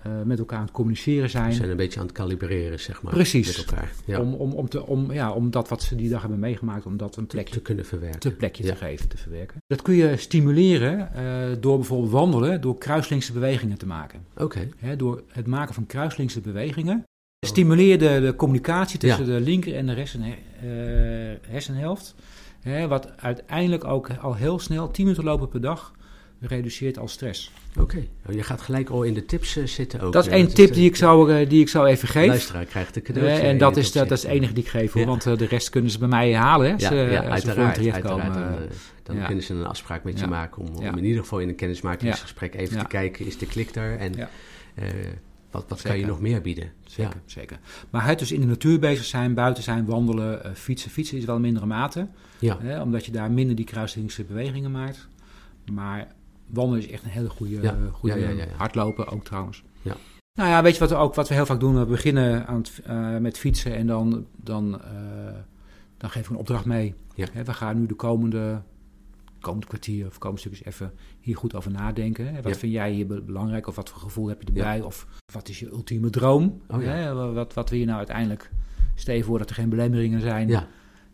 eh, 0.03 0.11
met 0.23 0.39
elkaar 0.39 0.57
aan 0.57 0.63
het 0.63 0.73
communiceren 0.73 1.29
zijn. 1.29 1.53
zijn 1.53 1.69
een 1.69 1.77
beetje 1.77 1.99
aan 1.99 2.05
het 2.05 2.15
kalibreren, 2.15 2.79
zeg 2.79 3.01
maar. 3.01 3.13
Precies. 3.13 3.57
Met 3.57 3.65
elkaar. 3.65 3.91
Ja. 4.05 4.19
Om, 4.19 4.33
om, 4.33 4.51
om, 4.51 4.69
te, 4.69 4.85
om, 4.85 5.11
ja, 5.11 5.31
om 5.31 5.51
dat 5.51 5.69
wat 5.69 5.81
ze 5.81 5.95
die 5.95 6.09
dag 6.09 6.21
hebben 6.21 6.39
meegemaakt, 6.39 6.85
om 6.85 6.97
dat 6.97 7.15
een 7.15 7.27
plekje 7.27 7.53
te 7.53 7.61
kunnen 7.61 7.85
verwerken. 7.85 8.19
te 8.19 8.31
plekje 8.31 8.63
Ja. 8.63 8.69
te 8.71 8.75
geven, 8.75 9.09
te 9.09 9.17
verwerken. 9.17 9.57
Dat 9.67 9.81
kun 9.81 9.93
je 9.95 10.17
stimuleren 10.17 11.13
eh, 11.13 11.57
door 11.59 11.77
bijvoorbeeld 11.77 12.11
wandelen, 12.11 12.61
door 12.61 12.77
kruislinkse 12.77 13.33
bewegingen 13.33 13.77
te 13.77 13.85
maken. 13.85 14.25
Oké, 14.37 14.69
door 14.97 15.23
het 15.27 15.47
maken 15.47 15.73
van 15.73 15.85
kruislinkse 15.85 16.41
bewegingen 16.41 17.03
stimuleer 17.45 17.99
de, 17.99 18.19
de 18.21 18.35
communicatie 18.35 18.99
tussen 18.99 19.25
de 19.25 19.39
linker 19.39 19.75
en 19.75 19.85
de 19.85 19.93
hersen, 19.93 20.21
eh, 20.23 20.31
hersenhelft. 21.47 22.15
Hè, 22.61 22.87
wat 22.87 23.17
uiteindelijk 23.17 23.83
ook 23.83 24.09
al 24.21 24.35
heel 24.35 24.59
snel, 24.59 24.91
10 24.91 25.03
minuten 25.05 25.25
lopen 25.25 25.49
per 25.49 25.61
dag, 25.61 25.93
reduceert 26.47 26.97
al 26.97 27.07
stress. 27.07 27.51
oké. 27.79 28.05
Oh, 28.29 28.35
je 28.35 28.43
gaat 28.43 28.61
gelijk 28.61 28.89
al 28.89 29.03
in 29.03 29.13
de 29.13 29.25
tips 29.25 29.57
eh, 29.57 29.65
zitten 29.65 29.99
ook. 29.99 30.13
Dat 30.13 30.25
is 30.25 30.31
eh, 30.31 30.37
één 30.37 30.53
tip 30.53 30.73
die 30.73 30.85
ik 30.85 30.95
zou, 30.95 31.33
eh, 31.33 31.49
die 31.49 31.61
ik 31.61 31.69
zou 31.69 31.87
even 31.87 32.05
de 32.05 32.11
geven. 32.11 32.27
luisteraar 32.27 32.65
krijgt 32.65 32.95
een 32.95 33.01
cadeautje. 33.01 33.41
En 33.41 33.57
dat 33.57 33.77
is, 33.77 33.91
dat, 33.91 34.09
dat 34.09 34.17
is 34.17 34.23
het 34.23 34.31
enige 34.31 34.53
die 34.53 34.63
ik 34.63 34.69
geef 34.69 34.91
hoor, 34.91 35.01
Ja. 35.01 35.07
want 35.07 35.23
de 35.23 35.45
rest 35.45 35.69
kunnen 35.69 35.91
ze 35.91 35.99
bij 35.99 36.07
mij 36.07 36.35
halen. 36.35 36.65
Hè, 36.67 36.71
Ja, 36.71 36.87
ze, 36.89 36.95
ja, 36.95 37.21
als 37.21 37.41
ze 37.41 37.71
terechtkomen. 37.73 38.33
Dan, 38.33 38.55
dan 39.03 39.15
ja. 39.15 39.25
kunnen 39.25 39.43
ze 39.43 39.53
een 39.53 39.65
afspraak 39.65 40.03
met 40.03 40.19
je 40.19 40.27
maken 40.27 40.61
om, 40.67 40.97
in 40.97 41.05
ieder 41.05 41.21
geval 41.21 41.39
in 41.39 41.49
een 41.49 41.55
kennismakingsgesprek 41.55 42.55
even 42.55 42.77
te 42.77 42.87
kijken, 42.87 43.25
is 43.25 43.37
de 43.37 43.45
klik 43.45 43.73
daar 43.73 43.97
en 43.97 44.13
wat, 45.51 45.65
wat 45.67 45.81
kan 45.81 45.99
je 45.99 46.05
nog 46.05 46.21
meer 46.21 46.41
bieden? 46.41 46.71
Zeker, 46.85 47.21
zeker. 47.25 47.59
Maar 47.89 48.05
het 48.05 48.19
dus 48.19 48.31
in 48.31 48.41
de 48.41 48.47
natuur 48.47 48.79
bezig 48.79 49.05
zijn, 49.05 49.33
buiten 49.33 49.63
zijn, 49.63 49.85
wandelen, 49.85 50.55
fietsen. 50.55 50.91
Fietsen 50.91 51.17
is 51.17 51.25
wel 51.25 51.35
in 51.35 51.41
mindere 51.41 51.65
mate, 51.65 52.07
Ja, 52.39 52.57
hè, 52.61 52.81
omdat 52.81 53.05
je 53.05 53.11
daar 53.11 53.31
minder 53.31 53.55
die 53.55 53.65
kruislinkse 53.65 54.23
bewegingen 54.23 54.71
maakt. 54.71 55.07
Maar 55.71 56.07
wandelen 56.47 56.79
is 56.83 56.89
echt 56.91 57.03
een 57.03 57.09
hele 57.09 57.29
goede, 57.29 57.61
Ja. 57.61 57.77
goede 57.91 58.19
Ja, 58.19 58.29
ja, 58.29 58.45
hardlopen 58.57 59.07
ook 59.07 59.23
trouwens. 59.23 59.63
Ja. 59.81 59.95
Nou 60.33 60.49
ja, 60.49 60.61
weet 60.63 60.73
je 60.73 60.79
wat 60.79 60.89
we, 60.89 60.95
ook, 60.95 61.15
wat 61.15 61.27
we 61.27 61.33
heel 61.33 61.45
vaak 61.45 61.59
doen? 61.59 61.79
We 61.79 61.85
beginnen 61.85 62.47
aan 62.47 62.57
het, 62.57 62.81
eh, 62.83 63.17
met 63.17 63.37
fietsen 63.37 63.75
en 63.75 63.87
dan, 63.87 64.25
dan, 64.35 64.81
eh, 64.81 64.89
dan 65.97 66.09
geven 66.09 66.27
we 66.27 66.33
een 66.33 66.39
opdracht 66.39 66.65
mee. 66.65 66.95
We 67.45 67.53
gaan 67.53 67.79
nu 67.79 67.85
de 67.85 67.93
komende, 67.93 68.61
komende 69.39 69.67
kwartier 69.67 70.07
of 70.07 70.17
komende 70.17 70.39
stukjes 70.41 70.65
even 70.65 70.93
hier 71.19 71.37
goed 71.37 71.55
over 71.55 71.71
nadenken. 71.71 72.41
Wat 72.41 72.57
vind 72.57 72.71
jij 72.73 72.91
hier 72.91 73.07
be- 73.07 73.21
belangrijk 73.21 73.67
of 73.67 73.75
wat 73.75 73.89
voor 73.89 74.01
gevoel 74.01 74.27
heb 74.27 74.41
je 74.41 74.47
erbij? 74.47 74.81
Of 74.81 75.07
wat 75.33 75.49
is 75.49 75.59
je 75.59 75.69
ultieme 75.71 76.09
droom? 76.09 76.61
Oh 76.67 77.33
wat, 77.33 77.53
wat 77.53 77.69
wil 77.69 77.79
je 77.79 77.85
nou 77.85 77.97
uiteindelijk? 77.97 78.49
Stel 78.95 79.15
je 79.15 79.23
voor 79.23 79.37
dat 79.37 79.49
er 79.49 79.55
geen 79.55 79.69
belemmeringen 79.69 80.21
zijn. 80.21 80.47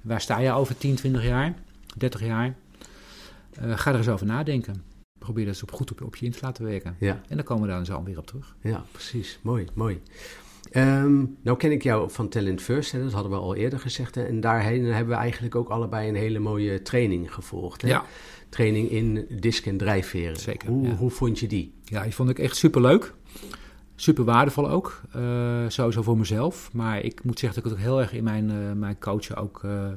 Waar 0.01 0.21
sta 0.21 0.39
je 0.39 0.51
over 0.51 0.77
10, 0.77 0.95
20 0.95 1.23
jaar, 1.23 1.53
30 1.97 2.25
jaar? 2.25 2.55
Eh, 3.51 3.77
ga 3.77 3.91
er 3.91 3.97
eens 3.97 4.09
over 4.09 4.25
nadenken. 4.25 4.83
Probeer 5.19 5.45
dat 5.45 5.62
op 5.62 5.71
goed 5.71 5.91
op, 5.91 6.01
op 6.01 6.15
je 6.15 6.25
in 6.25 6.32
te 6.32 6.39
laten 6.41 6.65
werken. 6.65 6.95
ja. 6.99 7.21
En 7.27 7.36
dan 7.36 7.45
komen 7.45 7.63
we 7.63 7.67
daar 7.69 7.77
dan 7.77 7.86
zo 7.86 8.03
weer 8.03 8.17
op 8.17 8.27
terug. 8.27 8.55
Ja, 8.62 8.86
precies. 8.91 9.39
Mooi, 9.41 9.65
mooi. 9.73 10.01
Ehm, 10.71 11.25
nou 11.41 11.58
ken 11.58 11.71
ik 11.71 11.84
jou 11.84 12.12
van 12.12 12.29
Talent 12.29 12.62
First, 12.62 12.91
hè, 12.91 13.03
dat 13.03 13.12
hadden 13.12 13.32
we 13.32 13.38
al 13.38 13.55
eerder 13.55 13.79
gezegd. 13.79 14.15
Hè, 14.15 14.23
en 14.23 14.39
daarheen 14.39 14.86
hebben 14.86 15.13
we 15.13 15.19
eigenlijk 15.19 15.55
ook 15.55 15.69
allebei 15.69 16.10
een 16.10 16.15
hele 16.15 16.39
mooie 16.39 16.82
training 16.82 17.34
gevolgd. 17.34 17.82
Hè? 17.82 17.88
Ja. 17.88 18.05
Training 18.49 18.89
in 18.89 19.25
disc 19.39 19.65
en 19.65 19.77
drijfveren. 19.77 20.38
Zeker, 20.38 20.69
Hoe, 20.69 20.88
ja. 20.88 20.95
hoe 20.95 21.10
vond 21.10 21.39
je 21.39 21.47
die? 21.47 21.73
Ja, 21.84 22.03
die 22.03 22.13
vond 22.15 22.29
ik 22.29 22.39
echt 22.39 22.55
super 22.55 22.82
leuk. 22.82 23.13
Super 23.95 24.23
waardevol 24.23 24.69
ook. 24.69 25.01
Eh, 25.12 25.65
sowieso 25.67 26.01
voor 26.01 26.17
mezelf. 26.17 26.73
Maar 26.73 27.01
ik 27.01 27.23
moet 27.23 27.39
zeggen 27.39 27.62
dat 27.62 27.71
ik 27.71 27.77
het 27.77 27.88
ook 27.88 27.91
heel 27.91 28.01
erg 28.01 28.13
in 28.13 28.23
mijn, 28.23 28.49
eh, 28.49 28.71
mijn 28.73 28.99
coachen 28.99 29.36
ook, 29.36 29.62
eh, 29.63 29.88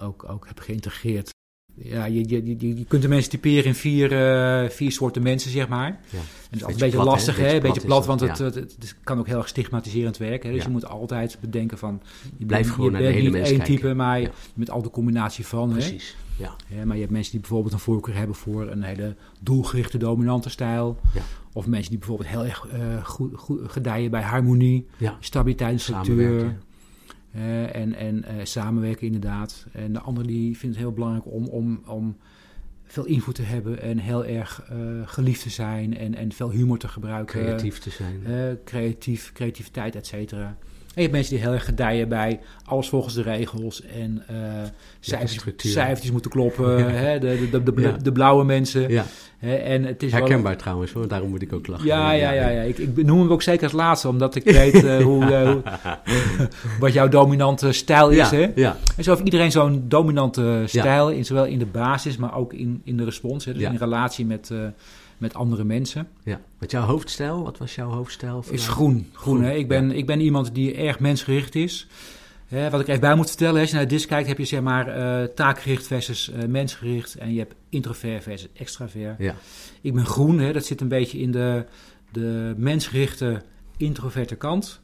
ook, 0.00 0.28
ook 0.28 0.46
heb 0.46 0.58
geïntegreerd. 0.58 1.34
Ja, 1.82 2.04
je, 2.04 2.28
je, 2.28 2.46
je, 2.58 2.76
je 2.78 2.84
kunt 2.84 3.02
de 3.02 3.08
mensen 3.08 3.30
typeren 3.30 3.64
in 3.64 3.74
vier, 3.74 4.12
eh, 4.12 4.68
vier 4.70 4.92
soorten 4.92 5.22
mensen, 5.22 5.50
zeg 5.50 5.68
maar. 5.68 5.86
Ja. 6.10 6.18
En 6.18 6.58
dat 6.58 6.58
is 6.58 6.62
altijd 6.64 6.70
een 6.72 6.78
Beetje 6.78 6.90
plat, 6.90 7.04
hè? 7.06 7.10
lastig, 7.10 7.36
hè? 7.36 7.54
Een 7.54 7.60
beetje 7.60 7.80
plat 7.80 8.06
want 8.06 8.20
dat, 8.20 8.38
het, 8.38 8.54
het, 8.54 8.76
het 8.78 8.96
kan 9.04 9.18
ook 9.18 9.26
heel 9.26 9.36
erg 9.38 9.48
stigmatiserend 9.48 10.16
werken. 10.16 10.48
Hè? 10.48 10.54
Dus 10.54 10.62
Ja. 10.62 10.68
je 10.68 10.72
moet 10.74 10.86
altijd 10.86 11.38
bedenken 11.40 11.78
van... 11.78 12.00
Je 12.36 12.44
Blijf 12.46 12.62
bent- 12.62 12.74
gewoon 12.74 12.90
je 12.90 12.96
naar 12.96 13.00
de 13.06 13.12
bent 13.12 13.20
hele 13.24 13.36
niet 13.38 13.46
één 13.48 13.56
kijken. 13.56 13.74
type, 13.76 13.94
maar 13.94 14.30
met 14.54 14.70
al 14.70 14.82
de 14.82 14.90
combinatie 14.90 15.46
van. 15.46 15.68
Hè? 15.68 15.74
Precies. 15.74 16.16
Ja. 16.36 16.56
Ja, 16.68 16.84
maar 16.84 16.94
je 16.94 17.00
hebt 17.00 17.12
mensen 17.12 17.30
die 17.32 17.40
bijvoorbeeld 17.40 17.72
een 17.72 17.78
voorkeur 17.78 18.14
hebben 18.16 18.36
voor 18.36 18.70
een 18.70 18.82
hele 18.82 19.14
doelgerichte 19.40 19.98
dominante 19.98 20.50
stijl. 20.50 20.98
Ja. 21.14 21.20
Of 21.52 21.66
mensen 21.66 21.90
die 21.90 21.98
bijvoorbeeld 21.98 22.28
heel 22.28 22.44
erg 22.44 22.66
eh, 22.72 23.04
goed, 23.04 23.30
goed 23.34 23.60
gedijen 23.66 24.10
bij 24.10 24.22
harmonie, 24.22 24.86
stabiliteit 25.20 25.72
en 25.72 25.80
structuur. 25.80 26.56
Eh, 27.36 27.74
en 27.74 27.94
en 27.94 28.24
eh, 28.24 28.34
samenwerken 28.42 29.06
inderdaad. 29.06 29.66
En 29.72 29.92
de 29.92 30.00
andere 30.00 30.26
die 30.26 30.56
vindt 30.56 30.76
het 30.76 30.84
heel 30.84 30.94
belangrijk 30.94 31.26
om, 31.26 31.46
om, 31.46 31.80
om 31.86 32.16
veel 32.84 33.04
invloed 33.04 33.34
te 33.34 33.42
hebben 33.42 33.82
en 33.82 33.98
heel 33.98 34.24
erg 34.24 34.62
eh, 34.68 34.76
geliefd 35.04 35.42
te 35.42 35.50
zijn 35.50 35.96
en, 35.96 36.14
en 36.14 36.32
veel 36.32 36.50
humor 36.50 36.78
te 36.78 36.88
gebruiken. 36.88 37.40
Creatief 37.40 37.78
te 37.78 37.90
zijn. 37.90 38.20
Creatief, 38.64 39.32
creativiteit, 39.32 39.94
et 39.94 40.06
cetera. 40.06 40.56
Je 40.96 41.02
hebt 41.02 41.14
mensen 41.14 41.34
die 41.34 41.44
heel 41.44 41.52
erg 41.52 41.64
gedijen 41.64 42.08
bij 42.08 42.40
alles 42.64 42.88
volgens 42.88 43.14
de 43.14 43.22
regels 43.22 43.82
en 43.82 44.22
uh, 44.30 44.36
cijfertjes, 45.00 45.72
cijfertjes, 45.72 46.10
moeten 46.10 46.30
kloppen. 46.30 46.78
Ja. 46.86 46.86
Hè, 46.86 47.18
de, 47.18 47.48
de, 47.50 47.62
de, 47.62 47.74
de, 47.74 48.02
de, 48.02 48.12
blauwe 48.12 48.44
mensen. 48.44 48.90
Ja. 48.90 49.04
Hè, 49.38 49.54
en 49.54 49.84
het 49.84 50.02
is 50.02 50.12
Herkenbaar 50.12 50.52
wel... 50.52 50.60
trouwens, 50.60 50.92
hoor. 50.92 51.08
daarom 51.08 51.30
moet 51.30 51.42
ik 51.42 51.52
ook 51.52 51.66
lachen. 51.66 51.86
Ja, 51.86 52.12
ja, 52.12 52.30
ja. 52.30 52.48
ja. 52.48 52.62
Ik, 52.62 52.78
ik 52.78 53.04
noem 53.04 53.20
hem 53.20 53.30
ook 53.30 53.42
zeker 53.42 53.62
als 53.62 53.72
laatste, 53.72 54.08
omdat 54.08 54.34
ik 54.34 54.44
weet 54.44 54.84
uh, 54.84 55.02
hoe, 55.08 55.24
uh, 55.24 55.50
hoe, 55.50 55.62
wat 56.80 56.92
jouw 56.92 57.08
dominante 57.08 57.72
stijl 57.72 58.08
is. 58.08 58.30
Hè? 58.30 58.52
Ja. 58.54 58.76
En 58.96 59.04
zo 59.04 59.10
heeft 59.10 59.24
iedereen 59.24 59.50
zo'n 59.50 59.84
dominante 59.88 60.62
stijl, 60.66 61.10
in, 61.10 61.24
zowel 61.24 61.44
in 61.44 61.58
de 61.58 61.66
basis, 61.66 62.16
maar 62.16 62.36
ook 62.36 62.52
in, 62.52 62.80
in 62.84 62.96
de 62.96 63.04
respons. 63.04 63.44
Hè? 63.44 63.52
Dus 63.52 63.62
in 63.62 63.76
relatie 63.76 64.26
met 64.26 64.52
met 65.18 65.34
andere 65.34 65.64
mensen. 65.64 66.08
Ja, 66.22 66.40
wat 66.58 66.70
jouw 66.70 66.82
hoofdstijl, 66.82 67.42
wat 67.42 67.58
was 67.58 67.74
jouw 67.74 67.90
hoofdstijl? 67.90 68.44
Is 68.50 68.68
groen. 68.68 69.08
groen, 69.12 69.42
hè? 69.42 69.54
Ik, 69.54 69.68
ben, 69.68 69.90
ik 69.90 70.06
ben 70.06 70.20
iemand 70.20 70.54
die 70.54 70.74
erg 70.74 71.00
mensgericht 71.00 71.54
is. 71.54 71.86
Hè, 72.46 72.70
wat 72.70 72.80
ik 72.80 72.88
even 72.88 73.00
bij 73.00 73.14
moet 73.14 73.28
vertellen, 73.28 73.60
als 73.60 73.68
je 73.70 73.76
naar 73.76 73.84
de 73.84 73.94
disc 73.94 74.08
kijkt, 74.08 74.28
heb 74.28 74.38
je 74.38 74.44
zeg 74.44 74.60
maar 74.60 74.98
uh, 74.98 75.28
taakgericht 75.34 75.86
versus 75.86 76.30
uh, 76.30 76.44
mensgericht. 76.44 77.14
En 77.14 77.32
je 77.32 77.38
hebt 77.38 77.54
introvert 77.68 78.22
versus 78.22 78.48
extravert. 78.52 79.18
Ja. 79.18 79.34
Ik 79.80 79.94
ben 79.94 80.06
groen, 80.06 80.38
hè, 80.38 80.52
dat 80.52 80.64
zit 80.64 80.80
een 80.80 80.88
beetje 80.88 81.18
in 81.18 81.30
de, 81.30 81.64
de 82.12 82.54
mensgerichte 82.56 83.42
introverte 83.76 84.34
kant. 84.34 84.80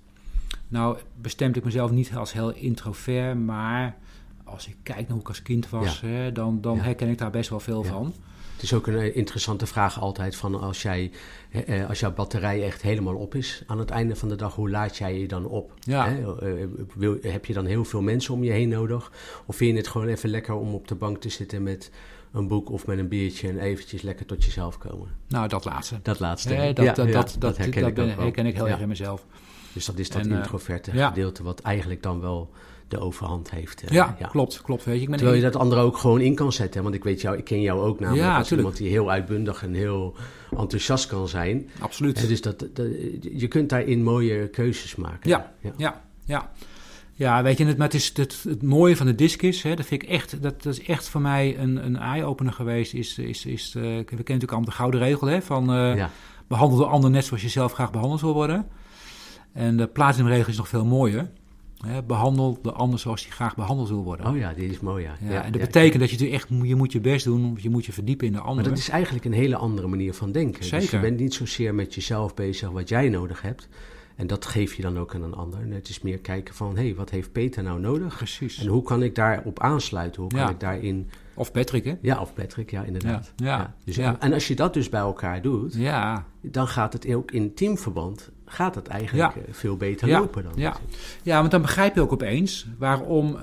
Nou 0.69 0.99
bestemd 1.21 1.57
ik 1.57 1.65
mezelf 1.65 1.91
niet 1.91 2.17
als 2.17 2.33
heel 2.33 2.53
introvert, 2.53 3.39
maar 3.39 3.97
als 4.45 4.67
ik 4.67 4.77
kijk 4.83 4.99
naar 4.99 5.11
hoe 5.11 5.21
ik 5.21 5.29
als 5.29 5.43
kind 5.43 5.69
was, 5.69 6.01
ja. 6.01 6.09
hè, 6.09 6.33
dan, 6.33 6.61
dan 6.61 6.77
ja. 6.77 6.83
herken 6.83 7.09
ik 7.09 7.19
daar 7.19 7.31
best 7.31 7.51
wel 7.51 7.61
veel 7.61 7.85
van. 7.85 8.15
Het 8.63 8.71
is 8.71 8.77
ook 8.77 8.87
een 8.87 8.99
eh, 8.99 9.17
interessante 9.17 9.67
vraag 9.67 10.01
altijd 10.01 10.37
van 10.37 10.61
als, 10.61 10.83
jij, 10.83 11.11
eh, 11.51 11.89
als 11.89 12.01
jouw 12.01 12.13
batterij 12.13 12.65
echt 12.65 12.83
helemaal 12.83 13.15
op 13.15 13.35
is 13.35 13.63
aan 13.67 13.79
het 13.79 13.91
einde 13.91 14.17
van 14.17 14.29
de 14.29 14.37
dag, 14.37 14.55
hoe 14.55 14.71
laat 14.71 14.97
jij 14.97 15.19
je 15.19 15.29
dan 15.29 15.47
op? 15.47 15.73
Ja. 15.81 16.09
Hè? 16.09 16.25
Wil, 16.95 17.19
heb 17.23 17.45
je 17.45 17.53
dan 17.53 17.67
heel 17.67 17.85
veel 17.85 18.01
mensen 18.01 18.35
om 18.35 18.45
je 18.45 18.51
heen 18.51 18.69
nodig? 18.69 19.13
Of 19.47 19.57
vind 19.57 19.71
je 19.71 19.77
het 19.77 19.89
gewoon 19.89 20.09
even 20.09 20.29
lekker 20.29 20.55
om 20.55 20.75
op 20.75 20.89
de 20.89 20.95
bank 20.95 21.21
te 21.21 21.29
zitten 21.29 21.63
met 21.63 21.91
een 22.33 22.49
boek 22.49 22.71
of 22.71 22.87
met 22.87 22.99
een 22.99 23.09
biertje 23.09 23.49
en 23.49 23.59
eventjes 23.59 24.03
lekker 24.03 24.27
tot 24.27 24.45
jezelf 24.45 24.79
komen? 24.79 25.09
Nou, 25.29 25.49
dat 25.49 25.65
laatste. 25.65 25.99
Dat 26.03 26.21
laatste. 26.21 26.55
Nee, 26.55 26.73
dat, 26.73 26.85
ja, 26.85 26.93
dat, 26.93 27.07
ja, 27.07 27.13
dat, 27.13 27.37
dat, 27.39 27.57
herken, 27.57 27.87
ik, 27.87 27.95
ben, 27.95 28.15
herken 28.15 28.47
ik 28.47 28.55
heel 28.55 28.69
erg 28.69 28.81
in 28.81 28.89
mezelf. 28.89 29.27
Dus 29.73 29.85
dat 29.85 29.99
is 29.99 30.11
dat 30.11 30.23
en, 30.23 30.31
introverte 30.31 30.93
uh, 30.93 31.07
gedeelte 31.07 31.43
wat 31.43 31.61
eigenlijk 31.61 32.03
dan 32.03 32.21
wel 32.21 32.51
de 32.93 33.01
overhand 33.01 33.51
heeft. 33.51 33.83
Ja, 33.89 34.17
ja, 34.19 34.27
klopt, 34.27 34.63
klopt. 34.63 34.85
Weet 34.85 34.97
je, 34.97 35.03
ik 35.03 35.09
ben 35.09 35.17
Terwijl 35.17 35.39
je 35.39 35.45
dat 35.45 35.57
andere 35.57 35.81
ook 35.81 35.97
gewoon 35.97 36.21
in 36.21 36.35
kan 36.35 36.53
zetten. 36.53 36.83
Want 36.83 36.95
ik 36.95 37.05
weet 37.05 37.21
jou, 37.21 37.37
ik 37.37 37.45
ken 37.45 37.61
jou 37.61 37.81
ook 37.81 38.01
namelijk 38.01 38.27
ja, 38.27 38.39
als 38.39 38.53
iemand 38.53 38.77
die 38.77 38.89
heel 38.89 39.11
uitbundig 39.11 39.63
en 39.63 39.75
heel 39.75 40.17
enthousiast 40.51 41.07
kan 41.07 41.29
zijn. 41.29 41.71
Absoluut. 41.79 42.29
Dus 42.29 42.41
dat, 42.41 42.59
dat, 42.59 42.87
je 43.21 43.49
kunt 43.49 43.69
daarin 43.69 44.03
mooie 44.03 44.49
keuzes 44.49 44.97
maken. 44.97 45.31
Ja, 45.31 45.53
ja, 45.61 45.73
ja. 45.77 46.03
ja. 46.25 46.51
Ja, 47.15 47.43
weet 47.43 47.59
je, 47.59 47.65
het, 47.65 47.77
maar 47.77 47.87
het, 47.87 47.97
is 47.97 48.13
het, 48.15 48.43
het 48.49 48.63
mooie 48.63 48.97
van 48.97 49.07
de 49.07 49.15
disc 49.15 49.43
is, 49.43 49.63
hè, 49.63 49.75
dat 49.75 49.87
vind 49.87 50.03
ik 50.03 50.09
echt, 50.09 50.43
dat, 50.43 50.63
dat 50.63 50.73
is 50.73 50.83
echt 50.83 51.09
voor 51.09 51.21
mij 51.21 51.59
een, 51.59 51.85
een 51.85 51.97
eye-opener 51.97 52.53
geweest. 52.53 52.95
Is, 52.95 53.19
is, 53.19 53.47
is, 53.47 53.75
uh, 53.77 53.83
we 53.83 53.89
kennen 53.89 54.17
natuurlijk 54.17 54.51
allemaal 54.51 54.69
de 54.69 54.77
gouden 54.77 55.01
regel, 55.01 55.27
hè, 55.27 55.43
van 55.43 55.77
uh, 55.77 55.97
ja. 55.97 56.11
behandel 56.49 56.79
de 56.79 56.87
ander 56.87 57.11
net 57.11 57.25
zoals 57.25 57.43
je 57.43 57.49
zelf 57.49 57.73
graag 57.73 57.91
behandeld 57.91 58.21
wil 58.21 58.35
worden. 58.35 58.67
En 59.53 59.77
de 59.77 59.87
platinumregel 59.87 60.49
is 60.49 60.57
nog 60.57 60.69
veel 60.69 60.85
mooier. 60.85 61.31
Hè, 61.87 62.03
behandel 62.03 62.59
de 62.63 62.73
ander 62.73 62.99
zoals 62.99 63.23
hij 63.23 63.31
graag 63.31 63.55
behandeld 63.55 63.89
wil 63.89 64.03
worden. 64.03 64.27
Oh 64.27 64.37
ja, 64.37 64.53
die 64.53 64.69
is 64.69 64.81
mooi, 64.81 65.05
ja. 65.05 65.17
ja, 65.29 65.45
en 65.45 65.53
dat 65.53 65.61
betekent 65.61 66.01
dat 66.01 66.11
je 66.11 66.17
natuurlijk 66.17 66.43
echt, 66.43 66.69
je 66.69 66.75
moet 66.75 66.93
je 66.93 67.01
best 67.01 67.25
doen, 67.25 67.59
je 67.61 67.71
moet 67.71 67.87
je 67.87 67.93
verdiepen 67.93 68.27
in 68.27 68.33
de 68.33 68.39
ander. 68.39 68.55
Maar 68.55 68.65
dat 68.65 68.79
is 68.79 68.89
eigenlijk 68.89 69.25
een 69.25 69.33
hele 69.33 69.57
andere 69.57 69.87
manier 69.87 70.15
van 70.15 70.33
denken. 70.33 70.65
Zeker. 70.65 70.81
Dus 70.81 70.91
je 70.91 71.01
bent 71.01 71.21
niet 71.21 71.35
zozeer 71.35 71.75
met 71.75 71.95
jezelf 71.95 72.35
bezig 72.35 72.71
wat 72.71 72.89
jij 72.89 73.09
nodig 73.09 73.43
hebt. 73.43 73.69
En 74.17 74.27
dat 74.27 74.47
geef 74.47 74.75
je 74.75 74.83
dan 74.83 74.99
ook 74.99 75.15
aan 75.15 75.23
een 75.23 75.35
ander. 75.35 75.61
En 75.61 75.71
het 75.71 75.89
is 75.89 76.03
meer 76.03 76.19
kijken 76.19 76.55
van, 76.55 76.77
hé, 76.77 76.83
hey, 76.83 76.95
wat 76.95 77.11
heeft 77.11 77.33
Peter 77.33 77.63
nou 77.63 77.81
nodig? 77.81 78.17
Precies. 78.17 78.59
En 78.59 78.67
hoe 78.67 78.83
kan 78.83 79.03
ik 79.03 79.15
daarop 79.15 79.61
aansluiten? 79.61 80.23
Hoe 80.23 80.31
kan 80.31 80.49
ik 80.49 80.61
daarin... 80.61 81.11
Of 81.35 81.53
Patrick, 81.53 81.85
hè? 81.85 81.95
Ja, 82.01 82.21
of 82.21 82.35
Patrick, 82.35 82.71
ja, 82.71 82.83
inderdaad. 82.83 83.33
Ja, 83.37 83.47
ja. 83.47 83.75
Dus, 83.85 83.97
ja. 83.97 84.21
En 84.21 84.33
als 84.33 84.49
je 84.49 84.55
dat 84.55 84.75
dus 84.75 84.89
bij 84.89 85.01
elkaar 85.01 85.43
doet, 85.43 85.75
ja. 85.75 86.27
dan 86.41 86.69
gaat 86.69 86.93
het 86.93 87.15
ook 87.15 87.31
in 87.31 87.55
teamverband 87.55 88.31
gaat 88.53 88.75
het 88.75 88.87
eigenlijk 88.87 89.35
ja. 89.35 89.43
veel 89.51 89.77
beter 89.77 90.09
ja. 90.09 90.19
lopen 90.19 90.43
dan. 90.43 90.53
Ja. 90.57 90.77
ja, 91.23 91.39
want 91.39 91.51
dan 91.51 91.63
begrijp 91.63 91.95
je 91.95 92.01
ook 92.01 92.13
opeens 92.13 92.67
waarom 92.79 93.35
uh, 93.35 93.43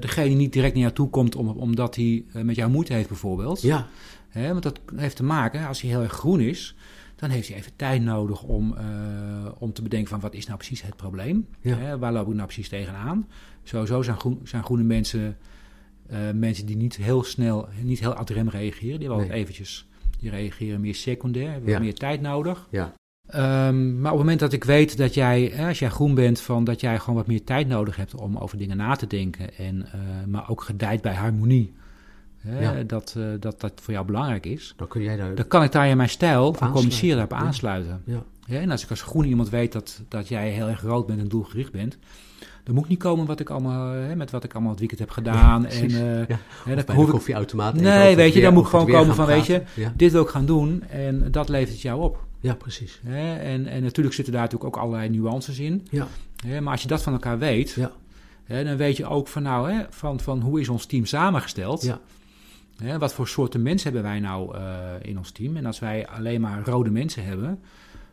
degene 0.00 0.34
niet 0.34 0.52
direct 0.52 0.72
naar 0.72 0.82
jou 0.82 0.94
toe 0.94 1.10
komt 1.10 1.36
om, 1.36 1.48
omdat 1.48 1.96
hij 1.96 2.24
uh, 2.34 2.42
met 2.42 2.56
jou 2.56 2.70
moeite 2.70 2.92
heeft 2.92 3.08
bijvoorbeeld. 3.08 3.62
Ja. 3.62 3.86
He, 4.28 4.48
want 4.48 4.62
dat 4.62 4.80
heeft 4.96 5.16
te 5.16 5.24
maken, 5.24 5.66
als 5.66 5.80
hij 5.80 5.90
heel 5.90 6.02
erg 6.02 6.12
groen 6.12 6.40
is, 6.40 6.76
dan 7.16 7.30
heeft 7.30 7.48
hij 7.48 7.56
even 7.56 7.72
tijd 7.76 8.02
nodig 8.02 8.42
om, 8.42 8.74
uh, 8.78 9.48
om 9.58 9.72
te 9.72 9.82
bedenken 9.82 10.08
van 10.08 10.20
wat 10.20 10.34
is 10.34 10.46
nou 10.46 10.58
precies 10.58 10.82
het 10.82 10.96
probleem? 10.96 11.46
Ja. 11.60 11.76
He, 11.76 11.98
waar 11.98 12.12
loop 12.12 12.28
ik 12.28 12.34
nou 12.34 12.46
precies 12.46 12.68
tegenaan? 12.68 13.28
Sowieso 13.62 14.02
zijn, 14.02 14.18
groen, 14.18 14.40
zijn 14.44 14.64
groene 14.64 14.84
mensen 14.84 15.36
mensen 16.34 16.66
die 16.66 16.76
niet 16.76 16.96
heel 16.96 17.22
snel, 17.22 17.68
niet 17.82 18.00
heel 18.00 18.14
ad 18.14 18.30
rem 18.30 18.48
reageren. 18.48 18.98
Die 18.98 19.08
wel 19.08 19.18
nee. 19.18 19.32
eventjes, 19.32 19.88
die 20.18 20.30
reageren 20.30 20.80
meer 20.80 20.94
secundair, 20.94 21.50
hebben 21.50 21.80
meer 21.80 21.94
tijd 21.94 22.20
nodig. 22.20 22.68
Ja. 22.70 22.94
Um, 23.34 24.00
maar 24.00 24.12
op 24.12 24.18
het 24.18 24.26
moment 24.26 24.40
dat 24.40 24.52
ik 24.52 24.64
weet 24.64 24.96
dat 24.96 25.14
jij, 25.14 25.66
als 25.66 25.78
jij 25.78 25.88
groen 25.90 26.14
bent, 26.14 26.40
van 26.40 26.64
dat 26.64 26.80
jij 26.80 26.98
gewoon 26.98 27.14
wat 27.14 27.26
meer 27.26 27.44
tijd 27.44 27.68
nodig 27.68 27.96
hebt 27.96 28.14
om 28.14 28.36
over 28.36 28.58
dingen 28.58 28.76
na 28.76 28.94
te 28.96 29.06
denken, 29.06 29.56
en, 29.58 29.76
uh, 29.76 30.00
maar 30.26 30.50
ook 30.50 30.62
gedijt 30.62 31.02
bij 31.02 31.14
harmonie, 31.14 31.72
hè, 32.38 32.60
Ja. 32.60 32.82
dat, 32.82 33.14
uh, 33.18 33.24
dat 33.40 33.60
dat 33.60 33.72
voor 33.82 33.92
jou 33.94 34.06
belangrijk 34.06 34.46
is, 34.46 34.74
Dan 34.76 34.88
kun 34.88 35.02
jij 35.02 35.16
daar... 35.16 35.34
dan 35.34 35.48
kan 35.48 35.62
ik 35.62 35.72
daar 35.72 35.88
in 35.88 35.96
mijn 35.96 36.08
stijl 36.08 36.54
van 36.54 36.70
communiceren 36.72 37.26
Ja. 37.30 37.36
aansluiten. 37.36 38.02
Ja. 38.04 38.22
Ja, 38.46 38.60
en 38.60 38.70
als 38.70 38.82
ik 38.84 38.90
als 38.90 39.02
groen 39.02 39.24
iemand 39.24 39.48
weet 39.48 39.72
dat, 39.72 40.00
dat 40.08 40.28
jij 40.28 40.50
heel 40.50 40.68
erg 40.68 40.82
rood 40.82 41.06
bent 41.06 41.20
en 41.20 41.28
doelgericht 41.28 41.72
bent, 41.72 41.98
dan 42.64 42.74
moet 42.74 42.84
ik 42.84 42.90
niet 42.90 42.98
komen 42.98 43.26
wat 43.26 43.40
ik 43.40 43.50
allemaal, 43.50 43.92
hè, 43.92 44.16
met 44.16 44.30
wat 44.30 44.44
ik 44.44 44.52
allemaal 44.52 44.70
het 44.70 44.78
weekend 44.78 45.00
heb 45.00 45.10
gedaan. 45.10 45.66
en, 45.66 45.90
uh, 45.90 45.98
hè, 45.98 46.74
bij 46.74 46.84
hoef 46.86 46.94
de 46.96 47.02
ik- 47.02 47.08
koffieautomaat. 47.08 47.74
Nee, 47.74 48.16
weet 48.16 48.34
je, 48.34 48.40
dan 48.40 48.52
moet 48.52 48.62
ik 48.62 48.68
gewoon 48.68 48.86
komen 48.86 49.14
van, 49.14 49.26
weet 49.26 49.46
je, 49.46 49.62
dit 49.96 50.12
wil 50.12 50.22
ik 50.22 50.28
gaan 50.28 50.46
doen 50.46 50.82
en 50.82 51.30
dat 51.30 51.48
levert 51.48 51.70
het 51.70 51.80
jou 51.80 52.00
op. 52.02 52.26
ja, 52.40 52.54
precies. 52.54 53.00
Hè? 53.04 53.36
En, 53.36 53.66
en 53.66 53.82
natuurlijk 53.82 54.14
zitten 54.14 54.34
daar 54.34 54.42
natuurlijk 54.42 54.76
ook 54.76 54.82
allerlei 54.82 55.08
nuances 55.08 55.58
in. 55.58 55.86
Ja, 55.90 56.08
Hè? 56.46 56.60
Maar 56.60 56.72
als 56.72 56.82
je 56.82 56.88
dat 56.88 57.02
van 57.02 57.12
elkaar 57.12 57.38
weet, 57.38 57.70
ja, 57.70 57.92
hè, 58.44 58.64
dan 58.64 58.76
weet 58.76 58.96
je 58.96 59.06
ook 59.06 59.28
van, 59.28 59.42
nou, 59.42 59.72
hè, 59.72 59.84
van, 59.90 60.20
van 60.20 60.40
hoe 60.40 60.60
is 60.60 60.68
ons 60.68 60.86
team 60.86 61.04
samengesteld. 61.04 61.82
ja. 61.82 62.00
Hè? 62.76 62.98
Wat 62.98 63.14
voor 63.14 63.28
soorten 63.28 63.62
mensen 63.62 63.92
hebben 63.92 64.10
wij 64.10 64.20
nou 64.20 64.56
eh, 64.56 64.62
in 65.02 65.18
ons 65.18 65.30
team? 65.30 65.56
En 65.56 65.66
als 65.66 65.78
wij 65.78 66.06
alleen 66.08 66.40
maar 66.40 66.62
rode 66.64 66.90
mensen 66.90 67.24
hebben, 67.24 67.60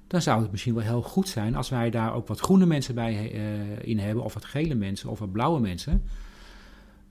dan 0.07 0.21
zou 0.21 0.41
het 0.41 0.51
misschien 0.51 0.73
wel 0.73 0.83
heel 0.83 1.01
goed 1.01 1.27
zijn 1.27 1.55
als 1.55 1.69
wij 1.69 1.89
daar 1.89 2.13
ook 2.13 2.27
wat 2.27 2.39
groene 2.39 2.65
mensen 2.65 2.95
bij 2.95 3.31
eh, 3.31 3.87
in 3.87 3.99
hebben, 3.99 4.23
of 4.23 4.33
wat 4.33 4.45
gele 4.45 4.75
mensen, 4.75 5.09
of 5.09 5.19
wat 5.19 5.31
blauwe 5.31 5.59
mensen. 5.59 6.03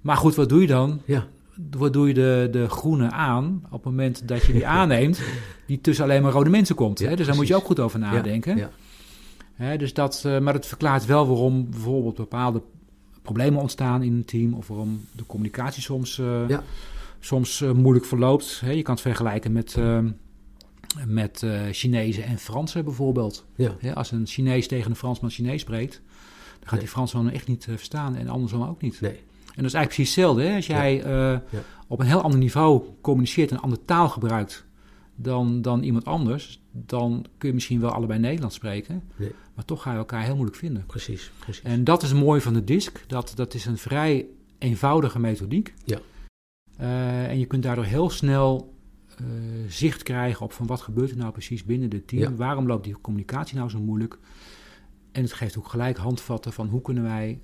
Maar 0.00 0.16
goed, 0.16 0.34
wat 0.34 0.48
doe 0.48 0.60
je 0.60 0.66
dan? 0.66 1.00
ja. 1.04 1.26
Doe 1.56 2.08
je 2.08 2.14
de, 2.14 2.48
de 2.50 2.68
groene 2.68 3.10
aan 3.10 3.62
op 3.64 3.72
het 3.72 3.84
moment 3.84 4.28
dat 4.28 4.44
je 4.44 4.52
die 4.52 4.66
aanneemt, 4.80 5.20
die 5.66 5.80
tussen 5.80 6.04
alleen 6.04 6.22
maar 6.22 6.32
rode 6.32 6.50
mensen 6.50 6.74
komt? 6.74 6.98
Ja, 6.98 7.08
hè? 7.08 7.16
Dus 7.16 7.26
daar 7.26 7.34
moet 7.36 7.46
je 7.46 7.54
ook 7.56 7.64
goed 7.64 7.80
over 7.80 7.98
nadenken. 7.98 8.56
Ja, 8.56 8.70
Hè, 9.54 9.76
dus 9.76 9.94
dat, 9.94 10.22
eh, 10.26 10.38
maar 10.38 10.54
het 10.54 10.66
verklaart 10.66 11.06
wel 11.06 11.26
waarom 11.26 11.70
bijvoorbeeld 11.70 12.14
bepaalde 12.16 12.62
problemen 13.22 13.60
ontstaan 13.60 14.02
in 14.02 14.12
een 14.12 14.24
team, 14.24 14.54
of 14.54 14.68
waarom 14.68 15.00
de 15.12 15.26
communicatie 15.26 15.82
soms, 15.82 16.18
eh, 16.18 16.58
soms 17.20 17.60
eh, 17.60 17.70
moeilijk 17.72 18.06
verloopt. 18.06 18.60
Hè, 18.64 18.70
je 18.70 18.82
kan 18.82 18.94
het 18.94 19.02
vergelijken 19.02 19.52
met, 19.52 19.76
met 21.06 21.46
Chinezen 21.70 22.24
en 22.24 22.38
Fransen 22.38 22.84
bijvoorbeeld. 22.84 23.44
ja. 23.56 23.76
Hè, 23.78 23.94
als 23.94 24.10
een 24.10 24.26
Chinees 24.26 24.68
tegen 24.68 24.90
een 24.90 24.96
Fransman 24.96 25.30
Chinees 25.30 25.60
spreekt, 25.60 25.92
dan 25.94 26.62
gaat 26.62 26.70
Nee. 26.70 26.80
die 26.80 26.88
Fransman 26.88 27.30
echt 27.30 27.48
niet 27.48 27.64
verstaan 27.70 28.16
en 28.16 28.28
andersom 28.28 28.62
ook 28.62 28.80
niet. 28.80 29.00
Nee. 29.00 29.20
En 29.56 29.62
dat 29.62 29.72
is 29.72 29.74
eigenlijk 29.74 29.94
precies 29.94 30.14
hetzelfde. 30.14 30.42
Hè? 30.42 30.54
Als 30.56 30.66
jij 30.66 31.02
eh, 31.02 31.10
Ja. 31.50 31.62
op 31.88 32.00
een 32.00 32.06
heel 32.06 32.20
ander 32.20 32.38
niveau 32.38 32.82
communiceert 33.00 33.50
en 33.50 33.56
een 33.56 33.62
andere 33.62 33.84
taal 33.84 34.08
gebruikt 34.08 34.64
dan, 35.16 35.62
dan 35.62 35.82
iemand 35.82 36.04
anders, 36.04 36.62
dan 36.72 37.24
kun 37.38 37.48
je 37.48 37.54
misschien 37.54 37.80
wel 37.80 37.90
allebei 37.90 38.18
Nederlands 38.20 38.54
spreken, 38.56 39.02
Nee. 39.16 39.32
maar 39.54 39.64
toch 39.64 39.82
ga 39.82 39.92
je 39.92 39.98
elkaar 39.98 40.22
heel 40.22 40.34
moeilijk 40.34 40.56
vinden. 40.56 40.86
Precies, 40.86 41.30
precies. 41.38 41.62
En 41.62 41.84
dat 41.84 42.02
is 42.02 42.10
het 42.10 42.18
mooie 42.18 42.40
van 42.40 42.52
de 42.52 42.64
DISC. 42.64 43.04
Dat, 43.06 43.32
dat 43.34 43.54
is 43.54 43.64
een 43.66 43.78
vrij 43.78 44.26
eenvoudige 44.58 45.18
methodiek. 45.18 45.74
Ja. 45.84 45.98
Eh, 46.76 47.28
en 47.28 47.38
je 47.38 47.46
kunt 47.46 47.62
daardoor 47.62 47.84
heel 47.84 48.10
snel 48.10 48.74
eh, 49.18 49.24
zicht 49.68 50.02
krijgen 50.02 50.44
op 50.44 50.52
van 50.52 50.66
wat 50.66 50.80
gebeurt 50.80 51.10
er 51.10 51.16
nou 51.16 51.32
precies 51.32 51.64
binnen 51.64 51.90
het 51.90 52.08
team. 52.08 52.22
Ja. 52.22 52.34
Waarom 52.34 52.66
loopt 52.66 52.84
die 52.84 53.00
communicatie 53.00 53.56
nou 53.56 53.70
zo 53.70 53.80
moeilijk? 53.80 54.18
En 55.12 55.22
het 55.22 55.32
geeft 55.32 55.58
ook 55.58 55.68
gelijk 55.68 55.96
handvatten 55.96 56.52
van 56.52 56.68
hoe 56.68 56.82
kunnen 56.82 57.02
wij 57.02 57.40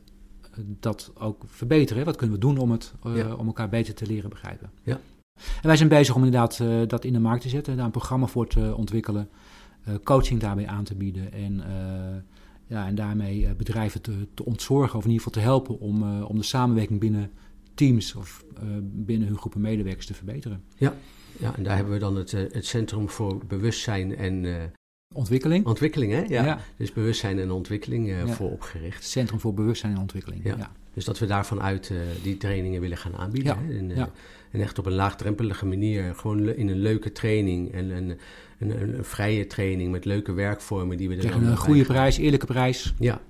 dat 0.81 1.13
ook 1.19 1.43
verbeteren. 1.47 2.05
Wat 2.05 2.17
kunnen 2.17 2.37
we 2.37 2.43
doen 2.43 2.59
om, 2.59 2.71
het, 2.71 2.93
eh, 3.05 3.17
Ja. 3.17 3.35
om 3.35 3.47
elkaar 3.47 3.69
beter 3.69 3.95
te 3.95 4.07
leren 4.07 4.31
begrijpen. 4.31 4.71
Ja. 4.83 5.01
En 5.35 5.67
wij 5.67 5.77
zijn 5.77 5.89
bezig 5.89 6.15
om 6.15 6.25
inderdaad 6.25 6.61
eh, 6.61 6.81
dat 6.87 7.05
in 7.05 7.13
de 7.13 7.19
markt 7.19 7.43
te 7.43 7.49
zetten. 7.49 7.77
Daar 7.77 7.85
een 7.85 7.91
programma 7.91 8.27
voor 8.27 8.47
te 8.47 8.75
ontwikkelen. 8.77 9.29
eh, 9.85 9.95
coaching 10.05 10.41
daarbij 10.41 10.67
aan 10.67 10.85
te 10.85 10.95
bieden. 10.95 11.33
En, 11.33 11.63
ja, 12.67 12.87
en 12.87 12.95
daarmee 12.95 13.55
bedrijven 13.55 14.01
te, 14.03 14.27
te 14.35 14.45
ontzorgen. 14.45 14.99
Of 14.99 15.05
in 15.05 15.11
ieder 15.11 15.25
geval 15.27 15.43
te 15.43 15.49
helpen 15.49 15.81
om, 15.81 16.23
om 16.23 16.37
de 16.37 16.43
samenwerking 16.45 17.01
binnen 17.01 17.31
teams 17.75 18.15
of 18.15 18.45
binnen 18.83 19.29
hun 19.29 19.39
groepen 19.39 19.61
medewerkers 19.61 20.07
te 20.07 20.15
verbeteren. 20.15 20.63
Ja, 20.77 20.95
en 21.57 21.63
daar 21.63 21.77
hebben 21.77 21.93
we 21.93 21.99
dan 21.99 22.17
het, 22.17 22.31
het 22.31 22.67
Centrum 22.67 23.09
voor 23.09 23.47
Bewustzijn 23.47 24.17
en, 24.17 24.45
Ontwikkeling. 25.15 25.67
Ontwikkeling, 25.67 26.13
hè? 26.13 26.23
Ja. 26.29 26.45
Ja. 26.45 26.59
Dus 26.77 26.93
bewustzijn 26.93 27.39
en 27.39 27.51
ontwikkeling 27.51 28.09
eh, 28.09 28.27
Ja. 28.27 28.33
voor 28.33 28.51
opgericht. 28.51 29.05
Centrum 29.05 29.41
voor 29.41 29.55
Bewustzijn 29.55 29.93
en 29.93 29.99
Ontwikkeling. 30.01 30.45
Ja. 30.45 30.55
Ja. 30.59 30.71
Dus 30.95 31.05
dat 31.05 31.19
we 31.19 31.27
daarvan 31.27 31.63
uit 31.63 31.91
eh, 31.91 31.97
die 32.23 32.37
trainingen 32.37 32.81
willen 32.81 32.97
gaan 32.97 33.17
aanbieden. 33.17 33.55
Ja, 33.55 33.73
Hè? 33.73 33.79
En, 33.79 33.91
eh, 33.91 34.05
en 34.51 34.61
echt 34.61 34.79
op 34.79 34.87
een 34.87 34.93
laagdrempelige 34.93 35.67
manier, 35.67 36.15
gewoon 36.15 36.49
in 36.49 36.69
een 36.69 36.79
leuke 36.79 37.13
training 37.13 37.73
en 37.73 37.91
een, 37.91 38.19
een, 38.59 38.83
een, 38.83 39.05
vrije 39.05 39.47
training 39.47 39.91
met 39.91 40.05
leuke 40.05 40.33
werkvormen 40.33 40.97
die 40.97 41.09
we 41.09 41.15
er 41.15 41.21
Tegen 41.21 41.45
een 41.45 41.57
goede 41.57 41.85
prijs, 41.85 42.17
eerlijke 42.17 42.47
prijs. 42.47 42.95
Ja, 42.99 43.21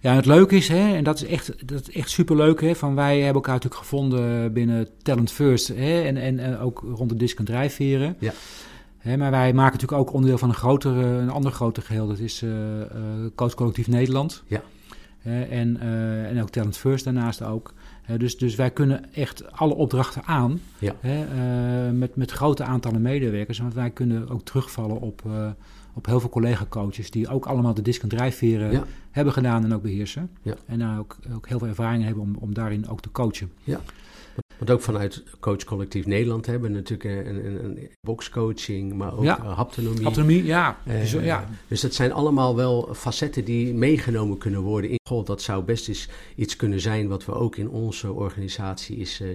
Ja, 0.00 0.10
en 0.10 0.16
het 0.16 0.26
leuke 0.26 0.56
is, 0.56 0.68
hè, 0.68 0.94
en 0.94 1.04
dat 1.04 1.16
is 1.22 1.24
echt, 1.28 1.68
dat 1.68 1.88
is 1.88 1.94
echt 1.94 2.10
superleuk, 2.10 2.60
hè, 2.60 2.74
van 2.74 2.94
wij 2.94 3.16
hebben 3.16 3.34
elkaar 3.34 3.54
natuurlijk 3.54 3.82
gevonden 3.82 4.52
binnen 4.52 4.88
Talent 5.02 5.32
First 5.32 5.68
hè, 5.68 6.02
en, 6.02 6.16
en, 6.16 6.38
en 6.38 6.58
ook 6.58 6.84
rond 6.94 7.08
de 7.10 7.16
disc 7.16 7.38
en 7.38 7.44
drijfveren. 7.44 8.16
Ja. 8.18 8.32
Maar 9.04 9.30
wij 9.30 9.52
maken 9.52 9.72
natuurlijk 9.72 10.00
ook 10.08 10.12
onderdeel 10.12 10.38
van 10.38 10.48
een, 10.48 10.54
grotere, 10.54 11.04
een 11.04 11.30
ander 11.30 11.52
groter 11.52 11.82
geheel, 11.82 12.06
dat 12.06 12.18
is 12.18 12.42
eh, 12.42 12.50
Coach 13.34 13.54
Collectief 13.54 13.88
Nederland. 13.88 14.42
Ja. 14.46 14.62
En, 15.50 15.80
eh, 15.80 16.28
en 16.28 16.42
ook 16.42 16.50
Talent 16.50 16.76
First 16.76 17.04
daarnaast 17.04 17.42
ook. 17.42 17.72
Dus, 18.16 18.38
dus 18.38 18.54
wij 18.54 18.70
kunnen 18.70 19.14
echt 19.14 19.52
alle 19.52 19.74
opdrachten 19.74 20.22
aan 20.24 20.60
Ja. 20.78 20.94
met, 21.92 22.16
met 22.16 22.30
grote 22.30 22.64
aantallen 22.64 23.02
medewerkers. 23.02 23.58
Want 23.58 23.74
wij 23.74 23.90
kunnen 23.90 24.28
ook 24.28 24.44
terugvallen 24.44 25.00
op, 25.00 25.22
op 25.94 26.06
heel 26.06 26.20
veel 26.20 26.28
collega-coaches 26.28 27.10
die 27.10 27.28
ook 27.28 27.46
allemaal 27.46 27.74
de 27.74 27.82
disc 27.82 28.02
en 28.02 28.08
drijfveren 28.08 28.72
Ja. 28.72 28.84
hebben 29.10 29.32
gedaan 29.32 29.64
en 29.64 29.74
ook 29.74 29.82
beheersen. 29.82 30.30
Ja. 30.42 30.54
En 30.66 30.78
daar 30.78 30.98
ook, 30.98 31.16
ook 31.34 31.48
heel 31.48 31.58
veel 31.58 31.68
ervaring 31.68 32.04
hebben 32.04 32.22
om, 32.22 32.36
om 32.38 32.54
daarin 32.54 32.88
ook 32.88 33.00
te 33.00 33.10
coachen. 33.10 33.50
Want 34.60 34.70
ook 34.70 34.80
vanuit 34.80 35.22
Coach 35.40 35.64
Collectief 35.64 36.06
Nederland 36.06 36.46
hebben 36.46 36.70
we 36.70 36.76
natuurlijk 36.76 37.26
een, 37.26 37.46
een, 37.46 37.64
een 37.64 37.90
boxcoaching, 38.00 38.94
maar 38.94 39.16
ook 39.16 39.22
Ja. 39.24 39.38
eh, 39.38 39.56
haptonomie. 39.56 40.04
Autonomie, 40.04 40.44
ja. 40.44 40.78
Eh, 40.86 41.02
Zo- 41.02 41.20
ja. 41.20 41.48
Dus 41.68 41.80
dat 41.80 41.94
zijn 41.94 42.12
allemaal 42.12 42.56
wel 42.56 42.88
facetten 42.94 43.44
die 43.44 43.74
meegenomen 43.74 44.38
kunnen 44.38 44.60
worden. 44.60 44.90
In, 44.90 44.98
goh, 45.08 45.26
dat 45.26 45.42
zou 45.42 45.64
best 45.64 45.88
eens 45.88 46.08
iets 46.36 46.56
kunnen 46.56 46.80
zijn 46.80 47.08
wat 47.08 47.24
we 47.24 47.32
ook 47.32 47.56
in 47.56 47.68
onze 47.68 48.12
organisatie 48.12 48.96
is, 48.96 49.20
eh, 49.20 49.28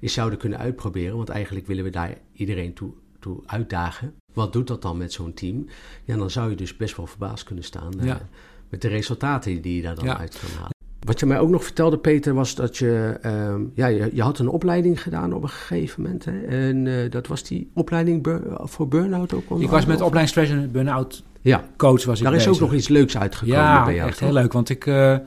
is 0.00 0.12
zouden 0.12 0.38
kunnen 0.38 0.58
uitproberen. 0.58 1.16
Want 1.16 1.28
eigenlijk 1.28 1.66
willen 1.66 1.84
we 1.84 1.90
daar 1.90 2.18
iedereen 2.32 2.74
toe, 2.74 2.92
toe 3.18 3.42
uitdagen. 3.46 4.14
Wat 4.32 4.52
doet 4.52 4.66
dat 4.66 4.82
dan 4.82 4.96
met 4.98 5.12
zo'n 5.12 5.34
team? 5.34 5.66
Ja, 6.04 6.16
dan 6.16 6.30
zou 6.30 6.50
je 6.50 6.56
dus 6.56 6.76
best 6.76 6.96
wel 6.96 7.06
verbaasd 7.06 7.44
kunnen 7.44 7.64
staan 7.64 8.00
eh, 8.00 8.06
Ja. 8.06 8.28
met 8.68 8.82
de 8.82 8.88
resultaten 8.88 9.62
die 9.62 9.76
je 9.76 9.82
daar 9.82 9.94
dan 9.94 10.04
Ja. 10.04 10.18
uit 10.18 10.38
kan 10.40 10.50
halen. 10.50 10.78
Wat 11.04 11.20
je 11.20 11.26
mij 11.26 11.38
ook 11.38 11.48
nog 11.48 11.64
vertelde, 11.64 11.98
Peter, 11.98 12.34
was 12.34 12.54
dat 12.54 12.76
je, 12.76 13.18
ehm, 13.22 13.60
ja, 13.74 13.86
je, 13.86 14.10
je 14.12 14.22
had 14.22 14.38
een 14.38 14.48
opleiding 14.48 15.02
gedaan 15.02 15.32
op 15.32 15.42
een 15.42 15.48
gegeven 15.48 16.02
moment. 16.02 16.24
Hè? 16.24 16.40
En 16.40 16.86
eh, 16.86 17.10
dat 17.10 17.26
was 17.26 17.42
die 17.42 17.70
opleiding 17.74 18.22
bur- 18.22 18.42
voor 18.58 18.88
burn-out 18.88 19.32
ook 19.34 19.60
Ik 19.60 19.68
was 19.70 19.86
met 19.86 20.00
opleiding 20.00 20.28
stress 20.28 20.50
en 20.50 20.70
burn-out 20.72 21.22
Ja, 21.40 21.64
coach 21.76 22.04
was 22.04 22.18
ik 22.18 22.24
daar 22.24 22.34
is 22.34 22.48
ook 22.48 22.60
nog 22.60 22.74
iets 22.74 22.88
leuks 22.88 23.16
uitgekomen 23.18 23.56
Ja, 23.62 23.84
bij 23.84 23.94
jou. 23.94 24.08
echt 24.08 24.18
toch? 24.18 24.28
heel 24.28 24.36
leuk. 24.38 24.52
Want 24.52 24.68
ik, 24.68 24.86
eh, 24.86 25.12
eh, 25.12 25.20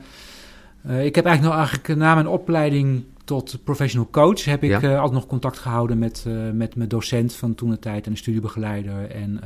ik 1.04 1.14
heb 1.14 1.24
eigenlijk, 1.24 1.42
nog, 1.42 1.54
eigenlijk 1.66 2.00
na 2.00 2.14
mijn 2.14 2.28
opleiding 2.28 3.04
tot 3.24 3.58
professional 3.64 4.08
coach... 4.10 4.44
heb 4.44 4.62
ik 4.62 4.70
Ja. 4.80 4.94
altijd 4.96 5.12
nog 5.12 5.26
contact 5.26 5.58
gehouden 5.58 5.98
met, 5.98 6.26
met 6.52 6.76
mijn 6.76 6.88
docent 6.88 7.34
van 7.34 7.54
toen 7.54 7.70
de 7.70 7.78
tijd... 7.78 8.06
en 8.06 8.12
de 8.12 8.18
studiebegeleider. 8.18 9.10
En, 9.10 9.40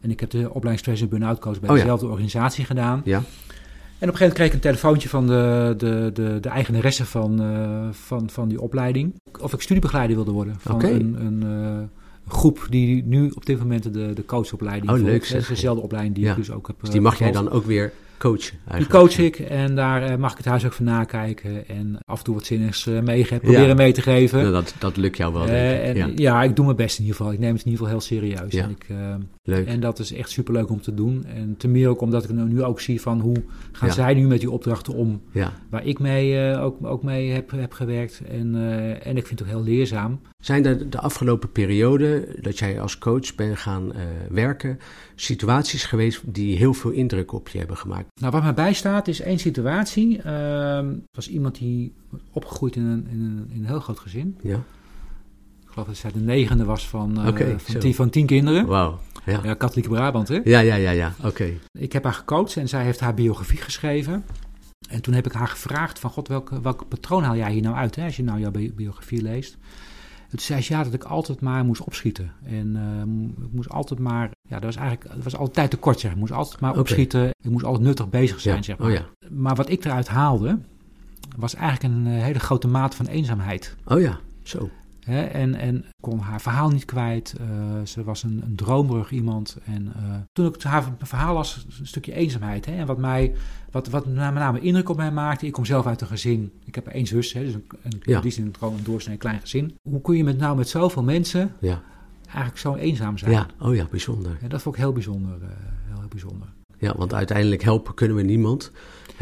en 0.00 0.10
ik 0.10 0.20
heb 0.20 0.30
de 0.30 0.38
opleiding 0.46 0.78
stress 0.78 1.02
en 1.02 1.08
burn-out 1.08 1.38
coach... 1.38 1.60
bij 1.60 1.68
Oh 1.70 1.76
ja. 1.76 1.82
dezelfde 1.82 2.06
organisatie 2.06 2.64
gedaan. 2.64 3.00
Ja, 3.04 3.22
En 4.02 4.08
op 4.08 4.14
een 4.14 4.20
gegeven 4.20 4.42
moment 4.42 4.62
kreeg 4.62 4.74
ik 4.74 4.80
een 4.80 4.80
telefoontje 4.80 5.08
van 5.08 5.26
de, 5.26 5.74
de, 5.76 6.10
de, 6.14 6.40
de 6.40 6.48
eigenaresse 6.48 7.06
van, 7.06 7.42
eh, 7.42 7.88
van, 7.90 8.30
van 8.30 8.48
die 8.48 8.60
opleiding. 8.60 9.14
Of 9.40 9.52
ik 9.52 9.60
studiebegeleider 9.60 10.16
wilde 10.16 10.30
worden 10.30 10.54
van 10.58 10.84
een, 10.84 11.16
een 11.26 11.42
eh, 11.42 12.32
groep 12.32 12.66
die 12.70 13.04
nu 13.04 13.30
op 13.34 13.46
dit 13.46 13.58
moment 13.58 13.82
de, 13.82 14.12
de 14.12 14.24
coachopleiding 14.24 14.92
Oh, 14.92 14.98
leuk 14.98 15.28
Dat 15.30 15.40
is 15.40 15.46
dezelfde 15.46 15.82
opleiding 15.82 16.14
die 16.14 16.24
Ja. 16.24 16.30
ik 16.30 16.36
dus 16.36 16.50
ook 16.50 16.66
heb 16.66 16.76
dus 16.78 16.88
eh, 16.88 16.94
die 16.94 17.02
mag 17.02 17.18
jij 17.18 17.32
dan 17.32 17.50
ook 17.50 17.64
weer 17.64 17.92
coachen 18.22 18.58
Die 18.76 18.86
coach 18.86 19.18
ik 19.18 19.38
en 19.38 19.74
daar 19.74 20.02
eh, 20.02 20.16
mag 20.16 20.30
ik 20.30 20.36
het 20.36 20.46
huis 20.46 20.64
ook 20.64 20.72
van 20.72 20.84
nakijken 20.84 21.68
en 21.68 21.98
af 22.04 22.18
en 22.18 22.24
toe 22.24 22.34
wat 22.34 22.44
zinnigs 22.44 22.86
eh 22.86 23.00
mee, 23.00 23.24
proberen 23.24 23.66
Ja. 23.66 23.74
mee 23.74 23.92
te 23.92 24.02
geven. 24.02 24.38
Nou, 24.40 24.52
dat, 24.52 24.74
dat 24.78 24.96
lukt 24.96 25.16
jou 25.16 25.32
wel, 25.32 25.42
Eh, 25.42 25.48
denk 25.48 25.96
ik. 25.96 26.02
en, 26.02 26.16
ja, 26.16 26.42
ik 26.42 26.56
doe 26.56 26.64
mijn 26.64 26.76
best 26.76 26.98
in 26.98 27.04
ieder 27.04 27.16
geval. 27.16 27.32
Ik 27.32 27.38
neem 27.38 27.54
het 27.54 27.64
in 27.64 27.70
ieder 27.70 27.86
geval 27.86 27.98
heel 28.00 28.06
serieus. 28.18 28.54
En, 28.54 28.70
ik, 28.70 28.86
leuk. 29.42 29.66
en 29.66 29.80
dat 29.80 29.98
is 29.98 30.12
echt 30.12 30.30
superleuk 30.30 30.70
om 30.70 30.80
te 30.80 30.94
doen. 30.94 31.24
En 31.24 31.54
ten 31.56 31.70
meer 31.70 31.88
ook 31.88 32.00
omdat 32.00 32.24
ik 32.24 32.30
nu 32.32 32.62
ook 32.62 32.80
zie 32.80 33.00
van 33.00 33.20
hoe 33.20 33.36
gaan 33.72 33.92
zij 33.92 34.14
nu 34.14 34.26
met 34.26 34.40
die 34.40 34.50
opdrachten 34.50 34.94
om 34.94 35.20
Ja. 35.32 35.52
waar 35.70 35.86
ik 35.86 35.98
mee, 35.98 36.56
ook, 36.58 36.86
ook 36.86 37.02
mee 37.02 37.30
heb, 37.30 37.50
heb 37.50 37.72
gewerkt. 37.72 38.22
En, 38.30 38.54
en 39.02 39.16
ik 39.16 39.26
vind 39.26 39.38
het 39.38 39.48
ook 39.48 39.54
heel 39.54 39.62
leerzaam. 39.64 40.20
Zijn 40.42 40.66
er 40.66 40.90
de 40.90 40.98
afgelopen 41.00 41.52
periode 41.52 42.36
dat 42.40 42.58
jij 42.58 42.80
als 42.80 42.98
coach 42.98 43.34
bent 43.34 43.58
gaan 43.58 43.92
eh, 43.92 44.00
werken, 44.30 44.78
situaties 45.14 45.84
geweest 45.84 46.20
die 46.24 46.56
heel 46.56 46.74
veel 46.74 46.90
indruk 46.90 47.32
op 47.32 47.48
je 47.48 47.58
hebben 47.58 47.76
gemaakt? 47.76 48.06
Nou, 48.20 48.32
wat 48.32 48.42
mij 48.42 48.54
bijstaat 48.54 49.08
is 49.08 49.20
één 49.20 49.38
situatie. 49.38 50.20
Het 50.20 50.96
was 51.10 51.28
iemand 51.28 51.58
die 51.58 51.92
opgegroeid 52.32 52.76
in 52.76 52.82
een, 52.84 53.06
in, 53.10 53.20
een, 53.20 53.46
in 53.54 53.60
een 53.60 53.66
heel 53.66 53.80
groot 53.80 53.98
gezin. 53.98 54.36
Ja, 54.42 54.54
Ik 55.62 55.68
geloof 55.68 55.86
dat 55.86 55.96
zij 55.96 56.12
de 56.12 56.20
negende 56.20 56.64
was 56.64 56.88
van, 56.88 57.18
eh, 57.24 57.56
van, 57.58 57.78
tien, 57.80 57.94
van 57.94 58.10
tien 58.10 58.26
kinderen. 58.26 58.66
wauw. 58.66 58.98
Ja. 59.26 59.40
Ja, 59.42 59.54
katholieke 59.54 59.88
Brabant, 59.90 60.28
hè? 60.28 60.40
ja, 60.44 60.60
ja, 60.60 60.74
ja, 60.74 60.90
ja. 60.90 61.14
oké. 61.24 61.50
Ik 61.72 61.92
heb 61.92 62.04
haar 62.04 62.14
gecoacht 62.14 62.56
en 62.56 62.68
zij 62.68 62.84
heeft 62.84 63.00
haar 63.00 63.14
biografie 63.14 63.58
geschreven. 63.58 64.24
En 64.88 65.02
toen 65.02 65.14
heb 65.14 65.26
ik 65.26 65.32
haar 65.32 65.48
gevraagd 65.48 65.98
van, 65.98 66.10
god, 66.10 66.28
welke 66.62 66.84
patroon 66.84 67.22
haal 67.22 67.36
jij 67.36 67.52
hier 67.52 67.62
nou 67.62 67.76
uit, 67.76 67.96
hè, 67.96 68.04
als 68.04 68.16
je 68.16 68.22
nou 68.24 68.40
jouw 68.40 68.50
bi- 68.50 68.72
biografie 68.74 69.22
leest? 69.22 69.56
En 70.32 70.38
toen 70.38 70.46
zei 70.46 70.60
ze 70.62 70.72
ja, 70.72 70.84
dat 70.84 70.92
ik 70.92 71.04
altijd 71.04 71.40
maar 71.40 71.64
moest 71.64 71.80
opschieten. 71.84 72.32
En 72.44 72.76
eh, 72.76 73.44
ik 73.44 73.52
moest 73.52 73.68
altijd 73.68 74.00
maar, 74.00 74.30
ja, 74.48 74.54
dat 74.54 74.62
was 74.64 74.76
eigenlijk, 74.76 75.14
dat 75.14 75.24
was 75.24 75.36
altijd 75.36 75.70
tekort, 75.70 76.00
zeg. 76.00 76.10
Ik 76.10 76.16
moest 76.16 76.32
altijd 76.32 76.60
maar 76.60 76.78
opschieten. 76.78 77.28
Ik 77.42 77.50
moest 77.50 77.64
altijd 77.64 77.84
nuttig 77.84 78.08
bezig 78.10 78.40
zijn, 78.40 78.56
Ja. 78.56 78.62
zeg 78.62 78.78
maar. 78.78 78.88
Oh 78.88 78.92
ja. 78.94 79.04
Maar 79.30 79.54
wat 79.54 79.68
ik 79.70 79.84
eruit 79.84 80.08
haalde, 80.08 80.58
was 81.36 81.54
eigenlijk 81.54 81.94
een 81.94 82.06
eh, 82.06 82.22
hele 82.22 82.38
grote 82.38 82.68
mate 82.68 82.96
van 82.96 83.06
eenzaamheid. 83.06 83.76
Oh 83.84 84.00
ja, 84.00 84.18
zo. 84.42 84.70
Hè, 85.04 85.22
en, 85.22 85.54
en 85.54 85.84
kon 86.00 86.18
haar 86.18 86.40
verhaal 86.40 86.68
niet 86.70 86.84
kwijt. 86.84 87.34
Eh, 87.40 87.46
ze 87.84 88.04
was 88.04 88.22
een, 88.22 88.42
een 88.44 88.56
dromerig 88.56 89.10
iemand. 89.10 89.56
En 89.64 89.92
eh, 89.96 90.02
toen 90.32 90.46
ik 90.46 90.62
haar 90.62 90.84
verhaal 90.98 91.34
las, 91.34 91.66
een 91.80 91.86
stukje 91.86 92.12
eenzaamheid. 92.14 92.66
Hè, 92.66 92.72
en 92.76 92.86
wat 92.86 92.98
mij, 92.98 93.34
wat, 93.70 93.88
wat 93.88 94.06
met 94.06 94.14
name 94.14 94.60
indruk 94.60 94.88
op 94.88 94.96
mij 94.96 95.12
maakte. 95.12 95.46
Ik 95.46 95.52
kom 95.52 95.64
zelf 95.64 95.86
uit 95.86 96.00
een 96.00 96.06
gezin. 96.06 96.52
Ik 96.64 96.74
heb 96.74 96.86
één 96.86 97.06
zus, 97.06 97.32
hè, 97.32 97.44
dus 97.44 97.54
een, 97.54 97.64
een, 97.82 98.00
Ja. 98.02 98.20
die 98.20 98.30
zin 98.30 98.54
gewoon 98.58 98.74
een 98.76 98.84
doorsnee 98.84 99.16
klein 99.16 99.40
gezin. 99.40 99.76
Hoe 99.88 100.00
kun 100.00 100.16
je 100.16 100.24
met 100.24 100.38
nou 100.38 100.56
met 100.56 100.68
zoveel 100.68 101.02
mensen 101.02 101.52
Ja. 101.60 101.82
eigenlijk 102.24 102.58
zo 102.58 102.74
eenzaam 102.74 103.18
zijn? 103.18 103.30
ja, 103.32 103.46
oh 103.58 103.74
ja, 103.74 103.86
bijzonder. 103.90 104.38
En 104.42 104.48
dat 104.48 104.62
vond 104.62 104.74
ik 104.74 104.80
heel 104.80 104.92
bijzonder. 104.92 105.32
eh, 105.42 105.48
heel, 105.86 105.98
heel 105.98 106.08
bijzonder. 106.08 106.48
Ja, 106.78 106.94
want 106.96 107.14
uiteindelijk 107.14 107.62
helpen 107.62 107.94
kunnen 107.94 108.16
we 108.16 108.22
niemand. 108.22 108.70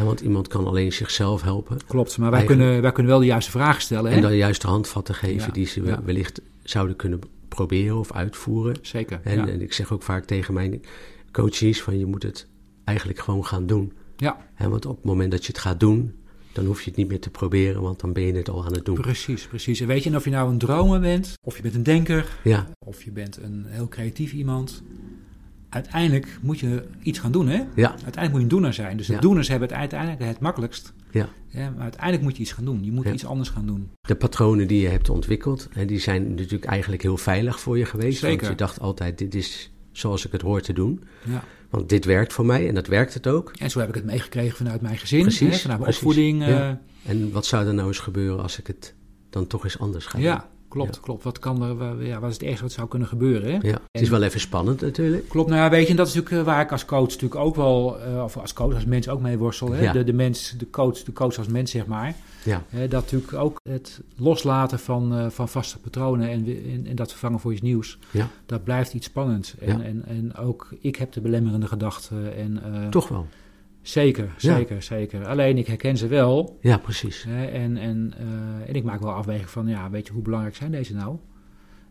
Want 0.05 0.21
iemand 0.21 0.49
kan 0.49 0.67
alleen 0.67 0.93
zichzelf 0.93 1.43
helpen. 1.43 1.77
Klopt, 1.87 2.19
maar 2.19 2.31
wij 2.31 2.39
Eigenlijk- 2.39 2.61
kunnen, 2.69 2.83
wij 2.83 2.93
kunnen 2.93 3.13
wel 3.13 3.21
de 3.21 3.27
juiste 3.27 3.51
vragen 3.51 3.83
stellen. 3.83 4.11
Hè? 4.11 4.17
En 4.17 4.23
dan 4.23 4.31
de 4.31 4.67
handvatten 4.67 5.15
geven 5.15 5.47
Ja, 5.47 5.53
die 5.53 5.67
ze 5.67 6.03
wellicht 6.05 6.41
zouden 6.63 6.97
kunnen 6.97 7.21
proberen 7.49 7.99
of 7.99 8.13
uitvoeren. 8.13 8.77
Zeker. 8.83 9.21
En, 9.25 9.49
en 9.49 9.61
ik 9.61 9.73
zeg 9.73 9.93
ook 9.93 10.03
vaak 10.03 10.25
tegen 10.25 10.55
mijn 10.55 10.83
coaches 11.33 11.83
van 11.83 11.99
je 11.99 12.07
moet 12.07 12.23
het 12.23 12.47
eigenlijk 12.85 13.19
gewoon 13.19 13.47
gaan 13.47 13.67
doen. 13.67 13.93
ja, 14.17 14.47
Hè, 14.55 14.69
want 14.69 14.87
op 14.87 14.97
het 14.97 15.05
moment 15.05 15.31
dat 15.31 15.41
je 15.43 15.53
het 15.53 15.59
gaat 15.61 15.81
doen, 15.81 16.15
dan 16.53 16.65
hoef 16.65 16.83
je 16.83 16.89
het 16.89 16.99
niet 16.99 17.09
meer 17.09 17.21
te 17.21 17.31
proberen, 17.31 17.83
want 17.83 18.01
dan 18.01 18.13
ben 18.13 18.23
je 18.23 18.33
het 18.33 18.49
al 18.51 18.65
aan 18.65 18.73
het 18.73 18.85
doen. 18.85 19.01
precies, 19.01 19.47
precies. 19.47 19.81
En 19.81 19.87
weet 19.87 20.03
je, 20.03 20.11
en 20.11 20.17
of 20.17 20.25
je 20.25 20.31
nou 20.31 20.51
een 20.51 20.59
dromer 20.59 21.01
bent, 21.01 21.35
of 21.47 21.57
je 21.57 21.63
bent 21.63 21.75
een 21.75 21.83
denker, 21.83 22.39
Ja, 22.45 22.69
of 22.79 23.03
je 23.03 23.11
bent 23.11 23.37
een 23.43 23.65
heel 23.69 23.89
creatief 23.89 24.33
iemand. 24.33 24.83
Uiteindelijk 25.71 26.39
moet 26.41 26.59
je 26.59 26.85
iets 27.03 27.19
gaan 27.19 27.33
doen, 27.33 27.49
hè? 27.49 27.63
ja, 27.75 27.89
Uiteindelijk 27.91 28.31
moet 28.31 28.37
je 28.37 28.43
een 28.43 28.49
doener 28.49 28.75
zijn. 28.75 28.97
Dus 28.97 29.07
de 29.07 29.13
Ja. 29.13 29.19
doeners 29.21 29.49
hebben 29.49 29.69
het 29.69 29.77
uiteindelijk 29.77 30.23
het 30.23 30.41
makkelijkst. 30.41 30.93
ja. 31.11 31.29
Ja, 31.53 31.71
maar 31.71 31.83
uiteindelijk 31.83 32.23
moet 32.23 32.37
je 32.37 32.43
iets 32.43 32.53
gaan 32.53 32.65
doen. 32.65 32.85
Je 32.85 32.93
moet 32.93 33.05
Ja. 33.05 33.13
iets 33.13 33.25
anders 33.27 33.49
gaan 33.49 33.67
doen. 33.67 33.91
De 34.01 34.15
patronen 34.15 34.67
die 34.69 34.81
je 34.81 34.89
hebt 34.89 35.09
ontwikkeld, 35.11 35.69
die 35.87 35.99
zijn 35.99 36.35
natuurlijk 36.35 36.65
eigenlijk 36.65 37.03
heel 37.03 37.17
veilig 37.17 37.61
voor 37.61 37.79
je 37.79 37.85
geweest. 37.85 38.19
Zeker. 38.19 38.37
Want 38.37 38.49
je 38.51 38.55
dacht 38.65 38.81
altijd, 38.81 39.19
dit 39.19 39.35
is 39.35 39.73
zoals 39.93 40.27
ik 40.27 40.33
het 40.33 40.43
hoor 40.43 40.61
te 40.61 40.73
doen. 40.73 41.03
Ja. 41.25 41.45
Want 41.71 41.89
dit 41.89 42.05
werkt 42.05 42.33
voor 42.33 42.47
mij 42.47 42.69
en 42.69 42.75
dat 42.75 42.87
werkt 42.87 43.15
het 43.15 43.27
ook. 43.27 43.53
En 43.59 43.71
zo 43.71 43.79
heb 43.81 43.89
ik 43.89 43.95
het 43.95 44.05
meegekregen 44.05 44.57
vanuit 44.57 44.81
mijn 44.81 44.99
gezin, 44.99 45.23
Precies, 45.23 45.41
hè, 45.41 45.47
vanuit 45.61 45.81
mijn 45.81 45.81
precies. 45.83 45.97
opvoeding. 45.99 46.47
Ja. 46.47 46.79
eh, 47.05 47.11
En 47.11 47.33
wat 47.33 47.47
zou 47.47 47.67
er 47.67 47.75
nou 47.75 47.89
eens 47.89 47.99
gebeuren 47.99 48.43
als 48.43 48.59
ik 48.59 48.67
het 48.67 48.95
dan 49.31 49.47
toch 49.47 49.65
eens 49.65 49.79
anders 49.79 50.07
ga 50.07 50.19
ja, 50.19 50.37
doen? 50.37 50.45
Klopt, 50.71 50.95
Ja. 50.95 51.01
klopt. 51.01 51.25
Wat, 51.25 51.39
kan 51.39 51.63
er, 51.63 52.05
ja, 52.07 52.21
wat 52.21 52.31
is 52.31 52.37
het 52.37 52.45
ergste 52.47 52.63
wat 52.63 52.73
zou 52.73 52.89
kunnen 52.89 53.09
gebeuren? 53.09 53.51
Hè? 53.53 53.69
Ja, 53.69 53.79
het 53.91 54.03
is 54.03 54.09
wel 54.09 54.23
even 54.23 54.41
spannend 54.41 54.81
natuurlijk. 54.81 55.29
Klopt, 55.29 55.49
nou 55.49 55.61
ja, 55.63 55.71
weet 55.71 55.85
je, 55.85 55.91
en 55.91 55.97
dat 55.97 56.07
is 56.09 56.15
natuurlijk 56.15 56.41
eh, 56.47 56.53
waar 56.53 56.63
ik 56.63 56.73
als 56.73 56.85
coach 56.85 57.09
natuurlijk 57.09 57.35
ook 57.35 57.57
wel, 57.57 58.01
eh, 58.01 58.23
of 58.23 58.37
als 58.37 58.53
coach, 58.53 58.75
als 58.75 58.85
mens 58.85 59.09
ook 59.09 59.21
mee 59.21 59.39
worstel. 59.39 59.73
Hè? 59.73 59.83
Ja. 59.83 59.93
De, 59.93 60.05
de 60.05 60.13
mens, 60.13 60.55
de 60.59 60.71
coach, 60.71 61.03
de 61.03 61.13
coach 61.13 61.39
als 61.39 61.47
mens, 61.47 61.71
zeg 61.71 61.87
maar. 61.87 62.15
Ja, 62.45 62.63
dat 62.71 62.91
natuurlijk 62.91 63.33
ook 63.33 63.61
het 63.63 64.01
loslaten 64.17 64.79
van, 64.79 65.15
eh, 65.17 65.27
van 65.31 65.49
vaste 65.49 65.79
patronen 65.79 66.29
en, 66.29 66.47
en, 66.73 66.87
en 66.87 66.97
dat 66.97 67.11
vervangen 67.11 67.41
voor 67.41 67.53
iets 67.53 67.61
nieuws, 67.63 67.99
Ja. 68.11 68.29
dat 68.47 68.65
blijft 68.65 68.95
iets 68.95 69.07
spannends. 69.07 69.55
En, 69.59 69.79
Ja. 69.79 69.85
en, 69.85 70.05
en 70.07 70.35
ook 70.37 70.69
ik 70.81 70.97
heb 70.97 71.13
de 71.13 71.21
belemmerende 71.21 71.67
gedachten. 71.67 72.37
En, 72.37 72.63
toch 72.91 73.09
wel. 73.09 73.27
Zeker, 73.91 74.25
Ja. 74.25 74.33
zeker, 74.57 74.83
zeker. 74.83 75.27
Alleen 75.27 75.59
ik 75.59 75.67
herken 75.67 75.97
ze 75.97 76.07
wel. 76.07 76.59
Ja, 76.61 76.79
precies. 76.79 77.25
Hè, 77.29 77.45
en, 77.47 77.77
en, 77.77 78.15
eh, 78.19 78.69
en 78.69 78.75
ik 78.75 78.85
maak 78.85 79.01
wel 79.01 79.13
afweging 79.13 79.49
van, 79.51 79.67
ja, 79.67 79.91
weet 79.91 80.07
je, 80.07 80.13
hoe 80.13 80.23
belangrijk 80.23 80.55
zijn 80.57 80.71
deze 80.71 80.95
nou? 80.95 81.17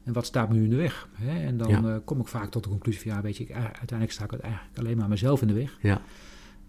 En 0.03 0.13
wat 0.13 0.25
staat 0.25 0.49
me 0.49 0.55
nu 0.55 0.63
in 0.63 0.69
de 0.69 0.75
weg? 0.75 1.09
Hè? 1.13 1.45
En 1.45 1.57
dan 1.57 1.69
Ja. 1.69 1.83
eh, 1.83 1.95
kom 2.05 2.19
ik 2.19 2.27
vaak 2.27 2.49
tot 2.49 2.63
de 2.63 2.69
conclusie 2.69 3.01
van 3.01 3.11
ja, 3.11 3.21
weet 3.21 3.37
je, 3.37 3.43
ik, 3.43 3.51
uiteindelijk 3.53 4.11
sta 4.11 4.23
ik 4.23 4.31
eigenlijk 4.31 4.77
alleen 4.79 4.97
maar 4.97 5.09
mezelf 5.09 5.41
in 5.41 5.47
de 5.47 5.53
weg. 5.53 5.77
Ja. 5.81 6.01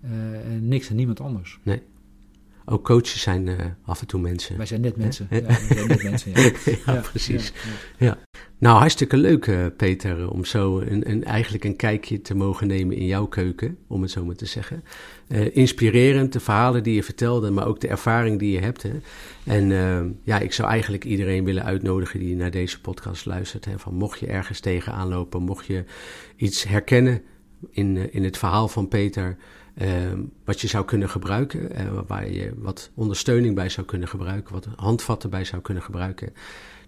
Eh, 0.01 0.11
en 0.55 0.69
niks 0.69 0.91
en 0.91 0.97
niemand 0.97 1.21
anders. 1.21 1.59
Ook 2.71 2.85
coaches 2.85 3.21
zijn 3.23 3.49
eh, 3.49 3.67
af 3.85 4.01
en 4.01 4.07
toe 4.07 4.21
mensen. 4.21 4.57
Wij 4.57 4.67
zijn 4.67 4.81
net 4.81 4.97
mensen. 4.97 5.27
Ja. 5.31 5.43
Wij 5.43 5.59
zijn 5.69 5.89
net 5.89 6.03
mensen. 6.03 6.33
Ja. 6.35 6.41
ja, 6.87 6.93
Ja, 6.95 7.01
precies. 7.01 7.53
ja, 7.99 8.19
Nou, 8.59 8.79
hartstikke 8.79 9.17
leuk, 9.17 9.47
eh, 9.47 9.67
Peter, 9.77 10.31
om 10.31 10.45
zo 10.45 10.79
een, 10.79 11.11
een, 11.11 11.25
eigenlijk 11.25 11.65
een 11.65 11.77
kijkje 11.77 12.21
te 12.21 12.35
mogen 12.35 12.67
nemen 12.67 12.97
in 12.97 13.07
jouw 13.07 13.27
keuken, 13.27 13.79
om 13.87 14.03
het 14.03 14.11
zo 14.11 14.25
maar 14.25 14.35
te 14.35 14.47
zeggen. 14.47 14.85
Eh, 15.29 15.57
inspirerend, 15.57 16.33
de 16.33 16.41
verhalen 16.41 16.83
die 16.83 16.95
je 16.95 17.03
vertelde, 17.03 17.51
maar 17.51 17.67
ook 17.67 17.81
de 17.81 17.89
ervaring 17.89 18.39
die 18.39 18.53
je 18.53 18.61
hebt. 18.61 18.83
Hè. 18.83 19.01
En 19.45 19.69
ja, 20.23 20.39
ik 20.39 20.53
zou 20.53 20.69
eigenlijk 20.69 21.05
iedereen 21.05 21.45
willen 21.45 21.65
uitnodigen 21.65 22.21
die 22.21 22.37
naar 22.37 22.51
deze 22.51 22.81
podcast 22.81 23.27
luistert. 23.27 23.65
Hè, 23.65 23.79
van 23.79 23.95
mocht 23.95 24.21
je 24.21 24.27
ergens 24.27 24.61
tegenaan 24.61 25.09
lopen, 25.09 25.43
mocht 25.43 25.67
je 25.67 25.85
iets 26.37 26.65
herkennen 26.65 27.23
in, 27.71 28.13
in 28.13 28.25
het 28.25 28.39
verhaal 28.39 28.69
van 28.69 28.89
Peter, 28.89 29.37
wat 30.45 30.61
je 30.61 30.67
zou 30.67 30.85
kunnen 30.85 31.09
gebruiken, 31.09 31.75
eh, 31.75 31.87
waar 32.07 32.31
je 32.31 32.53
wat 32.57 32.91
ondersteuning 32.95 33.55
bij 33.55 33.69
zou 33.69 33.87
kunnen 33.87 34.09
gebruiken, 34.09 34.53
wat 34.53 34.69
handvatten 34.77 35.31
bij 35.31 35.45
zou 35.45 35.63
kunnen 35.63 35.83
gebruiken 35.83 36.33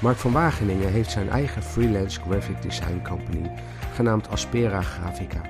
Mark 0.01 0.17
van 0.17 0.32
Wageningen 0.32 0.91
heeft 0.91 1.11
zijn 1.11 1.30
eigen 1.30 1.63
freelance 1.63 2.21
graphic 2.21 2.61
design 2.61 3.01
company 3.03 3.51
genaamd 3.93 4.30
Aspera 4.30 4.82
Grafica. 4.82 5.41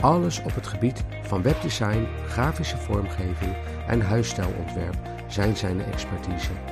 Alles 0.00 0.42
op 0.42 0.54
het 0.54 0.66
gebied 0.66 1.04
van 1.22 1.42
webdesign, 1.42 2.06
grafische 2.26 2.76
vormgeving 2.76 3.56
en 3.86 4.00
huisstijlontwerp 4.00 4.96
zijn 5.26 5.56
zijn 5.56 5.80
expertise. 5.80 6.71